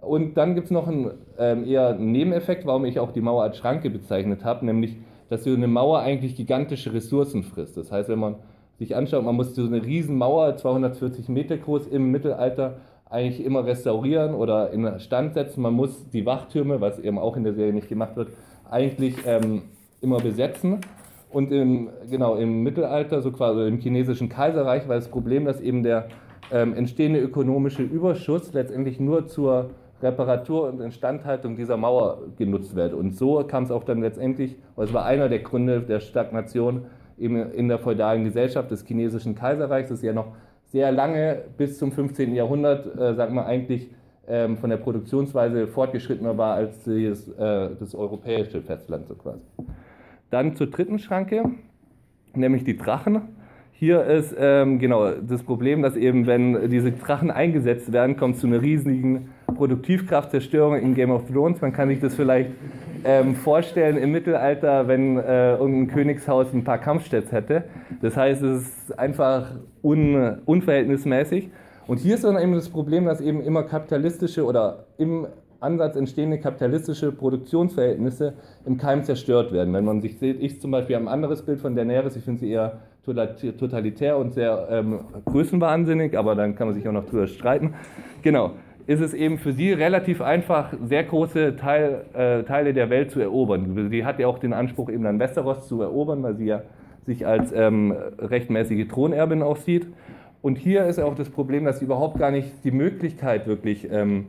Und 0.00 0.36
dann 0.36 0.56
gibt 0.56 0.64
es 0.66 0.70
noch 0.72 0.88
einen 0.88 1.12
ähm, 1.38 1.64
eher 1.64 1.94
Nebeneffekt, 1.94 2.66
warum 2.66 2.84
ich 2.84 2.98
auch 2.98 3.12
die 3.12 3.20
Mauer 3.20 3.44
als 3.44 3.58
Schranke 3.58 3.90
bezeichnet 3.90 4.44
habe, 4.44 4.66
nämlich 4.66 4.96
dass 5.28 5.44
so 5.44 5.50
eine 5.54 5.68
Mauer 5.68 6.00
eigentlich 6.00 6.34
gigantische 6.34 6.92
Ressourcen 6.92 7.44
frisst. 7.44 7.76
Das 7.76 7.92
heißt, 7.92 8.08
wenn 8.08 8.18
man 8.18 8.34
sich 8.80 8.96
anschaut, 8.96 9.24
man 9.24 9.36
muss 9.36 9.54
so 9.54 9.64
eine 9.64 9.84
Riesenmauer, 9.84 10.56
240 10.56 11.28
Meter 11.28 11.56
groß 11.56 11.86
im 11.86 12.10
Mittelalter, 12.10 12.78
eigentlich 13.10 13.44
immer 13.44 13.66
restaurieren 13.66 14.34
oder 14.34 14.70
in 14.70 15.00
Stand 15.00 15.34
setzen. 15.34 15.62
Man 15.62 15.74
muss 15.74 16.08
die 16.10 16.24
Wachtürme, 16.24 16.80
was 16.80 16.98
eben 17.00 17.18
auch 17.18 17.36
in 17.36 17.44
der 17.44 17.54
Serie 17.54 17.72
nicht 17.72 17.88
gemacht 17.88 18.16
wird, 18.16 18.28
eigentlich 18.70 19.16
ähm, 19.26 19.62
immer 20.00 20.18
besetzen. 20.18 20.78
Und 21.28 21.52
im, 21.52 21.90
genau, 22.08 22.36
im 22.36 22.62
Mittelalter, 22.62 23.20
so 23.20 23.30
quasi 23.32 23.66
im 23.66 23.78
chinesischen 23.78 24.28
Kaiserreich, 24.28 24.88
war 24.88 24.96
das 24.96 25.08
Problem, 25.08 25.44
dass 25.44 25.60
eben 25.60 25.82
der 25.82 26.08
ähm, 26.52 26.74
entstehende 26.74 27.20
ökonomische 27.20 27.82
Überschuss 27.82 28.52
letztendlich 28.52 28.98
nur 28.98 29.26
zur 29.26 29.70
Reparatur 30.02 30.68
und 30.68 30.80
Instandhaltung 30.80 31.56
dieser 31.56 31.76
Mauer 31.76 32.18
genutzt 32.36 32.74
wird. 32.74 32.94
Und 32.94 33.16
so 33.16 33.44
kam 33.44 33.64
es 33.64 33.70
auch 33.70 33.84
dann 33.84 34.00
letztendlich, 34.00 34.56
es 34.76 34.92
war 34.92 35.04
einer 35.04 35.28
der 35.28 35.40
Gründe 35.40 35.82
der 35.82 36.00
Stagnation 36.00 36.86
eben 37.18 37.36
in 37.52 37.68
der 37.68 37.78
feudalen 37.78 38.24
Gesellschaft 38.24 38.70
des 38.70 38.84
chinesischen 38.84 39.34
Kaiserreichs, 39.34 39.90
das 39.90 40.02
ja 40.02 40.12
noch 40.12 40.32
sehr 40.70 40.92
lange 40.92 41.42
bis 41.56 41.78
zum 41.78 41.92
15. 41.92 42.34
Jahrhundert, 42.34 42.86
äh, 42.98 43.14
sagen 43.14 43.34
wir 43.34 43.46
eigentlich, 43.46 43.90
ähm, 44.28 44.56
von 44.58 44.70
der 44.70 44.76
Produktionsweise 44.76 45.66
fortgeschrittener 45.66 46.38
war 46.38 46.54
als 46.54 46.84
das, 46.84 47.28
äh, 47.28 47.70
das 47.78 47.94
europäische 47.94 48.62
Festland 48.62 49.08
so 49.08 49.14
quasi. 49.14 49.40
Dann 50.30 50.54
zur 50.54 50.68
dritten 50.68 51.00
Schranke, 51.00 51.50
nämlich 52.34 52.62
die 52.62 52.76
Drachen. 52.76 53.22
Hier 53.72 54.04
ist 54.04 54.36
ähm, 54.38 54.78
genau 54.78 55.10
das 55.10 55.42
Problem, 55.42 55.82
dass 55.82 55.96
eben, 55.96 56.26
wenn 56.26 56.70
diese 56.70 56.92
Drachen 56.92 57.30
eingesetzt 57.30 57.92
werden, 57.92 58.16
kommt 58.16 58.36
es 58.36 58.42
zu 58.42 58.46
einer 58.46 58.62
riesigen 58.62 59.30
Produktivkraftzerstörung 59.52 60.76
in 60.76 60.94
Game 60.94 61.10
of 61.10 61.30
Thrones. 61.30 61.60
Man 61.60 61.72
kann 61.72 61.88
sich 61.88 62.00
das 62.00 62.14
vielleicht 62.14 62.50
ähm, 63.04 63.34
vorstellen 63.34 63.96
im 63.96 64.12
Mittelalter, 64.12 64.88
wenn 64.88 65.18
äh, 65.18 65.56
irgendein 65.56 65.94
Königshaus 65.94 66.52
ein 66.52 66.64
paar 66.64 66.78
Kampfstädte 66.78 67.32
hätte. 67.32 67.64
Das 68.02 68.16
heißt, 68.16 68.42
es 68.42 68.62
ist 68.62 68.98
einfach 68.98 69.52
un, 69.82 70.38
unverhältnismäßig. 70.44 71.50
Und 71.86 71.98
hier 71.98 72.14
ist 72.14 72.24
dann 72.24 72.38
eben 72.38 72.54
das 72.54 72.68
Problem, 72.68 73.06
dass 73.06 73.20
eben 73.20 73.40
immer 73.40 73.64
kapitalistische 73.64 74.44
oder 74.44 74.84
im 74.98 75.26
Ansatz 75.60 75.96
entstehende 75.96 76.38
kapitalistische 76.38 77.12
Produktionsverhältnisse 77.12 78.34
im 78.64 78.78
Keim 78.78 79.04
zerstört 79.04 79.52
werden. 79.52 79.74
Wenn 79.74 79.84
man 79.84 80.00
sich 80.00 80.18
sieht, 80.18 80.40
ich 80.40 80.60
zum 80.60 80.70
Beispiel 80.70 80.96
habe 80.96 81.06
ein 81.06 81.12
anderes 81.12 81.42
Bild 81.42 81.60
von 81.60 81.74
Daenerys, 81.74 82.16
ich 82.16 82.24
finde 82.24 82.40
sie 82.40 82.50
eher 82.50 82.80
totalitär 83.04 84.16
und 84.16 84.32
sehr 84.32 84.68
ähm, 84.70 85.00
größenwahnsinnig, 85.26 86.16
aber 86.16 86.34
dann 86.34 86.54
kann 86.54 86.68
man 86.68 86.74
sich 86.74 86.86
auch 86.86 86.92
noch 86.92 87.06
drüber 87.06 87.26
streiten. 87.26 87.74
Genau 88.22 88.52
ist 88.86 89.00
es 89.00 89.14
eben 89.14 89.38
für 89.38 89.52
sie 89.52 89.72
relativ 89.72 90.20
einfach, 90.20 90.72
sehr 90.84 91.04
große 91.04 91.56
Teil, 91.56 92.04
äh, 92.14 92.42
Teile 92.44 92.72
der 92.72 92.90
Welt 92.90 93.10
zu 93.10 93.20
erobern. 93.20 93.88
Sie 93.90 94.04
hat 94.04 94.18
ja 94.18 94.26
auch 94.26 94.38
den 94.38 94.52
Anspruch, 94.52 94.90
eben 94.90 95.04
dann 95.04 95.18
Westeros 95.18 95.66
zu 95.68 95.82
erobern, 95.82 96.22
weil 96.22 96.36
sie 96.36 96.46
ja 96.46 96.62
sich 97.06 97.26
als 97.26 97.52
ähm, 97.52 97.94
rechtmäßige 98.18 98.88
Thronerbin 98.88 99.42
auch 99.42 99.56
sieht. 99.56 99.86
Und 100.42 100.56
hier 100.56 100.86
ist 100.86 100.98
auch 100.98 101.14
das 101.14 101.28
Problem, 101.28 101.64
dass 101.64 101.78
sie 101.78 101.84
überhaupt 101.84 102.18
gar 102.18 102.30
nicht 102.30 102.64
die 102.64 102.70
Möglichkeit 102.70 103.46
wirklich 103.46 103.90
ähm, 103.90 104.26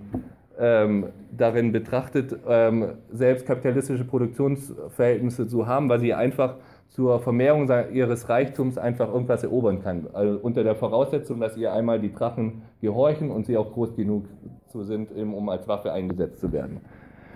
ähm, 0.59 1.07
darin 1.35 1.71
betrachtet, 1.71 2.35
ähm, 2.47 2.85
selbst 3.11 3.45
kapitalistische 3.45 4.03
Produktionsverhältnisse 4.03 5.47
zu 5.47 5.67
haben, 5.67 5.89
weil 5.89 5.99
sie 5.99 6.13
einfach 6.13 6.55
zur 6.91 7.19
Vermehrung 7.19 7.69
ihres 7.93 8.27
Reichtums 8.27 8.77
einfach 8.77 9.11
irgendwas 9.11 9.43
erobern 9.43 9.81
kann. 9.81 10.07
Also 10.13 10.37
unter 10.41 10.63
der 10.63 10.75
Voraussetzung, 10.75 11.39
dass 11.39 11.57
ihr 11.57 11.71
einmal 11.73 11.99
die 11.99 12.13
Drachen 12.13 12.63
gehorchen 12.81 13.31
und 13.31 13.45
sie 13.45 13.57
auch 13.57 13.71
groß 13.71 13.95
genug 13.95 14.25
sind, 14.73 15.11
um 15.11 15.49
als 15.49 15.67
Waffe 15.67 15.91
eingesetzt 15.91 16.41
zu 16.41 16.51
werden. 16.51 16.81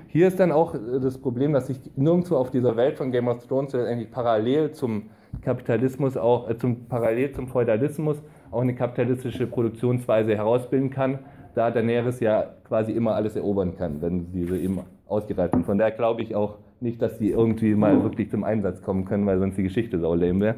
Hier 0.07 0.27
ist 0.27 0.39
dann 0.39 0.51
auch 0.51 0.75
das 1.01 1.17
Problem, 1.17 1.53
dass 1.53 1.67
sich 1.67 1.79
nirgendwo 1.95 2.35
auf 2.35 2.51
dieser 2.51 2.75
Welt 2.77 2.97
von 2.97 3.11
Game 3.11 3.27
of 3.27 3.45
Thrones 3.47 3.75
eigentlich 3.75 4.11
parallel 4.11 4.71
zum 4.71 5.09
Kapitalismus 5.41 6.17
auch 6.17 6.49
äh, 6.49 6.57
zum 6.57 6.85
parallel 6.87 7.33
zum 7.33 7.47
Feudalismus 7.47 8.21
auch 8.51 8.61
eine 8.61 8.75
kapitalistische 8.75 9.47
Produktionsweise 9.47 10.35
herausbilden 10.35 10.89
kann, 10.89 11.19
da 11.53 11.71
Daenerys 11.71 12.19
ja 12.19 12.45
quasi 12.65 12.93
immer 12.93 13.15
alles 13.15 13.35
erobern 13.35 13.75
kann, 13.75 14.01
wenn 14.01 14.31
diese 14.31 14.57
eben 14.57 14.79
ausgereift 15.07 15.53
sind. 15.53 15.65
Von 15.65 15.77
daher 15.77 15.91
glaube 15.91 16.21
ich 16.21 16.35
auch, 16.35 16.57
nicht, 16.81 17.01
dass 17.01 17.17
die 17.17 17.31
irgendwie 17.31 17.75
mal 17.75 18.03
wirklich 18.03 18.29
zum 18.29 18.43
Einsatz 18.43 18.81
kommen 18.81 19.05
können, 19.05 19.25
weil 19.25 19.39
sonst 19.39 19.57
die 19.57 19.63
Geschichte 19.63 19.99
saulame 19.99 20.39
wäre. 20.39 20.55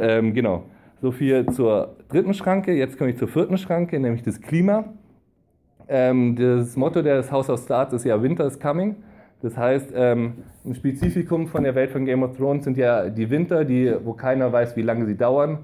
Ähm, 0.00 0.34
genau. 0.34 0.64
So 1.00 1.12
viel 1.12 1.46
zur 1.46 1.96
dritten 2.08 2.34
Schranke. 2.34 2.72
Jetzt 2.72 2.98
komme 2.98 3.10
ich 3.10 3.16
zur 3.18 3.28
vierten 3.28 3.58
Schranke, 3.58 4.00
nämlich 4.00 4.22
das 4.22 4.40
Klima. 4.40 4.84
Ähm, 5.88 6.36
das 6.36 6.76
Motto 6.76 7.02
des 7.02 7.30
House 7.30 7.48
of 7.48 7.60
Stars 7.60 7.92
ist 7.92 8.04
ja 8.04 8.20
Winter 8.22 8.46
is 8.46 8.58
coming. 8.58 8.96
Das 9.40 9.56
heißt, 9.56 9.92
ähm, 9.94 10.32
ein 10.64 10.74
Spezifikum 10.74 11.46
von 11.46 11.62
der 11.62 11.74
Welt 11.74 11.90
von 11.90 12.04
Game 12.04 12.22
of 12.24 12.36
Thrones 12.36 12.64
sind 12.64 12.76
ja 12.76 13.08
die 13.08 13.30
Winter, 13.30 13.64
die, 13.64 13.94
wo 14.04 14.12
keiner 14.12 14.52
weiß, 14.52 14.76
wie 14.76 14.82
lange 14.82 15.06
sie 15.06 15.16
dauern, 15.16 15.58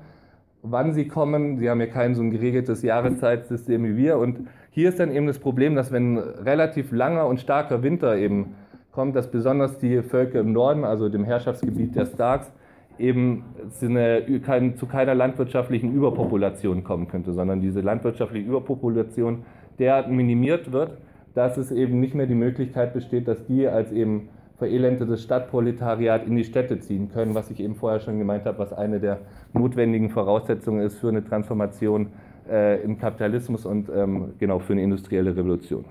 wann 0.62 0.92
sie 0.92 1.08
kommen. 1.08 1.58
Sie 1.58 1.68
haben 1.68 1.80
ja 1.80 1.88
kein 1.88 2.14
so 2.14 2.22
ein 2.22 2.30
geregeltes 2.30 2.82
Jahreszeitsystem 2.82 3.84
wie 3.84 3.96
wir. 3.96 4.18
Und 4.18 4.46
hier 4.70 4.88
ist 4.88 5.00
dann 5.00 5.10
eben 5.10 5.26
das 5.26 5.40
Problem, 5.40 5.74
dass 5.74 5.90
wenn 5.90 6.18
relativ 6.18 6.92
langer 6.92 7.26
und 7.26 7.40
starker 7.40 7.82
Winter 7.82 8.16
eben 8.16 8.54
kommt, 8.94 9.16
dass 9.16 9.30
besonders 9.30 9.78
die 9.78 10.02
Völker 10.02 10.40
im 10.40 10.52
Norden, 10.52 10.84
also 10.84 11.08
dem 11.08 11.24
Herrschaftsgebiet 11.24 11.96
der 11.96 12.06
Starks, 12.06 12.52
eben 12.98 13.44
zu 13.70 14.86
keiner 14.86 15.14
landwirtschaftlichen 15.14 15.92
Überpopulation 15.92 16.84
kommen 16.84 17.08
könnte, 17.08 17.32
sondern 17.32 17.60
diese 17.60 17.80
landwirtschaftliche 17.80 18.46
Überpopulation 18.46 19.42
derart 19.80 20.10
minimiert 20.10 20.70
wird, 20.70 20.96
dass 21.34 21.56
es 21.56 21.72
eben 21.72 21.98
nicht 21.98 22.14
mehr 22.14 22.26
die 22.26 22.36
Möglichkeit 22.36 22.94
besteht, 22.94 23.26
dass 23.26 23.44
die 23.46 23.66
als 23.66 23.90
eben 23.90 24.28
verelendetes 24.58 25.24
Stadtproletariat 25.24 26.24
in 26.26 26.36
die 26.36 26.44
Städte 26.44 26.78
ziehen 26.78 27.10
können, 27.12 27.34
was 27.34 27.50
ich 27.50 27.58
eben 27.58 27.74
vorher 27.74 27.98
schon 27.98 28.18
gemeint 28.18 28.44
habe, 28.44 28.58
was 28.58 28.72
eine 28.72 29.00
der 29.00 29.18
notwendigen 29.52 30.10
Voraussetzungen 30.10 30.80
ist 30.86 30.98
für 30.98 31.08
eine 31.08 31.24
Transformation 31.24 32.06
äh, 32.48 32.80
im 32.82 32.98
Kapitalismus 32.98 33.66
und 33.66 33.88
ähm, 33.88 34.34
genau 34.38 34.60
für 34.60 34.74
eine 34.74 34.82
industrielle 34.82 35.36
Revolution. 35.36 35.84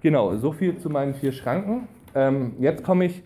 Genau, 0.00 0.34
so 0.36 0.52
viel 0.52 0.78
zu 0.78 0.88
meinen 0.88 1.12
vier 1.12 1.32
Schranken. 1.32 1.86
Ähm, 2.14 2.54
jetzt 2.58 2.84
komme 2.84 3.06
ich, 3.06 3.22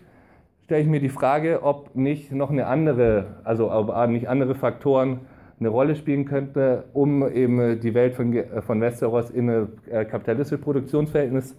stelle 0.65 0.81
ich 0.81 0.87
mir 0.87 0.99
die 0.99 1.09
Frage, 1.09 1.63
ob 1.63 1.95
nicht 1.95 2.31
noch 2.31 2.49
eine 2.49 2.67
andere, 2.67 3.37
also 3.43 3.71
ob 3.71 4.09
nicht 4.09 4.29
andere 4.29 4.55
Faktoren 4.55 5.21
eine 5.59 5.69
Rolle 5.69 5.95
spielen 5.95 6.25
könnte, 6.25 6.85
um 6.93 7.27
eben 7.27 7.79
die 7.79 7.93
Welt 7.93 8.13
von, 8.13 8.43
von 8.65 8.79
Westeros 8.81 9.29
in 9.29 9.49
ein 9.49 9.67
äh, 9.89 10.05
kapitalistisches 10.05 10.63
Produktionsverhältnis 10.63 11.55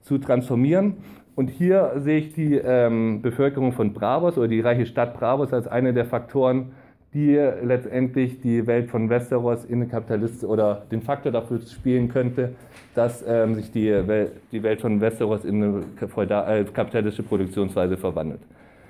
zu 0.00 0.18
transformieren. 0.18 0.96
Und 1.34 1.48
hier 1.48 1.92
sehe 1.96 2.18
ich 2.18 2.34
die 2.34 2.56
ähm, 2.56 3.22
Bevölkerung 3.22 3.72
von 3.72 3.92
Bravos 3.92 4.36
oder 4.36 4.48
die 4.48 4.60
reiche 4.60 4.86
Stadt 4.86 5.18
Bravos 5.18 5.52
als 5.52 5.66
eine 5.66 5.94
der 5.94 6.04
Faktoren, 6.04 6.72
die 7.14 7.34
letztendlich 7.34 8.40
die 8.40 8.66
Welt 8.66 8.90
von 8.90 9.10
Westeros 9.10 9.64
in 9.66 9.82
eine 9.82 9.86
Kapitalist 9.86 10.44
oder 10.44 10.86
den 10.90 11.02
Faktor 11.02 11.30
dafür 11.30 11.60
spielen 11.60 12.08
könnte, 12.08 12.54
dass 12.94 13.22
ähm, 13.26 13.54
sich 13.54 13.70
die 13.70 13.90
Welt, 13.90 14.32
die 14.50 14.62
Welt 14.62 14.80
von 14.80 15.00
Westeros 15.00 15.44
in 15.44 15.62
eine 15.62 15.80
äh, 15.80 16.64
kapitalistische 16.64 17.22
Produktionsweise 17.22 17.98
verwandelt. 17.98 18.40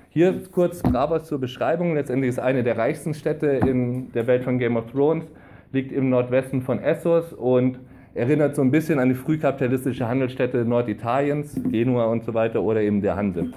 Hier 0.09 0.43
kurz 0.51 0.81
Bravos 0.81 1.25
zur 1.25 1.39
Beschreibung. 1.39 1.95
Letztendlich 1.95 2.29
ist 2.29 2.39
eine 2.39 2.63
der 2.63 2.77
reichsten 2.77 3.13
Städte 3.13 3.47
in 3.47 4.11
der 4.13 4.27
Welt 4.27 4.43
von 4.43 4.57
Game 4.57 4.77
of 4.77 4.91
Thrones, 4.91 5.25
liegt 5.71 5.91
im 5.91 6.09
Nordwesten 6.09 6.61
von 6.61 6.79
Essos 6.79 7.33
und 7.33 7.79
erinnert 8.13 8.55
so 8.55 8.61
ein 8.61 8.71
bisschen 8.71 8.99
an 8.99 9.09
die 9.09 9.15
frühkapitalistische 9.15 10.07
Handelsstätte 10.07 10.65
Norditaliens, 10.65 11.59
Genua 11.69 12.05
und 12.05 12.23
so 12.23 12.33
weiter 12.33 12.61
oder 12.61 12.81
eben 12.81 13.01
der 13.01 13.15
Handel. 13.15 13.53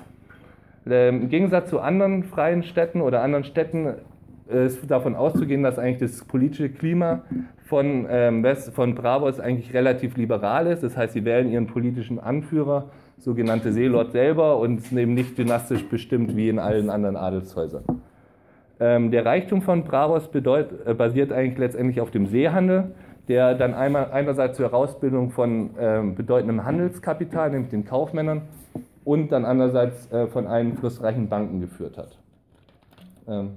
Ähm, 0.88 1.22
Im 1.22 1.28
Gegensatz 1.28 1.70
zu 1.70 1.80
anderen 1.80 2.24
freien 2.24 2.62
Städten 2.62 3.00
oder 3.00 3.22
anderen 3.22 3.44
Städten 3.44 3.94
ist 4.48 4.90
davon 4.90 5.14
auszugehen, 5.14 5.62
dass 5.62 5.78
eigentlich 5.78 6.10
das 6.10 6.24
politische 6.24 6.68
Klima 6.68 7.22
von, 7.64 8.06
ähm, 8.08 8.42
West, 8.42 8.72
von 8.72 8.94
Bravos 8.94 9.40
eigentlich 9.40 9.74
relativ 9.74 10.16
liberal 10.16 10.66
ist. 10.66 10.82
Das 10.82 10.96
heißt, 10.96 11.14
sie 11.14 11.24
wählen 11.24 11.50
ihren 11.50 11.66
politischen 11.66 12.20
Anführer, 12.20 12.90
sogenannte 13.18 13.72
Seelord 13.72 14.12
selber, 14.12 14.58
und 14.58 14.82
sind 14.82 14.98
eben 14.98 15.14
nicht 15.14 15.36
dynastisch 15.36 15.84
bestimmt 15.88 16.36
wie 16.36 16.48
in 16.48 16.58
allen 16.58 16.90
anderen 16.90 17.16
Adelshäusern. 17.16 17.84
Ähm, 18.78 19.10
der 19.10 19.24
Reichtum 19.24 19.62
von 19.62 19.84
Bravos 19.84 20.28
bedeut, 20.28 20.68
äh, 20.84 20.94
basiert 20.94 21.32
eigentlich 21.32 21.58
letztendlich 21.58 22.00
auf 22.00 22.10
dem 22.10 22.26
Seehandel, 22.26 22.92
der 23.26 23.54
dann 23.54 23.74
einmal, 23.74 24.12
einerseits 24.12 24.56
zur 24.56 24.66
Herausbildung 24.66 25.30
von 25.30 25.70
ähm, 25.80 26.14
bedeutendem 26.14 26.64
Handelskapital, 26.64 27.50
nämlich 27.50 27.70
den 27.70 27.84
Kaufmännern, 27.84 28.42
und 29.04 29.32
dann 29.32 29.44
andererseits 29.44 30.12
äh, 30.12 30.26
von 30.26 30.46
einflussreichen 30.46 31.28
Banken 31.28 31.60
geführt 31.60 31.96
hat. 31.96 32.18
Ähm, 33.28 33.52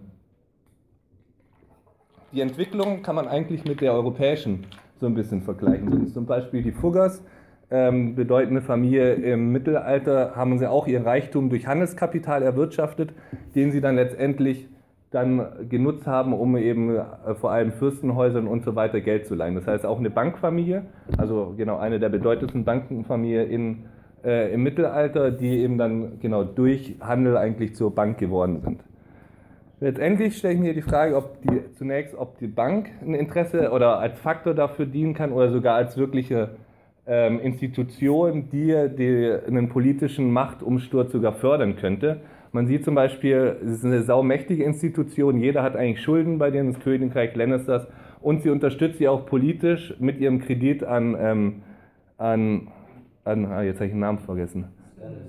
die 2.31 2.41
Entwicklung 2.41 3.01
kann 3.01 3.15
man 3.15 3.27
eigentlich 3.27 3.65
mit 3.65 3.81
der 3.81 3.93
europäischen 3.93 4.65
so 4.99 5.05
ein 5.05 5.15
bisschen 5.15 5.41
vergleichen. 5.41 6.07
Zum 6.07 6.25
Beispiel 6.25 6.61
die 6.61 6.71
Fuggers, 6.71 7.23
ähm, 7.71 8.15
bedeutende 8.15 8.61
Familie 8.61 9.13
im 9.13 9.51
Mittelalter, 9.51 10.35
haben 10.35 10.57
sie 10.57 10.69
auch 10.69 10.87
ihren 10.87 11.03
Reichtum 11.03 11.49
durch 11.49 11.67
Handelskapital 11.67 12.43
erwirtschaftet, 12.43 13.13
den 13.55 13.71
sie 13.71 13.81
dann 13.81 13.95
letztendlich 13.95 14.67
dann 15.11 15.69
genutzt 15.69 16.05
haben, 16.05 16.33
um 16.33 16.55
eben 16.57 16.95
äh, 16.95 17.35
vor 17.35 17.51
allem 17.51 17.71
Fürstenhäusern 17.71 18.47
und 18.47 18.63
so 18.63 18.75
weiter 18.75 19.01
Geld 19.01 19.25
zu 19.25 19.35
leihen. 19.35 19.55
Das 19.55 19.65
heißt 19.65 19.85
auch 19.85 19.99
eine 19.99 20.11
Bankfamilie, 20.11 20.83
also 21.17 21.55
genau 21.57 21.77
eine 21.77 21.99
der 21.99 22.09
bedeutendsten 22.09 22.63
Bankenfamilien 22.63 23.49
in, 23.49 23.77
äh, 24.23 24.53
im 24.53 24.61
Mittelalter, 24.61 25.31
die 25.31 25.59
eben 25.59 25.79
dann 25.79 26.19
genau 26.19 26.43
durch 26.43 26.97
Handel 26.99 27.37
eigentlich 27.37 27.75
zur 27.75 27.95
Bank 27.95 28.19
geworden 28.19 28.61
sind. 28.61 28.83
Letztendlich 29.81 30.37
stelle 30.37 30.55
ich 30.55 30.59
mir 30.59 30.73
die 30.73 30.81
Frage, 30.81 31.15
ob 31.15 31.41
die 31.41 31.73
zunächst, 31.75 32.13
ob 32.13 32.37
die 32.39 32.47
Bank 32.47 32.89
ein 33.01 33.13
Interesse 33.13 33.71
oder 33.71 33.99
als 33.99 34.19
Faktor 34.19 34.53
dafür 34.53 34.85
dienen 34.85 35.13
kann 35.13 35.31
oder 35.31 35.51
sogar 35.51 35.75
als 35.75 35.95
wirkliche 35.95 36.49
ähm, 37.07 37.39
Institution, 37.39 38.49
die, 38.51 38.75
die 38.97 39.31
einen 39.47 39.69
politischen 39.69 40.31
Machtumsturz 40.31 41.13
sogar 41.13 41.31
fördern 41.33 41.77
könnte. 41.77 42.19
Man 42.51 42.67
sieht 42.67 42.83
zum 42.83 42.95
Beispiel, 42.95 43.57
es 43.63 43.71
ist 43.71 43.85
eine 43.85 44.01
saumächtige 44.03 44.65
Institution, 44.65 45.39
jeder 45.39 45.63
hat 45.63 45.77
eigentlich 45.77 46.01
Schulden 46.01 46.39
bei 46.39 46.51
denen, 46.51 46.73
das 46.73 46.81
Königreich 46.81 47.33
Lannisters, 47.35 47.87
und 48.21 48.41
sie 48.41 48.49
unterstützt 48.49 48.97
sie 48.97 49.07
auch 49.07 49.25
politisch 49.25 49.93
mit 49.99 50.19
ihrem 50.19 50.39
Kredit 50.41 50.83
an, 50.83 51.15
ähm, 51.17 51.61
an, 52.17 52.67
an 53.23 53.45
ah, 53.45 53.61
jetzt 53.61 53.77
habe 53.77 53.85
ich 53.85 53.91
den 53.91 53.99
Namen 53.99 54.19
vergessen. 54.19 54.65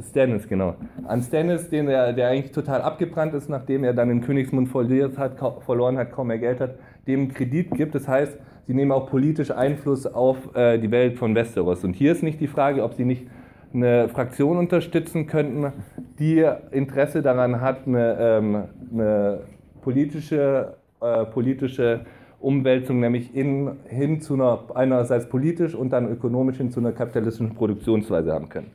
Stannis, 0.08 0.48
genau. 0.48 0.74
An 1.06 1.22
Stannis, 1.22 1.68
den 1.68 1.86
der, 1.86 2.12
der 2.12 2.28
eigentlich 2.28 2.52
total 2.52 2.82
abgebrannt 2.82 3.34
ist, 3.34 3.48
nachdem 3.48 3.84
er 3.84 3.92
dann 3.92 4.08
den 4.08 4.20
Königsmund 4.20 4.68
verliert 4.68 5.18
hat, 5.18 5.38
verloren 5.64 5.98
hat, 5.98 6.12
kaum 6.12 6.28
mehr 6.28 6.38
Geld 6.38 6.60
hat, 6.60 6.74
dem 7.06 7.32
Kredit 7.32 7.70
gibt. 7.72 7.94
Das 7.94 8.08
heißt, 8.08 8.38
sie 8.66 8.74
nehmen 8.74 8.92
auch 8.92 9.08
politisch 9.08 9.50
Einfluss 9.50 10.06
auf 10.06 10.54
äh, 10.54 10.78
die 10.78 10.90
Welt 10.90 11.18
von 11.18 11.34
Westeros. 11.34 11.84
Und 11.84 11.94
hier 11.94 12.12
ist 12.12 12.22
nicht 12.22 12.40
die 12.40 12.46
Frage, 12.46 12.82
ob 12.82 12.94
sie 12.94 13.04
nicht 13.04 13.26
eine 13.72 14.08
Fraktion 14.08 14.56
unterstützen 14.56 15.26
könnten, 15.26 15.72
die 16.18 16.44
Interesse 16.72 17.22
daran 17.22 17.60
hat, 17.60 17.86
eine, 17.86 18.16
ähm, 18.20 18.64
eine 18.92 19.40
politische, 19.80 20.76
äh, 21.00 21.24
politische 21.26 22.00
Umwälzung, 22.40 23.00
nämlich 23.00 23.34
in, 23.34 23.76
hin 23.86 24.20
zu 24.20 24.34
einer 24.34 24.64
einerseits 24.74 25.28
politisch 25.28 25.74
und 25.74 25.90
dann 25.90 26.10
ökonomisch 26.10 26.56
hin 26.56 26.70
zu 26.70 26.80
einer 26.80 26.92
kapitalistischen 26.92 27.54
Produktionsweise 27.54 28.32
haben 28.32 28.48
können. 28.48 28.70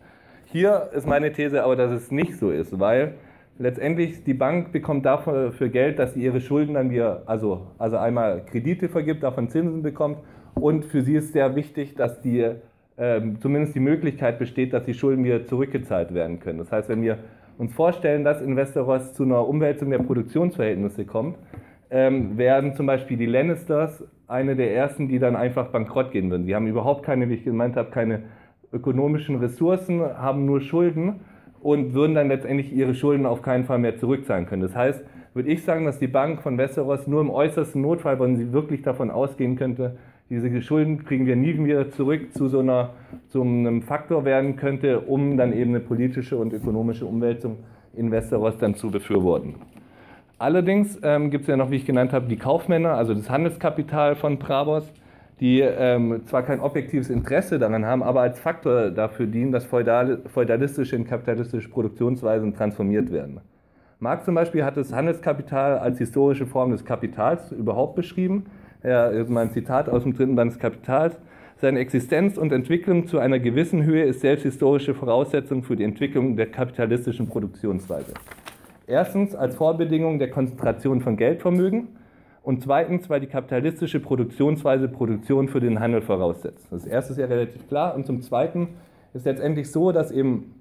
Hier 0.55 0.89
ist 0.93 1.05
meine 1.05 1.33
These 1.33 1.65
aber, 1.65 1.75
dass 1.75 1.91
es 1.91 2.11
nicht 2.11 2.37
so 2.37 2.49
ist, 2.49 2.79
weil 2.79 3.15
letztendlich 3.59 4.23
die 4.23 4.33
Bank 4.33 4.71
bekommt 4.71 5.05
dafür 5.05 5.51
für 5.51 5.69
Geld, 5.69 5.99
dass 5.99 6.13
sie 6.13 6.23
ihre 6.23 6.39
Schulden 6.39 6.75
dann 6.75 6.89
wieder, 6.89 7.23
also, 7.25 7.67
also 7.77 7.97
einmal 7.97 8.45
Kredite 8.45 8.87
vergibt, 8.87 9.21
davon 9.23 9.49
Zinsen 9.49 9.83
bekommt 9.83 10.19
und 10.53 10.85
für 10.85 11.01
sie 11.01 11.15
ist 11.15 11.33
sehr 11.33 11.57
wichtig, 11.57 11.95
dass 11.95 12.21
die 12.21 12.51
ähm, 12.97 13.37
zumindest 13.41 13.75
die 13.75 13.81
Möglichkeit 13.81 14.39
besteht, 14.39 14.71
dass 14.71 14.85
die 14.85 14.93
Schulden 14.93 15.25
wieder 15.25 15.45
zurückgezahlt 15.45 16.13
werden 16.13 16.39
können. 16.39 16.59
Das 16.59 16.71
heißt, 16.71 16.87
wenn 16.87 17.01
wir 17.01 17.17
uns 17.57 17.73
vorstellen, 17.73 18.23
dass 18.23 18.41
in 18.41 18.55
Westeros 18.55 19.13
zu 19.13 19.23
einer 19.23 19.45
Umwälzung 19.45 19.89
der 19.89 19.99
Produktionsverhältnisse 19.99 21.03
kommt, 21.03 21.37
ähm, 21.91 22.37
werden 22.37 22.75
zum 22.75 22.85
Beispiel 22.85 23.17
die 23.17 23.25
Lannisters 23.25 24.05
eine 24.29 24.55
der 24.55 24.73
ersten, 24.73 25.09
die 25.09 25.19
dann 25.19 25.35
einfach 25.35 25.67
bankrott 25.67 26.13
gehen 26.13 26.31
würden. 26.31 26.45
Sie 26.45 26.55
haben 26.55 26.67
überhaupt 26.67 27.03
keine, 27.03 27.27
wie 27.27 27.33
ich 27.33 27.43
gemeint 27.43 27.75
habe, 27.75 27.91
keine 27.91 28.23
ökonomischen 28.75 29.37
Ressourcen, 29.37 30.01
haben 30.01 30.45
nur 30.45 30.61
Schulden 30.61 31.21
und 31.61 31.93
würden 31.93 32.13
dann 32.13 32.27
letztendlich 32.27 32.71
ihre 32.71 32.93
Schulden 32.93 33.25
auf 33.25 33.41
keinen 33.41 33.63
Fall 33.63 33.79
mehr 33.79 33.97
zurückzahlen 33.97 34.45
können. 34.45 34.61
Das 34.61 34.75
heißt, 34.75 35.03
würde 35.33 35.49
ich 35.49 35.63
sagen, 35.63 35.85
dass 35.85 35.97
die 35.97 36.07
Bank 36.07 36.41
von 36.41 36.57
Westeros 36.57 37.07
nur 37.07 37.21
im 37.21 37.29
äußersten 37.29 37.81
Notfall, 37.81 38.19
wenn 38.19 38.37
sie 38.37 38.53
wirklich 38.53 38.83
davon 38.83 39.09
ausgehen 39.09 39.55
könnte, 39.55 39.97
diese 40.29 40.61
Schulden 40.61 41.05
kriegen 41.05 41.25
wir 41.27 41.35
nie 41.35 41.57
wieder 41.63 41.91
zurück, 41.91 42.33
zu 42.33 42.47
so 42.47 42.59
einer, 42.59 42.91
zu 43.27 43.41
einem 43.41 43.81
Faktor 43.83 44.25
werden 44.25 44.55
könnte, 44.55 45.01
um 45.01 45.37
dann 45.37 45.53
eben 45.53 45.71
eine 45.71 45.79
politische 45.79 46.37
und 46.37 46.51
ökonomische 46.51 47.05
Umwälzung 47.05 47.57
in 47.95 48.11
Westeros 48.11 48.57
dann 48.57 48.75
zu 48.75 48.89
befürworten. 48.89 49.55
Allerdings 50.37 50.99
ähm, 51.03 51.31
gibt 51.31 51.43
es 51.43 51.47
ja 51.47 51.57
noch, 51.57 51.71
wie 51.71 51.75
ich 51.75 51.85
genannt 51.85 52.11
habe, 52.11 52.27
die 52.27 52.37
Kaufmänner, 52.37 52.95
also 52.95 53.13
das 53.13 53.29
Handelskapital 53.29 54.15
von 54.15 54.37
Bravos, 54.37 54.91
die 55.39 55.59
ähm, 55.59 56.21
zwar 56.25 56.43
kein 56.43 56.59
objektives 56.59 57.09
Interesse 57.09 57.59
daran 57.59 57.85
haben, 57.85 58.03
aber 58.03 58.21
als 58.21 58.39
Faktor 58.39 58.91
dafür 58.91 59.27
dienen, 59.27 59.51
dass 59.51 59.65
feudal, 59.65 60.21
feudalistische 60.27 60.95
in 60.95 61.05
kapitalistische 61.05 61.69
Produktionsweisen 61.69 62.53
transformiert 62.53 63.11
werden. 63.11 63.41
Marx 63.99 64.25
zum 64.25 64.35
Beispiel 64.35 64.63
hat 64.63 64.77
das 64.77 64.93
Handelskapital 64.93 65.79
als 65.79 65.97
historische 65.97 66.45
Form 66.45 66.71
des 66.71 66.85
Kapitals 66.85 67.51
überhaupt 67.51 67.95
beschrieben. 67.95 68.45
Ja, 68.83 69.09
mal 69.27 69.43
ein 69.43 69.51
Zitat 69.51 69.89
aus 69.89 70.03
dem 70.03 70.13
dritten 70.13 70.35
Band 70.35 70.51
des 70.51 70.59
Kapitals. 70.59 71.17
Seine 71.57 71.79
Existenz 71.79 72.37
und 72.37 72.51
Entwicklung 72.51 73.07
zu 73.07 73.19
einer 73.19 73.39
gewissen 73.39 73.83
Höhe 73.83 74.03
ist 74.03 74.19
selbst 74.19 74.43
historische 74.43 74.93
Voraussetzung 74.93 75.63
für 75.63 75.75
die 75.75 75.85
Entwicklung 75.85 76.35
der 76.35 76.47
kapitalistischen 76.47 77.27
Produktionsweise. 77.27 78.13
Erstens 78.87 79.33
als 79.33 79.55
Vorbedingung 79.55 80.19
der 80.19 80.29
Konzentration 80.29 81.01
von 81.01 81.15
Geldvermögen 81.15 81.87
und 82.45 82.61
zweitens, 82.61 83.09
weil 83.09 83.19
die 83.19 83.27
kapitalistische 83.27 83.99
Produktionsweise 83.99 84.87
Produktion 84.87 85.47
für 85.47 85.59
den 85.59 85.79
Handel 85.79 86.01
voraussetzt. 86.01 86.67
Das 86.69 86.85
erste 86.85 87.13
ist 87.13 87.17
ja 87.17 87.25
relativ 87.25 87.67
klar. 87.67 87.95
Und 87.95 88.05
zum 88.05 88.21
Zweiten 88.21 88.75
ist 89.15 89.25
letztendlich 89.25 89.71
so, 89.71 89.91
dass 89.91 90.11
eben 90.11 90.53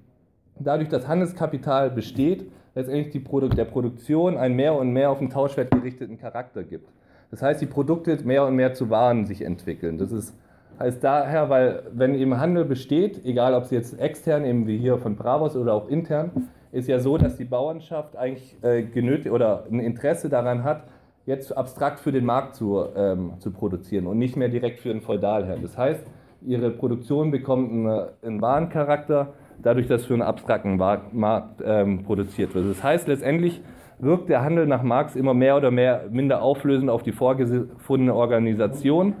dadurch 0.59 0.89
das 0.89 1.07
Handelskapital 1.07 1.91
besteht, 1.91 2.49
letztendlich 2.73 3.11
die 3.11 3.19
Produ 3.19 3.49
der 3.49 3.65
Produktion 3.65 4.35
einen 4.35 4.55
mehr 4.55 4.73
und 4.73 4.93
mehr 4.93 5.11
auf 5.11 5.19
den 5.19 5.29
Tauschwert 5.29 5.69
gerichteten 5.69 6.17
Charakter 6.17 6.63
gibt. 6.63 6.89
Das 7.29 7.43
heißt, 7.43 7.61
die 7.61 7.67
Produkte 7.67 8.17
mehr 8.23 8.45
und 8.45 8.55
mehr 8.55 8.73
zu 8.73 8.89
Waren 8.89 9.27
sich 9.27 9.43
entwickeln. 9.43 9.99
Das 9.99 10.11
ist, 10.11 10.33
heißt 10.79 11.03
daher, 11.03 11.51
weil 11.51 11.83
wenn 11.93 12.15
eben 12.15 12.39
Handel 12.39 12.65
besteht, 12.65 13.23
egal 13.25 13.53
ob 13.53 13.65
es 13.65 13.69
jetzt 13.69 13.99
extern, 13.99 14.43
eben 14.43 14.65
wie 14.65 14.79
hier 14.79 14.97
von 14.97 15.15
Bravos 15.15 15.55
oder 15.55 15.75
auch 15.75 15.87
intern, 15.87 16.49
ist 16.71 16.87
ja 16.87 16.97
so, 16.97 17.19
dass 17.19 17.37
die 17.37 17.45
Bauernschaft 17.45 18.15
eigentlich 18.15 18.57
äh, 18.63 18.81
genötigt 18.81 19.29
oder 19.29 19.65
ein 19.69 19.79
Interesse 19.79 20.29
daran 20.29 20.63
hat, 20.63 20.83
jetzt 21.25 21.55
abstrakt 21.55 21.99
für 21.99 22.11
den 22.11 22.25
Markt 22.25 22.55
zu, 22.55 22.85
ähm, 22.95 23.33
zu 23.39 23.51
produzieren 23.51 24.07
und 24.07 24.17
nicht 24.17 24.35
mehr 24.35 24.49
direkt 24.49 24.79
für 24.79 24.89
den 24.89 25.01
Feudalherrn. 25.01 25.61
Das 25.61 25.77
heißt, 25.77 26.05
ihre 26.45 26.69
Produktion 26.69 27.31
bekommt 27.31 27.71
einen, 27.71 28.07
einen 28.23 28.41
Warencharakter, 28.41 29.33
dadurch, 29.61 29.87
dass 29.87 30.05
für 30.05 30.13
einen 30.13 30.21
abstrakten 30.21 30.77
Markt 30.77 31.63
ähm, 31.65 32.03
produziert 32.03 32.53
wird. 32.53 32.69
Das 32.69 32.83
heißt, 32.83 33.07
letztendlich 33.07 33.61
wirkt 33.99 34.29
der 34.29 34.43
Handel 34.43 34.67
nach 34.67 34.83
Marx 34.83 35.15
immer 35.15 35.33
mehr 35.33 35.55
oder 35.55 35.71
mehr 35.71 36.05
minder 36.11 36.41
auflösend 36.41 36.89
auf 36.89 37.01
die 37.01 37.13
vorgefundene 37.13 38.13
Organisation 38.13 39.15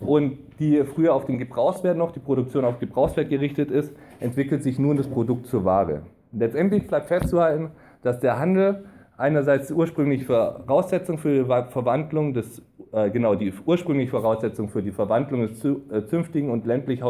und 0.00 0.38
die 0.58 0.84
früher 0.84 1.14
auf 1.14 1.26
den 1.26 1.38
Gebrauchswert 1.38 1.96
noch, 1.96 2.12
die 2.12 2.20
Produktion 2.20 2.64
auf 2.64 2.78
Gebrauchswert 2.78 3.28
gerichtet 3.28 3.70
ist, 3.70 3.92
entwickelt 4.20 4.62
sich 4.62 4.78
nun 4.78 4.96
das 4.96 5.08
Produkt 5.08 5.46
zur 5.46 5.64
Ware. 5.64 6.02
Letztendlich 6.32 6.86
bleibt 6.86 7.06
festzuhalten, 7.06 7.72
dass 8.02 8.20
der 8.20 8.38
Handel 8.38 8.84
einerseits 9.16 9.68
die 9.68 9.74
ursprüngliche 9.74 10.24
Voraussetzung 10.24 11.18
für 11.18 11.42
die 11.42 11.44
Verwandlung 11.44 12.34
des, 12.34 12.62
äh, 12.92 13.10
genau, 13.10 13.34
die 13.34 13.52
ursprüngliche 13.64 14.10
Voraussetzung 14.10 14.68
für 14.68 14.82
die 14.82 14.92
Verwandlung 14.92 15.42
des 15.42 15.64
äh, 15.64 16.04
zünftigen 16.06 16.50
und 16.50 16.66
ländlich 16.66 17.02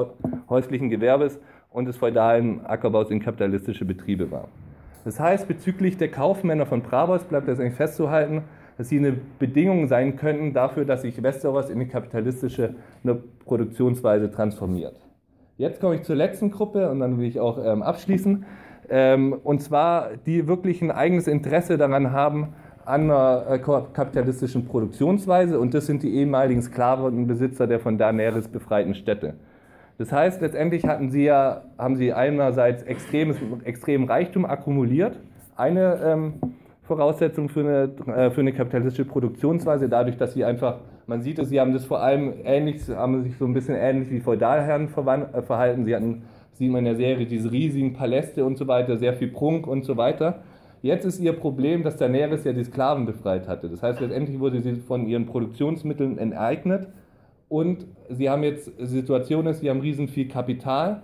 häuslichen 0.48 0.90
Gewerbes 0.90 1.40
und 1.70 1.86
des 1.86 1.96
feudalen 1.96 2.64
Ackerbaus 2.66 3.10
in 3.10 3.20
kapitalistische 3.20 3.84
Betriebe 3.84 4.30
war. 4.30 4.48
Das 5.04 5.18
heißt, 5.18 5.48
bezüglich 5.48 5.96
der 5.96 6.10
Kaufmänner 6.10 6.66
von 6.66 6.82
Bravos 6.82 7.24
bleibt 7.24 7.48
das 7.48 7.58
eigentlich 7.58 7.74
festzuhalten, 7.74 8.44
dass 8.78 8.88
sie 8.88 8.98
eine 8.98 9.12
Bedingung 9.38 9.86
sein 9.88 10.16
könnten 10.16 10.52
dafür, 10.52 10.84
dass 10.84 11.02
sich 11.02 11.22
Westeros 11.22 11.70
in 11.70 11.80
die 11.80 11.88
kapitalistische 11.88 12.74
Produktionsweise 13.44 14.30
transformiert. 14.30 14.96
Jetzt 15.58 15.80
komme 15.80 15.96
ich 15.96 16.02
zur 16.02 16.16
letzten 16.16 16.50
Gruppe 16.50 16.90
und 16.90 17.00
dann 17.00 17.18
will 17.18 17.26
ich 17.26 17.38
auch 17.38 17.62
ähm, 17.62 17.82
abschließen. 17.82 18.44
Ähm, 18.94 19.32
und 19.42 19.62
zwar, 19.62 20.10
die 20.26 20.46
wirklich 20.46 20.82
ein 20.82 20.90
eigenes 20.90 21.26
Interesse 21.26 21.78
daran 21.78 22.12
haben, 22.12 22.48
an 22.84 23.10
einer 23.10 23.46
äh, 23.48 23.58
kapitalistischen 23.58 24.66
Produktionsweise. 24.66 25.58
Und 25.58 25.72
das 25.72 25.86
sind 25.86 26.02
die 26.02 26.14
ehemaligen 26.14 26.60
Sklavenbesitzer 26.60 27.66
der 27.66 27.80
von 27.80 27.96
Daenerys 27.96 28.48
befreiten 28.48 28.94
Städte. 28.94 29.32
Das 29.96 30.12
heißt, 30.12 30.42
letztendlich 30.42 30.84
hatten 30.84 31.10
sie 31.10 31.24
ja, 31.24 31.62
haben 31.78 31.96
sie 31.96 32.12
einerseits 32.12 32.82
extremes, 32.82 33.38
extremen 33.64 34.06
Reichtum 34.06 34.44
akkumuliert, 34.44 35.16
eine 35.56 35.98
ähm, 36.04 36.34
Voraussetzung 36.82 37.48
für 37.48 37.60
eine, 37.60 38.14
äh, 38.14 38.30
für 38.30 38.42
eine 38.42 38.52
kapitalistische 38.52 39.06
Produktionsweise, 39.06 39.88
dadurch, 39.88 40.18
dass 40.18 40.34
sie 40.34 40.44
einfach, 40.44 40.80
man 41.06 41.22
sieht 41.22 41.38
es, 41.38 41.48
sie 41.48 41.60
haben 41.60 41.72
das 41.72 41.86
vor 41.86 42.02
allem 42.02 42.34
ähnlich, 42.44 42.82
haben 42.90 43.22
sich 43.22 43.38
so 43.38 43.46
ein 43.46 43.54
bisschen 43.54 43.74
ähnlich 43.74 44.10
wie 44.10 44.20
Feudalherren 44.20 44.88
äh, 44.88 45.42
verhalten, 45.42 45.86
sie 45.86 45.96
hatten 45.96 46.24
sieht 46.52 46.70
man 46.70 46.80
in 46.80 46.84
der 46.84 46.96
Serie 46.96 47.26
diese 47.26 47.50
riesigen 47.50 47.92
Paläste 47.92 48.44
und 48.44 48.58
so 48.58 48.66
weiter, 48.66 48.96
sehr 48.96 49.14
viel 49.14 49.28
Prunk 49.28 49.66
und 49.66 49.84
so 49.84 49.96
weiter. 49.96 50.42
Jetzt 50.82 51.04
ist 51.04 51.20
ihr 51.20 51.32
Problem, 51.32 51.84
dass 51.84 51.96
Daenerys 51.96 52.44
ja 52.44 52.52
die 52.52 52.64
Sklaven 52.64 53.06
befreit 53.06 53.46
hatte. 53.46 53.68
Das 53.68 53.82
heißt, 53.82 54.00
letztendlich 54.00 54.40
wurde 54.40 54.60
sie 54.60 54.74
von 54.76 55.06
ihren 55.06 55.26
Produktionsmitteln 55.26 56.18
enteignet 56.18 56.88
und 57.48 57.86
sie 58.08 58.28
haben 58.28 58.42
jetzt, 58.42 58.72
die 58.80 58.86
Situation 58.86 59.46
ist, 59.46 59.60
sie 59.60 59.70
haben 59.70 59.80
riesen 59.80 60.08
viel 60.08 60.26
Kapital, 60.26 61.02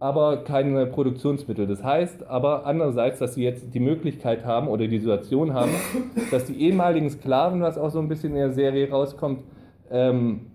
aber 0.00 0.44
keine 0.44 0.86
Produktionsmittel. 0.86 1.66
Das 1.66 1.82
heißt 1.82 2.26
aber 2.26 2.64
andererseits, 2.66 3.18
dass 3.18 3.34
sie 3.34 3.42
jetzt 3.42 3.74
die 3.74 3.80
Möglichkeit 3.80 4.44
haben 4.44 4.68
oder 4.68 4.86
die 4.86 4.98
Situation 4.98 5.52
haben, 5.52 5.72
dass 6.30 6.46
die 6.46 6.60
ehemaligen 6.62 7.10
Sklaven, 7.10 7.60
was 7.60 7.76
auch 7.76 7.90
so 7.90 7.98
ein 7.98 8.08
bisschen 8.08 8.30
in 8.30 8.38
der 8.38 8.52
Serie 8.52 8.88
rauskommt, 8.90 9.42
ähm, 9.90 10.46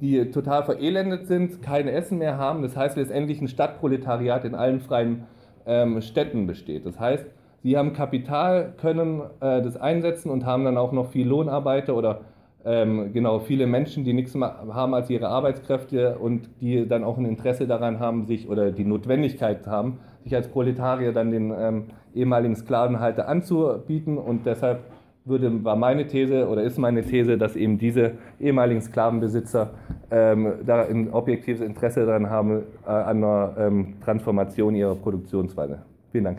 die 0.00 0.30
total 0.30 0.64
verelendet 0.64 1.26
sind, 1.26 1.62
kein 1.62 1.88
Essen 1.88 2.18
mehr 2.18 2.38
haben. 2.38 2.62
Das 2.62 2.76
heißt 2.76 2.96
letztendlich 2.96 3.40
ein 3.40 3.48
Stadtproletariat 3.48 4.44
in 4.44 4.54
allen 4.54 4.80
freien 4.80 5.24
ähm, 5.66 6.00
Städten 6.00 6.46
besteht. 6.46 6.86
Das 6.86 6.98
heißt, 6.98 7.26
sie 7.62 7.76
haben 7.76 7.92
Kapital, 7.92 8.74
können 8.80 9.20
äh, 9.40 9.62
das 9.62 9.76
einsetzen 9.76 10.30
und 10.30 10.44
haben 10.44 10.64
dann 10.64 10.78
auch 10.78 10.92
noch 10.92 11.10
viel 11.10 11.26
Lohnarbeiter 11.26 11.94
oder 11.94 12.20
ähm, 12.64 13.12
genau 13.12 13.38
viele 13.38 13.66
Menschen, 13.66 14.04
die 14.04 14.12
nichts 14.12 14.34
mehr 14.34 14.56
haben 14.72 14.94
als 14.94 15.08
ihre 15.10 15.28
Arbeitskräfte 15.28 16.18
und 16.18 16.50
die 16.60 16.86
dann 16.86 17.04
auch 17.04 17.16
ein 17.16 17.24
Interesse 17.24 17.66
daran 17.66 18.00
haben, 18.00 18.26
sich 18.26 18.48
oder 18.48 18.72
die 18.72 18.84
Notwendigkeit 18.84 19.66
haben, 19.66 19.98
sich 20.24 20.34
als 20.34 20.48
Proletarier 20.48 21.12
dann 21.12 21.30
den 21.30 21.54
ähm, 21.56 21.84
ehemaligen 22.14 22.56
Sklavenhalter 22.56 23.28
anzubieten 23.28 24.18
und 24.18 24.44
deshalb 24.44 24.80
würde, 25.28 25.64
war 25.64 25.76
meine 25.76 26.06
These 26.06 26.48
oder 26.48 26.62
ist 26.62 26.78
meine 26.78 27.02
These, 27.02 27.38
dass 27.38 27.56
eben 27.56 27.78
diese 27.78 28.12
ehemaligen 28.40 28.80
Sklavenbesitzer 28.80 29.70
ähm, 30.10 30.54
da 30.64 30.82
ein 30.82 31.12
objektives 31.12 31.60
Interesse 31.60 32.06
daran 32.06 32.30
haben, 32.30 32.62
äh, 32.86 32.90
an 32.90 33.18
einer 33.18 33.54
ähm, 33.58 33.94
Transformation 34.04 34.74
ihrer 34.74 34.94
Produktionsweise. 34.94 35.82
Vielen 36.12 36.24
Dank. 36.24 36.38